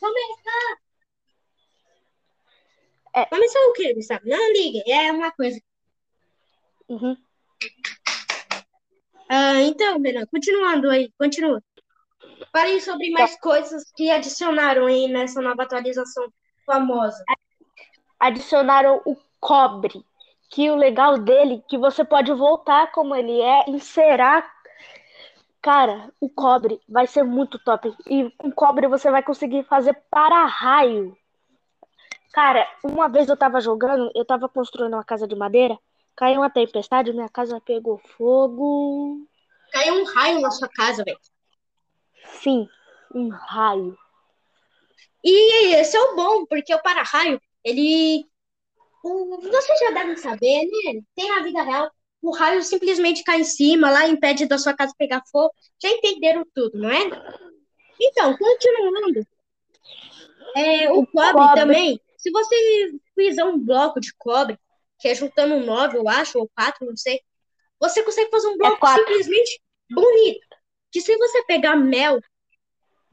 Começar. 0.05 0.79
É. 3.15 3.25
Começar 3.25 3.59
o 3.61 3.73
quê, 3.73 3.95
Gustavo? 3.95 4.21
Não 4.27 4.53
liga, 4.53 4.83
é 4.87 5.11
uma 5.11 5.33
coisa. 5.33 5.59
Uhum. 6.91 7.17
Ah, 9.31 9.63
então, 9.63 9.99
Renan, 10.03 10.27
continuando 10.27 10.91
aí, 10.91 11.11
continua. 11.19 11.63
Falei 12.53 12.81
sobre 12.81 13.11
mais 13.13 13.41
coisas 13.41 13.91
que 13.97 14.11
adicionaram 14.11 14.85
aí 14.85 15.09
nessa 15.09 15.41
nova 15.41 15.63
atualização 15.63 16.31
famosa. 16.67 17.25
Adicionaram 18.21 19.01
o 19.07 19.17
cobre. 19.41 20.05
Que 20.51 20.71
o 20.71 20.77
legal 20.77 21.17
dele 21.17 21.55
é 21.65 21.69
que 21.69 21.79
você 21.79 22.05
pode 22.05 22.31
voltar 22.35 22.93
como 22.93 23.17
ele 23.17 23.41
é, 23.41 23.71
encerar. 23.71 24.54
Cara, 25.65 26.13
o 26.21 26.29
cobre 26.29 26.79
vai 26.87 27.07
ser 27.07 27.23
muito 27.23 27.59
top. 27.59 27.91
E 28.07 28.31
com 28.33 28.53
cobre 28.53 28.87
você 28.87 29.11
vai 29.11 29.23
conseguir 29.23 29.65
fazer 29.65 29.95
para-raio. 30.11 31.17
Cara, 32.35 32.69
uma 32.85 33.09
vez 33.09 33.31
eu 33.31 33.37
tava 33.37 33.63
jogando, 33.63 34.13
eu 34.15 34.27
tava 34.27 34.47
construindo 34.47 34.93
uma 34.93 35.03
casa 35.03 35.27
de 35.27 35.35
madeira, 35.35 35.79
caiu 36.15 36.43
uma 36.43 36.51
tempestade, 36.51 37.15
minha 37.15 37.31
casa 37.31 37.63
pegou 37.63 37.97
fogo. 37.97 39.27
Caiu 39.73 40.03
um 40.03 40.05
raio 40.05 40.41
na 40.43 40.51
sua 40.51 40.69
casa, 40.69 41.03
velho. 41.03 41.19
Sim, 42.43 42.69
um 43.15 43.31
raio. 43.31 43.97
E 45.25 45.77
esse 45.77 45.97
é 45.97 46.01
o 46.03 46.15
bom, 46.15 46.45
porque 46.45 46.75
o 46.75 46.83
para-raio, 46.83 47.41
ele. 47.65 48.29
Vocês 49.03 49.81
já 49.81 49.93
devem 49.93 50.17
saber, 50.19 50.67
né? 50.67 51.01
Tem 51.17 51.31
na 51.31 51.43
vida 51.43 51.63
real. 51.63 51.91
O 52.25 52.31
raio 52.31 52.63
simplesmente 52.63 53.23
cai 53.23 53.41
em 53.41 53.45
cima, 53.45 53.91
lá 53.91 54.09
impede 54.09 54.47
da 54.47 54.57
sua 54.57 54.73
casa 54.73 54.95
pegar 54.97 55.23
fogo. 55.31 55.53
Já 55.79 55.91
entenderam 55.91 56.43
tudo, 56.55 56.79
não 56.79 56.91
é? 56.91 57.03
Então, 58.01 58.35
continuando. 58.35 59.27
É, 60.57 60.91
o, 60.91 61.07
cobre, 61.07 61.33
cobre. 61.33 61.61
também. 61.61 62.01
Se 62.17 62.31
você 62.31 62.95
fizer 63.15 63.45
um 63.45 63.59
bloco 63.59 64.01
de 64.01 64.15
cobre, 64.17 64.59
que 64.99 65.09
é 65.09 65.15
juntando 65.15 65.61
nove, 65.67 65.99
eu 65.99 66.09
acho, 66.09 66.39
ou 66.39 66.49
quatro, 66.49 66.87
não 66.87 66.97
sei, 66.97 67.21
você 67.79 68.03
consegue 68.03 68.31
fazer 68.31 68.49
um 68.49 68.57
bloco 68.57 68.79
quatro. 68.79 69.05
simplesmente 69.05 69.61
bonito. 69.91 70.47
Que 70.91 71.03
se 71.03 71.15
você 71.19 71.45
pegar 71.45 71.77
mel 71.77 72.21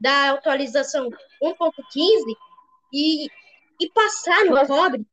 da 0.00 0.30
atualização 0.30 1.10
1.15 1.42 2.34
e, 2.94 3.26
e 3.78 3.90
passar 3.92 4.42
no 4.46 4.66
cobre, 4.66 5.06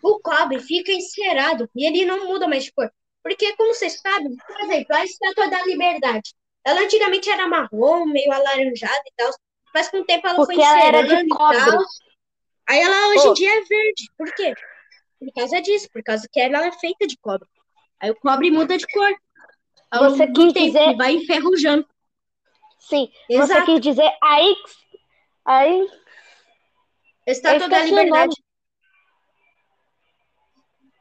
o 0.00 0.20
cobre 0.20 0.60
fica 0.60 0.92
encerado 0.92 1.68
e 1.74 1.84
ele 1.84 2.04
não 2.04 2.28
muda 2.28 2.46
mais 2.46 2.62
de 2.62 2.72
cor. 2.72 2.88
Porque, 3.24 3.56
como 3.56 3.74
vocês 3.74 4.00
sabem, 4.00 4.36
por 4.36 4.60
exemplo, 4.60 4.94
a 4.94 5.02
Estátua 5.04 5.48
da 5.48 5.64
Liberdade. 5.64 6.32
Ela 6.62 6.80
antigamente 6.82 7.28
era 7.30 7.48
marrom, 7.48 8.04
meio 8.06 8.30
alaranjada 8.30 9.02
e 9.06 9.12
tal. 9.16 9.30
Mas 9.74 9.88
com 9.88 9.98
o 9.98 10.04
tempo 10.04 10.26
ela 10.26 10.36
Porque 10.36 10.54
foi 10.54 10.62
ela 10.64 10.84
era 10.84 11.02
de 11.02 11.14
e 11.14 11.28
cobre. 11.28 11.56
tal. 11.58 11.78
Aí 12.68 12.80
ela 12.80 13.08
hoje 13.08 13.28
em 13.28 13.32
dia 13.34 13.50
é 13.50 13.60
verde. 13.62 14.10
Por 14.16 14.34
quê? 14.34 14.54
Por 15.18 15.32
causa 15.34 15.60
disso, 15.62 15.88
por 15.90 16.02
causa 16.02 16.28
que 16.30 16.38
ela 16.38 16.66
é 16.66 16.72
feita 16.72 17.06
de 17.06 17.16
cobre. 17.18 17.48
Aí 17.98 18.10
o 18.10 18.14
cobre 18.14 18.50
muda 18.50 18.76
de 18.76 18.86
cor. 18.86 19.14
Ao 19.90 20.10
Você 20.10 20.26
quis 20.26 20.52
tempo, 20.52 20.66
dizer- 20.66 20.96
vai 20.96 21.12
enferrujando. 21.14 21.86
Sim, 22.78 23.10
você 23.26 23.42
Exato. 23.42 23.64
quis 23.66 23.80
dizer 23.80 24.10
a 24.22 24.40
X. 24.42 24.58
Aí, 25.46 25.88
Estátua 27.26 27.68
da. 27.68 27.82
Liberdade. 27.84 28.34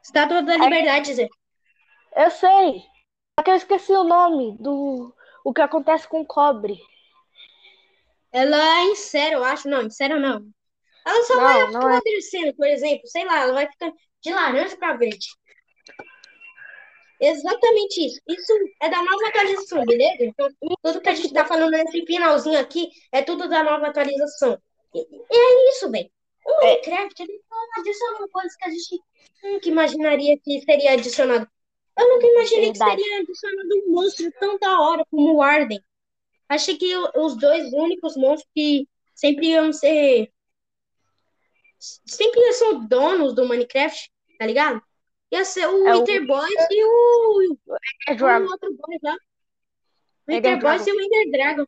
Estátua 0.03 0.41
da 0.41 0.55
Liberdade, 0.57 1.13
Zé. 1.13 1.27
Eu 2.15 2.31
sei. 2.31 2.83
Só 3.37 3.43
que 3.43 3.51
eu 3.51 3.55
esqueci 3.55 3.91
o 3.93 4.03
nome 4.03 4.57
do 4.59 5.13
o 5.43 5.53
que 5.53 5.61
acontece 5.61 6.07
com 6.07 6.21
o 6.21 6.25
cobre. 6.25 6.79
Ela 8.31 8.91
é 8.91 8.95
sério, 8.95 9.39
eu 9.39 9.43
acho. 9.43 9.67
Não, 9.67 9.89
sério 9.89 10.19
não. 10.19 10.47
Ela 11.05 11.23
só 11.23 11.35
vai 11.35 11.63
Não, 11.63 11.81
não 11.81 11.89
é. 11.89 11.97
apodrecendo, 11.97 12.55
por 12.55 12.67
exemplo. 12.67 13.07
Sei 13.07 13.25
lá, 13.25 13.41
ela 13.41 13.53
vai 13.53 13.69
ficando 13.69 13.93
de 14.21 14.33
laranja 14.33 14.77
para 14.77 14.97
verde. 14.97 15.27
Exatamente 17.19 18.05
isso. 18.05 18.19
Isso 18.27 18.53
é 18.81 18.89
da 18.89 19.01
nova 19.01 19.27
atualização, 19.27 19.85
beleza? 19.85 20.25
Então, 20.25 20.49
tudo 20.81 21.01
que 21.01 21.09
a 21.09 21.15
gente 21.15 21.33
tá 21.33 21.45
falando 21.45 21.71
nesse 21.71 22.05
finalzinho 22.05 22.59
aqui 22.59 22.89
é 23.11 23.21
tudo 23.21 23.47
da 23.47 23.63
nova 23.63 23.87
atualização. 23.87 24.57
E, 24.93 24.99
é 24.99 25.69
isso, 25.69 25.89
velho. 25.89 26.09
O 26.45 26.65
Minecraft, 26.65 27.23
ele 27.23 27.41
tá 27.49 27.79
adicionando 27.79 28.29
coisas 28.29 28.55
que 28.57 28.65
a 28.65 28.69
gente 28.69 28.99
nunca 29.41 29.69
imaginaria 29.69 30.37
que 30.37 30.61
seria 30.61 30.93
adicionado. 30.93 31.47
Eu 31.97 32.09
nunca 32.09 32.25
imaginei 32.27 32.65
Verdade. 32.71 32.95
que 32.95 33.01
seria 33.03 33.19
adicionado 33.21 33.69
um 33.85 33.91
monstro 33.91 34.31
tão 34.39 34.57
da 34.57 34.79
hora 34.81 35.05
como 35.11 35.35
o 35.35 35.41
Arden. 35.41 35.83
Achei 36.49 36.75
que 36.77 36.95
o- 36.95 37.11
os 37.25 37.35
dois 37.37 37.71
únicos 37.73 38.15
monstros 38.17 38.49
que 38.55 38.87
sempre 39.15 39.47
iam 39.47 39.71
ser. 39.71 40.31
Sempre 41.79 42.39
iam 42.41 42.53
ser 42.53 42.65
os 42.75 42.87
donos 42.87 43.33
do 43.35 43.47
Minecraft, 43.47 44.09
tá 44.39 44.45
ligado? 44.45 44.81
Ia 45.31 45.45
ser 45.45 45.67
o 45.67 45.87
É 45.87 45.95
o- 45.95 45.99
Wither 45.99 46.25
Boys 46.27 46.67
e 46.71 46.83
o, 46.83 47.57
É 48.07 48.13
o 48.13 48.49
outro 48.51 48.73
boy 48.73 48.99
lá. 49.03 49.15
O 50.27 50.31
Ender 50.31 50.53
Wither 50.55 50.61
Boys 50.61 50.85
Dragon. 50.85 50.99
e 50.99 51.01
o 51.01 51.05
Ender 51.05 51.31
Dragon. 51.31 51.65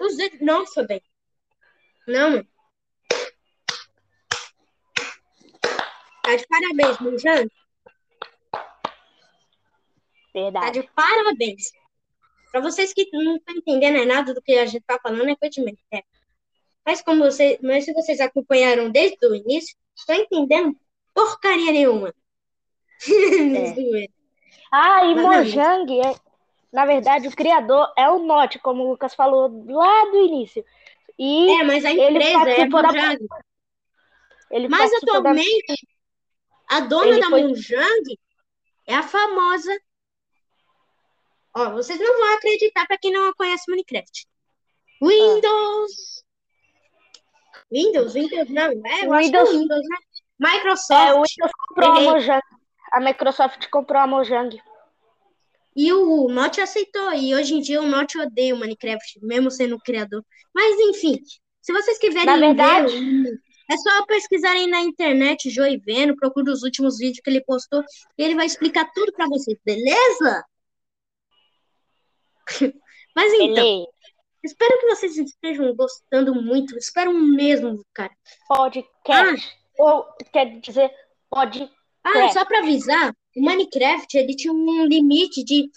Os. 0.00 0.40
Nossa, 0.40 0.86
velho. 0.86 1.02
Não, 2.06 2.30
mano. 2.30 2.48
Tá 6.22 6.36
de 6.36 6.46
parabéns, 6.48 6.98
Mujano. 10.34 10.52
Tá 10.52 10.60
Verdade. 10.60 10.82
de 10.82 10.90
parabéns. 10.94 11.72
Pra 12.50 12.60
vocês 12.60 12.92
que 12.92 13.08
não 13.12 13.36
estão 13.36 13.54
entendendo 13.54 13.96
é 13.98 14.04
nada 14.04 14.34
do 14.34 14.42
que 14.42 14.52
a 14.52 14.66
gente 14.66 14.82
tá 14.84 14.98
falando, 15.02 15.28
é 15.28 15.36
coisa 15.36 15.50
de 15.52 15.60
Minecraft. 15.60 16.08
Mas 16.84 17.02
como 17.02 17.22
vocês, 17.24 17.58
mas 17.62 17.84
se 17.84 17.92
vocês 17.92 18.20
acompanharam 18.20 18.90
desde 18.90 19.24
o 19.26 19.34
início, 19.34 19.76
estão 19.96 20.16
entendendo 20.16 20.76
porcaria 21.14 21.72
nenhuma. 21.72 22.12
Zoeira. 23.74 24.12
Ah, 24.72 25.04
e. 25.06 25.14
Mojang, 25.14 26.00
é, 26.00 26.14
na 26.72 26.86
verdade, 26.86 27.28
o 27.28 27.34
criador 27.36 27.92
é 27.96 28.08
o 28.08 28.18
Note, 28.20 28.58
como 28.58 28.82
o 28.84 28.90
Lucas 28.90 29.14
falou 29.14 29.64
lá 29.68 30.04
do 30.10 30.16
início. 30.26 30.64
E 31.18 31.50
é, 31.60 31.64
mas 31.64 31.84
a 31.84 31.90
ele 31.92 32.02
empresa 32.16 32.30
é 32.30 32.32
participou 32.44 32.82
da- 32.82 32.88
Mojang. 32.92 33.26
ele 34.50 34.68
Mas 34.68 34.80
participou 34.80 35.12
da- 35.12 35.18
atualmente, 35.30 35.88
a 36.68 36.80
dona 36.80 37.06
Ele 37.10 37.20
da 37.20 37.28
foi- 37.28 37.42
Mojang 37.46 38.18
é 38.86 38.94
a 38.94 39.02
famosa. 39.02 39.80
Ó, 41.54 41.70
vocês 41.72 41.98
não 41.98 42.18
vão 42.18 42.34
acreditar 42.34 42.86
para 42.86 42.98
quem 42.98 43.12
não 43.12 43.32
conhece 43.34 43.64
Minecraft. 43.68 44.26
Windows. 45.02 46.22
Windows, 47.72 48.14
Windows, 48.14 48.48
não, 48.50 48.64
é, 48.64 49.04
eu 49.06 49.12
acho 49.12 49.30
que 49.30 49.36
é 49.36 49.40
Windows- 49.44 49.50
Windows, 49.50 49.80
né? 49.88 49.96
É, 50.42 50.52
Microsoft. 50.56 51.10
o 51.12 51.22
Windows 51.22 51.52
comprou 51.68 51.92
a. 51.92 52.00
Mojang. 52.00 52.40
A 52.92 53.00
Microsoft 53.00 53.68
comprou 53.70 54.00
a 54.02 54.06
Mojang. 54.06 54.60
E 55.76 55.92
o 55.92 56.28
Notch 56.28 56.58
aceitou. 56.58 57.12
E 57.14 57.34
hoje 57.34 57.54
em 57.54 57.60
dia 57.60 57.80
o 57.80 57.86
Notch 57.86 58.16
odeia 58.16 58.54
o 58.54 58.58
Minecraft, 58.58 59.20
mesmo 59.22 59.50
sendo 59.50 59.76
o 59.76 59.80
criador. 59.80 60.24
Mas 60.54 60.78
enfim, 60.80 61.16
se 61.62 61.72
vocês 61.72 61.98
quiserem 61.98 62.26
Na 62.26 62.36
verdade- 62.36 62.92
ver, 62.98 63.38
é 63.70 63.76
só 63.76 64.04
pesquisarem 64.06 64.66
na 64.66 64.80
internet 64.80 65.48
Joey 65.48 65.78
Veno, 65.78 66.16
procura 66.16 66.50
os 66.50 66.64
últimos 66.64 66.98
vídeos 66.98 67.20
que 67.22 67.30
ele 67.30 67.44
postou 67.44 67.84
e 68.18 68.22
ele 68.24 68.34
vai 68.34 68.46
explicar 68.46 68.90
tudo 68.92 69.12
pra 69.12 69.28
vocês, 69.28 69.56
beleza? 69.64 70.44
Mas 73.14 73.32
então, 73.34 73.66
Ele 73.66 73.86
espero 74.42 74.78
que 74.78 74.86
vocês 74.86 75.16
estejam 75.16 75.74
gostando 75.74 76.34
muito. 76.34 76.76
Espero 76.76 77.12
mesmo, 77.12 77.84
cara. 77.92 78.12
podcast. 78.48 79.58
Ou 79.78 80.04
quer 80.32 80.60
dizer, 80.60 80.90
pode. 81.28 81.70
Ah, 82.04 82.28
só 82.30 82.44
pra 82.44 82.60
avisar, 82.60 83.14
o 83.36 83.42
Minecraft 83.42 84.16
ele 84.16 84.34
tinha 84.34 84.52
um 84.52 84.84
limite 84.86 85.44
de 85.44 85.70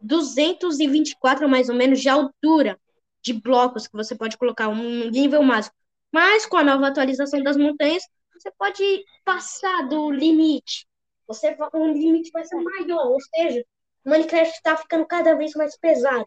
224 0.00 1.48
mais 1.48 1.68
ou 1.68 1.74
menos 1.74 2.00
de 2.00 2.08
altura 2.08 2.78
de 3.22 3.32
blocos 3.32 3.86
que 3.86 3.96
você 3.96 4.14
pode 4.14 4.36
colocar 4.36 4.68
um 4.68 5.10
nível 5.10 5.42
máximo. 5.42 5.74
Mas 6.12 6.44
com 6.44 6.56
a 6.56 6.64
nova 6.64 6.88
atualização 6.88 7.42
das 7.42 7.56
montanhas, 7.56 8.04
você 8.32 8.50
pode 8.58 9.04
passar 9.24 9.88
do 9.88 10.10
limite. 10.10 10.86
Você 11.26 11.56
o 11.72 11.86
limite 11.86 12.30
vai 12.30 12.44
ser 12.44 12.56
maior, 12.56 13.06
ou 13.06 13.18
seja, 13.20 13.64
o 14.04 14.10
Minecraft 14.10 14.52
está 14.54 14.76
ficando 14.76 15.06
cada 15.06 15.34
vez 15.34 15.52
mais 15.54 15.76
pesado. 15.78 16.26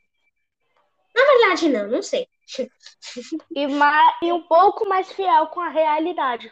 Na 1.15 1.25
verdade, 1.25 1.69
não, 1.69 1.87
não 1.87 2.01
sei. 2.01 2.27
E, 3.55 3.67
ma- 3.67 4.17
e 4.21 4.31
um 4.31 4.47
pouco 4.47 4.87
mais 4.87 5.11
fiel 5.11 5.47
com 5.47 5.59
a 5.59 5.69
realidade. 5.69 6.51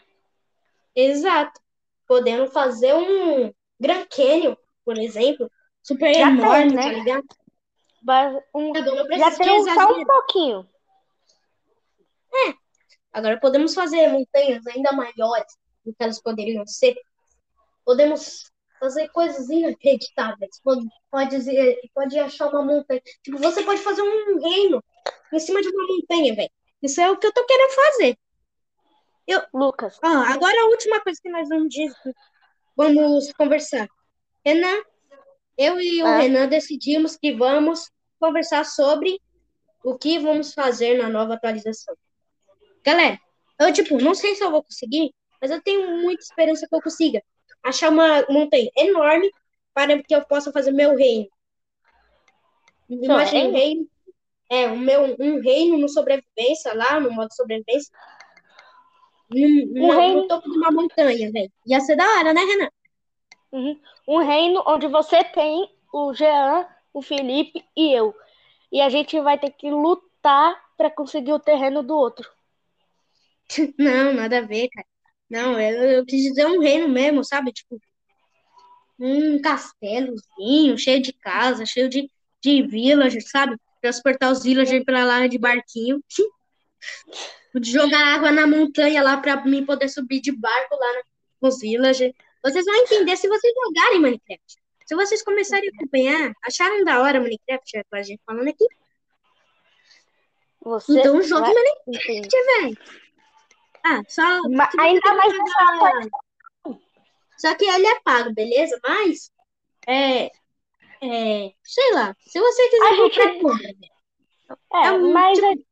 Exato. 0.96 1.60
Podendo 2.08 2.48
fazer 2.52 2.94
um 2.94 3.52
Grand 3.80 4.06
Canyon, 4.08 4.56
por 4.84 4.98
exemplo, 4.98 5.50
super 5.84 6.14
Já 6.14 6.26
tem, 6.28 6.38
enorme, 6.38 6.74
né? 6.74 6.82
tá 6.84 6.90
ligado? 6.92 7.28
Mas 8.04 8.44
um- 8.54 8.74
Tá 8.74 8.82
já 9.18 9.32
tem 9.38 9.64
só 9.74 9.92
um 9.94 10.06
pouquinho. 10.06 10.70
Agora 13.14 13.40
podemos 13.40 13.74
fazer 13.74 14.10
montanhas 14.10 14.66
ainda 14.68 14.92
maiores 14.92 15.58
do 15.86 15.92
que 15.94 16.04
elas 16.04 16.22
poderiam 16.22 16.68
ser. 16.68 16.96
Podemos 17.86 18.52
fazer 18.86 19.10
coisas 19.10 19.50
inacreditáveis. 19.50 20.62
Pode, 20.64 20.88
pode, 21.10 21.90
pode 21.94 22.20
achar 22.20 22.50
uma 22.50 22.64
montanha. 22.64 23.02
Tipo, 23.24 23.40
você 23.40 23.64
pode 23.64 23.82
fazer 23.82 24.04
um 24.04 24.40
reino 24.40 24.84
em 25.34 25.40
cima 25.40 25.60
de 25.62 25.70
uma 25.70 25.88
montanha, 25.88 26.36
velho. 26.36 26.52
Isso 26.84 27.02
é 27.02 27.10
o 27.10 27.18
que 27.18 27.26
eu 27.26 27.34
tô 27.34 27.44
querendo 27.46 27.72
fazer. 27.72 28.18
Lucas, 29.52 29.98
Ó, 30.04 30.08
agora 30.08 30.56
a 30.62 30.68
última 30.68 31.02
coisa 31.02 31.20
que 31.20 31.30
nós 31.32 31.50
vamos 31.50 31.70
dizer, 31.70 31.92
vamos 32.78 33.34
conversar. 33.34 33.88
Renan, 34.46 34.84
eu 35.58 35.80
e 35.80 36.04
o 36.04 36.06
Ah. 36.06 36.18
Renan 36.18 36.48
decidimos 36.48 37.18
que 37.18 37.34
vamos 37.34 37.90
conversar 38.20 38.64
sobre 38.66 39.20
o 39.84 39.98
que 39.98 40.20
vamos 40.20 40.54
fazer 40.54 41.00
na 41.02 41.10
nova 41.10 41.34
atualização. 41.34 41.96
Galera, 42.84 43.20
eu, 43.60 43.74
tipo, 43.74 43.98
não 43.98 44.14
sei 44.14 44.36
se 44.36 44.44
eu 44.44 44.52
vou 44.52 44.62
conseguir, 44.62 45.12
mas 45.42 45.50
eu 45.50 45.60
tenho 45.60 45.98
muita 46.04 46.22
esperança 46.22 46.68
que 46.68 46.76
eu 46.76 46.82
consiga 46.82 47.24
achar 47.66 47.90
uma 47.92 48.26
montanha 48.30 48.70
enorme 48.78 49.30
para 49.74 50.02
que 50.02 50.16
eu 50.16 50.26
possa 50.26 50.52
fazer 50.52 50.72
meu 50.72 50.96
reino. 50.96 51.28
Imagina 52.90 53.50
um 53.50 53.52
reino? 53.52 53.54
reino, 53.54 53.90
é, 54.50 54.68
o 54.68 54.78
meu, 54.78 55.16
um 55.20 55.42
reino 55.42 55.78
no 55.78 55.90
sobrevivência 55.90 56.74
lá, 56.74 57.00
no 57.00 57.12
modo 57.12 57.34
sobrevivência, 57.34 57.92
no, 59.30 59.40
no- 59.40 59.82
no 59.82 59.94
reino- 59.94 60.28
topo 60.28 60.50
de 60.50 60.58
uma 60.58 60.72
montanha, 60.72 61.32
velho. 61.32 61.52
Ia 61.68 61.80
ser 61.82 61.96
da 61.96 62.06
hora, 62.18 62.34
né, 62.34 62.42
Renan? 62.42 62.70
uhum, 63.52 63.80
um 64.08 64.18
reino 64.20 64.64
onde 64.68 64.88
você 64.88 65.24
tem 65.24 65.68
o 65.92 66.14
Jean, 66.14 66.68
o 66.94 67.02
Felipe 67.02 67.66
e 67.76 67.92
eu. 67.92 68.14
E 68.72 68.82
a 68.82 68.90
gente 68.90 69.20
vai 69.22 69.40
ter 69.40 69.52
que 69.52 69.70
lutar 69.72 70.62
para 70.78 70.92
conseguir 70.92 71.34
o 71.34 71.40
terreno 71.40 71.82
do 71.84 71.96
outro. 71.96 72.30
Não, 73.78 74.14
nada 74.14 74.40
a 74.40 74.42
ver, 74.42 74.70
cara. 74.70 74.88
Não, 75.30 75.60
eu, 75.60 75.84
eu 75.84 76.06
quis 76.06 76.22
dizer 76.22 76.46
um 76.46 76.60
reino 76.60 76.88
mesmo, 76.88 77.24
sabe? 77.24 77.52
Tipo, 77.52 77.80
um 79.00 79.42
castelozinho, 79.42 80.78
cheio 80.78 81.02
de 81.02 81.12
casa, 81.14 81.66
cheio 81.66 81.90
de, 81.90 82.10
de 82.42 82.62
villagers, 82.68 83.30
sabe? 83.30 83.58
Transportar 83.82 84.32
os 84.32 84.44
villagers 84.44 84.84
pra 84.84 85.04
lá 85.04 85.28
de 85.28 85.38
barquinho. 85.38 86.04
De 87.56 87.72
jogar 87.72 88.16
água 88.16 88.32
na 88.34 88.46
montanha 88.46 89.02
lá 89.02 89.16
pra 89.16 89.42
mim 89.46 89.66
poder 89.66 89.88
subir 89.88 90.20
de 90.20 90.30
barco 90.30 90.76
lá 90.76 90.94
na- 90.94 91.04
nos 91.42 91.60
villagers. 91.60 92.12
Vocês 92.44 92.66
vão 92.66 92.76
entender 92.76 93.16
se 93.16 93.30
vocês 93.30 93.54
jogarem 93.66 94.02
Minecraft. 94.02 94.56
Se 94.86 94.94
vocês 94.94 95.24
começarem 95.24 95.70
a 95.70 95.72
acompanhar, 95.74 96.34
acharam 96.44 96.84
da 96.84 97.00
hora 97.02 97.22
Minecraft, 97.22 97.78
é 97.78 97.84
com 97.90 97.96
a 97.96 98.02
gente 98.04 98.22
falando 98.26 98.50
aqui? 98.50 98.66
Você 100.62 101.00
Então 101.00 101.22
jogue 101.22 101.54
vai 101.54 101.64
Minecraft, 101.88 102.30
velho. 102.62 102.78
Ah, 103.86 104.02
só. 104.08 104.42
Ma- 104.50 104.70
Ainda 104.80 105.14
mais 105.16 105.34
pagar- 105.38 105.94
nessa. 105.96 106.10
Só 107.38 107.54
que 107.56 107.66
ele 107.66 107.86
é 107.86 108.00
pago, 108.02 108.34
beleza? 108.34 108.80
Mas 108.84 109.32
é, 109.88 110.32
É, 111.02 111.54
sei 111.64 111.94
lá. 111.94 112.16
Se 112.22 112.40
você 112.40 112.70
quiser 112.70 112.88
A 112.88 112.96
gente-. 112.96 113.92
É, 114.74 114.88
É 114.88 114.92
um 114.94 115.12
mas 115.14 115.38
tipo- 115.38 115.66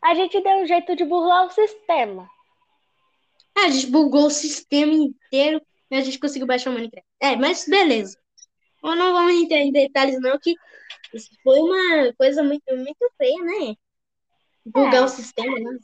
a, 0.00 0.10
a 0.10 0.14
gente 0.14 0.40
deu 0.40 0.56
um 0.58 0.66
jeito 0.66 0.94
de 0.96 1.04
burlar 1.04 1.46
o 1.46 1.50
sistema. 1.50 2.28
É, 3.56 3.62
a 3.62 3.68
gente 3.70 3.88
bugou 3.88 4.26
o 4.26 4.30
sistema 4.30 4.92
inteiro 4.94 5.60
e 5.90 5.96
a 5.96 6.00
gente 6.00 6.18
conseguiu 6.18 6.46
baixar 6.46 6.70
o 6.70 6.74
Minecraft. 6.74 7.06
É, 7.20 7.36
mas 7.36 7.66
beleza. 7.68 8.16
Não 8.82 9.12
vamos 9.12 9.32
entrar 9.34 9.58
em 9.58 9.72
detalhes, 9.72 10.20
não, 10.20 10.38
que 10.38 10.54
isso 11.12 11.30
foi 11.42 11.58
uma 11.58 12.12
coisa 12.14 12.42
muito, 12.44 12.64
muito 12.76 13.10
feia, 13.18 13.42
né? 13.44 13.74
Bugar 14.64 14.94
É. 14.94 15.00
o 15.02 15.08
sistema, 15.08 15.58
né? 15.58 15.78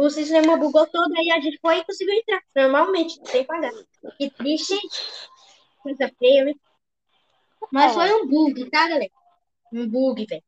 O 0.00 0.08
sistema 0.08 0.56
bugou 0.56 0.86
todo, 0.86 1.14
aí 1.14 1.30
a 1.30 1.40
gente 1.40 1.58
foi 1.60 1.76
e 1.76 1.84
conseguiu 1.84 2.14
entrar. 2.14 2.42
Normalmente, 2.56 3.20
sem 3.22 3.44
pagar. 3.44 3.70
Que 4.16 4.30
triste? 4.30 4.74
Coisa 5.82 6.10
feia, 6.18 6.46
né? 6.46 6.54
Mas 7.70 7.92
É. 7.92 7.94
foi 7.94 8.14
um 8.14 8.26
bug, 8.26 8.70
tá, 8.70 8.88
galera? 8.88 9.10
Um 9.70 9.86
bug, 9.86 10.24
velho. 10.24 10.42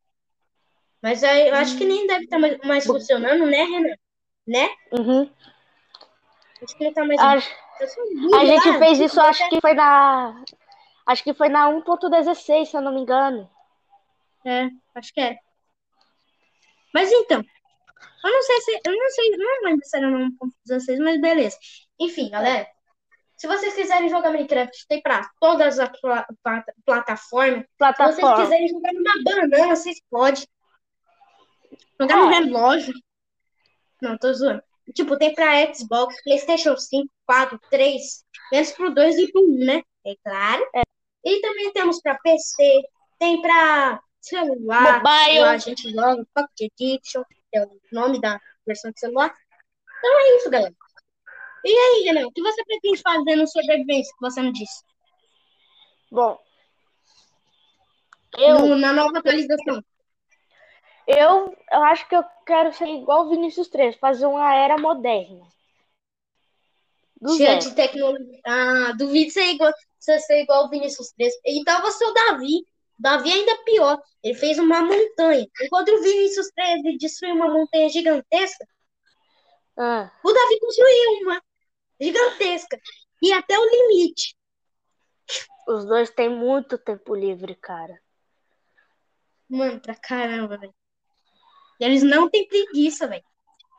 Mas 1.02 1.22
aí, 1.22 1.48
eu 1.48 1.54
acho 1.56 1.76
que 1.76 1.84
nem 1.84 2.06
deve 2.06 2.24
estar 2.24 2.38
mais, 2.38 2.56
mais 2.64 2.86
funcionando, 2.86 3.44
né, 3.44 3.62
Renan? 3.62 3.94
Né? 4.46 4.70
Uhum. 4.90 5.30
Acho 6.62 6.74
que 6.78 6.84
não 6.84 6.92
tá 6.94 7.04
mais. 7.04 7.20
A, 7.20 7.38
Foi 7.76 7.86
só 7.88 8.00
um 8.00 8.22
bug 8.22 8.34
a 8.34 8.44
gente 8.46 8.68
lá, 8.70 8.78
fez 8.78 9.00
isso, 9.00 9.20
acho 9.20 9.50
que 9.50 9.60
foi 9.60 9.74
na. 9.74 10.44
Acho 11.04 11.22
que 11.22 11.34
foi 11.34 11.50
na 11.50 11.68
1.16, 11.68 12.70
se 12.70 12.74
eu 12.74 12.80
não 12.80 12.94
me 12.94 13.02
engano. 13.02 13.50
É, 14.46 14.70
acho 14.94 15.12
que 15.12 15.20
é. 15.20 15.38
Mas 16.94 17.12
então, 17.12 17.44
eu 18.24 18.30
não 18.30 18.42
sei 18.42 18.60
se. 18.60 18.80
Eu 18.84 18.96
não 18.96 19.10
sei, 19.10 19.30
não 19.30 19.64
lembro 19.70 19.84
se 19.86 19.96
era 19.96 20.10
no 20.10 20.18
1.16, 20.68 20.98
mas 21.02 21.20
beleza. 21.20 21.56
Enfim, 22.00 22.30
galera. 22.30 22.66
Se 23.36 23.46
vocês 23.48 23.74
quiserem 23.74 24.08
jogar 24.08 24.30
Minecraft, 24.30 24.86
tem 24.86 25.02
pra 25.02 25.28
todas 25.40 25.78
as 25.78 26.00
pla- 26.00 26.26
pla- 26.44 26.64
plataformas. 26.84 27.60
Se 27.60 27.66
vocês 27.66 27.76
Plataforma. 27.78 28.42
quiserem 28.44 28.68
jogar 28.68 28.92
numa 28.92 29.22
banana, 29.24 29.74
vocês 29.76 30.00
podem. 30.08 30.44
Jogar 32.00 32.16
no 32.16 32.30
É. 32.32 32.38
relógio. 32.38 32.94
Não, 34.00 34.16
tô 34.18 34.32
zoando. 34.32 34.62
Tipo, 34.94 35.16
tem 35.16 35.32
pra 35.34 35.72
Xbox, 35.74 36.14
PlayStation 36.24 36.76
5, 36.76 37.08
4, 37.26 37.58
3, 37.70 38.24
menos 38.52 38.72
pro 38.72 38.92
2 38.94 39.16
e 39.16 39.30
pro 39.30 39.40
1, 39.42 39.64
né? 39.64 39.82
É 40.04 40.14
claro. 40.24 40.64
E 41.24 41.40
também 41.40 41.72
temos 41.72 42.00
pra 42.00 42.18
PC, 42.18 42.82
tem 43.18 43.40
pra 43.40 44.00
celular. 44.20 45.02
Mobile. 45.02 45.38
a 45.44 45.56
gente 45.58 45.90
joga 45.92 46.26
Pocket 46.34 46.70
Edition, 46.80 47.22
que 47.52 47.58
é 47.58 47.64
o 47.64 47.80
nome 47.92 48.20
da 48.20 48.40
versão 48.66 48.90
de 48.90 48.98
celular. 48.98 49.32
Então 49.98 50.18
é 50.20 50.36
isso, 50.38 50.50
galera. 50.50 50.74
E 51.64 51.70
aí, 51.70 52.02
Renan, 52.04 52.26
o 52.26 52.32
que 52.32 52.42
você 52.42 52.64
pretende 52.64 53.00
fazer 53.02 53.36
no 53.36 53.46
sobrevivência 53.46 54.12
que 54.18 54.20
você 54.30 54.42
não 54.42 54.50
disse? 54.50 54.82
Bom. 56.10 56.38
Eu, 58.38 58.66
No- 58.66 58.76
na 58.76 58.92
nova 58.92 59.18
atualização. 59.18 59.82
eu, 61.06 61.56
eu 61.70 61.82
acho 61.84 62.08
que 62.08 62.16
eu 62.16 62.24
quero 62.46 62.72
ser 62.72 62.86
igual 62.88 63.26
o 63.26 63.28
Vinícius 63.30 63.68
3, 63.68 63.94
fazer 63.96 64.26
uma 64.26 64.54
era 64.54 64.78
moderna. 64.78 65.46
Do 67.20 67.36
Cheia 67.36 67.58
de 67.58 67.72
tecnologia. 67.74 68.40
Ah, 68.44 68.92
duvido 68.98 69.30
ser 69.30 69.44
igual, 69.52 69.72
ser 70.00 70.42
igual 70.42 70.64
o 70.64 70.70
Vinícius 70.70 71.12
3. 71.12 71.32
Então 71.46 71.80
você 71.82 72.04
é 72.04 72.08
o 72.08 72.12
Davi. 72.14 72.66
Davi 73.02 73.32
ainda 73.32 73.58
pior. 73.64 74.00
Ele 74.22 74.34
fez 74.34 74.58
uma 74.60 74.80
montanha. 74.80 75.44
Enquanto 75.60 75.88
o 75.88 76.02
Vinícius 76.02 76.46
3 76.54 76.84
ele 76.84 76.96
destruiu 76.96 77.34
uma 77.34 77.48
montanha 77.48 77.88
gigantesca, 77.88 78.64
Ah, 79.76 80.08
o 80.22 80.32
Davi 80.32 80.60
construiu 80.60 81.22
uma 81.22 81.42
gigantesca. 82.00 82.78
E 83.20 83.32
até 83.32 83.58
o 83.58 83.64
limite. 83.64 84.36
os 85.66 85.84
dois 85.84 86.10
têm 86.10 86.28
muito 86.28 86.78
tempo 86.78 87.14
livre, 87.14 87.56
cara. 87.56 88.00
Mano, 89.48 89.80
pra 89.80 89.96
caramba, 89.96 90.56
velho. 90.56 90.74
Eles 91.80 92.04
não 92.04 92.30
têm 92.30 92.46
preguiça, 92.46 93.08
velho. 93.08 93.24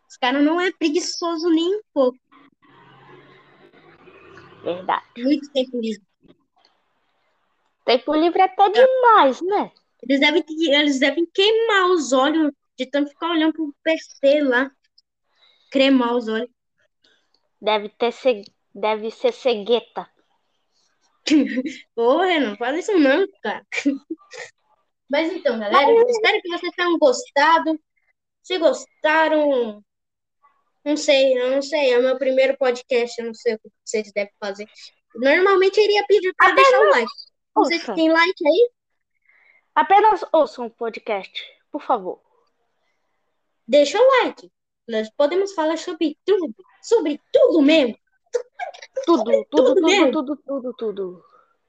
Os 0.10 0.18
caras 0.18 0.44
não 0.44 0.60
é 0.60 0.70
preguiçoso 0.72 1.50
nem 1.50 1.78
um 1.78 1.82
pouco. 1.94 2.20
Verdade. 4.64 5.06
Muito 5.18 5.50
tempo 5.52 5.80
livre. 5.80 6.04
Tempo 7.86 8.14
livre 8.16 8.42
é 8.42 8.46
até 8.46 8.70
demais, 8.70 9.42
né? 9.42 9.72
Eles 10.02 10.20
devem, 10.20 10.44
eles 10.70 11.00
devem 11.00 11.26
queimar 11.26 11.92
os 11.92 12.12
olhos 12.12 12.52
de 12.78 12.86
tanto 12.86 13.10
ficar 13.10 13.32
olhando 13.32 13.54
pro 13.54 13.76
PC 13.84 14.42
lá. 14.42 14.72
Cremar 15.72 16.16
os 16.16 16.28
olhos. 16.28 16.50
Deve 17.62 17.90
ter 17.90 18.12
ce... 18.12 18.44
deve 18.74 19.12
ser 19.12 19.32
cegueta. 19.32 20.10
Ô, 21.96 22.18
Renan, 22.18 22.58
fala 22.58 22.78
isso 22.78 22.98
não, 22.98 23.26
cara. 23.42 23.66
Mas 25.10 25.32
então, 25.32 25.60
galera, 25.60 25.90
eu 25.90 26.08
espero 26.08 26.42
que 26.42 26.50
vocês 26.50 26.74
tenham 26.76 26.98
gostado. 26.98 27.80
Se 28.42 28.58
gostaram, 28.58 29.82
não 30.84 30.98
sei, 30.98 31.38
eu 31.38 31.52
não 31.52 31.62
sei, 31.62 31.94
é 31.94 32.00
o 32.00 32.02
meu 32.02 32.18
primeiro 32.18 32.58
podcast, 32.58 33.20
eu 33.20 33.28
não 33.28 33.34
sei 33.34 33.54
o 33.54 33.60
que 33.60 33.70
vocês 33.86 34.12
devem 34.14 34.34
fazer. 34.38 34.68
Normalmente 35.16 35.78
eu 35.78 35.86
iria 35.86 36.06
pedir 36.08 36.34
para 36.36 36.54
deixar 36.54 36.80
o 36.82 36.90
like. 36.90 37.12
Se 37.68 37.76
Ouça. 37.76 37.94
tem 37.94 38.12
like 38.12 38.48
aí. 38.48 38.70
Apenas 39.76 40.24
ouçam 40.32 40.68
o 40.68 40.70
podcast, 40.70 41.44
por 41.72 41.82
favor. 41.82 42.22
Deixa 43.68 44.00
o 44.00 44.24
like. 44.24 44.52
Nós 44.88 45.10
podemos 45.16 45.54
falar 45.54 45.78
sobre 45.78 46.18
tudo, 46.26 46.54
sobre 46.82 47.20
tudo 47.32 47.62
mesmo. 47.62 47.98
Tudo, 49.06 49.24
tudo, 49.24 49.46
tudo 49.50 49.76
tudo, 49.76 49.82
mesmo. 49.82 50.12
tudo, 50.12 50.38
tudo, 50.38 50.74
tudo. 50.74 51.24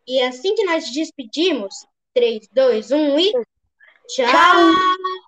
E 0.07 0.21
assim 0.23 0.55
que 0.55 0.65
nós 0.65 0.91
despedimos, 0.91 1.75
3, 2.13 2.49
2, 2.53 2.91
1 2.91 3.19
e 3.19 3.33
tchau! 4.09 4.27
Tchau. 4.27 5.24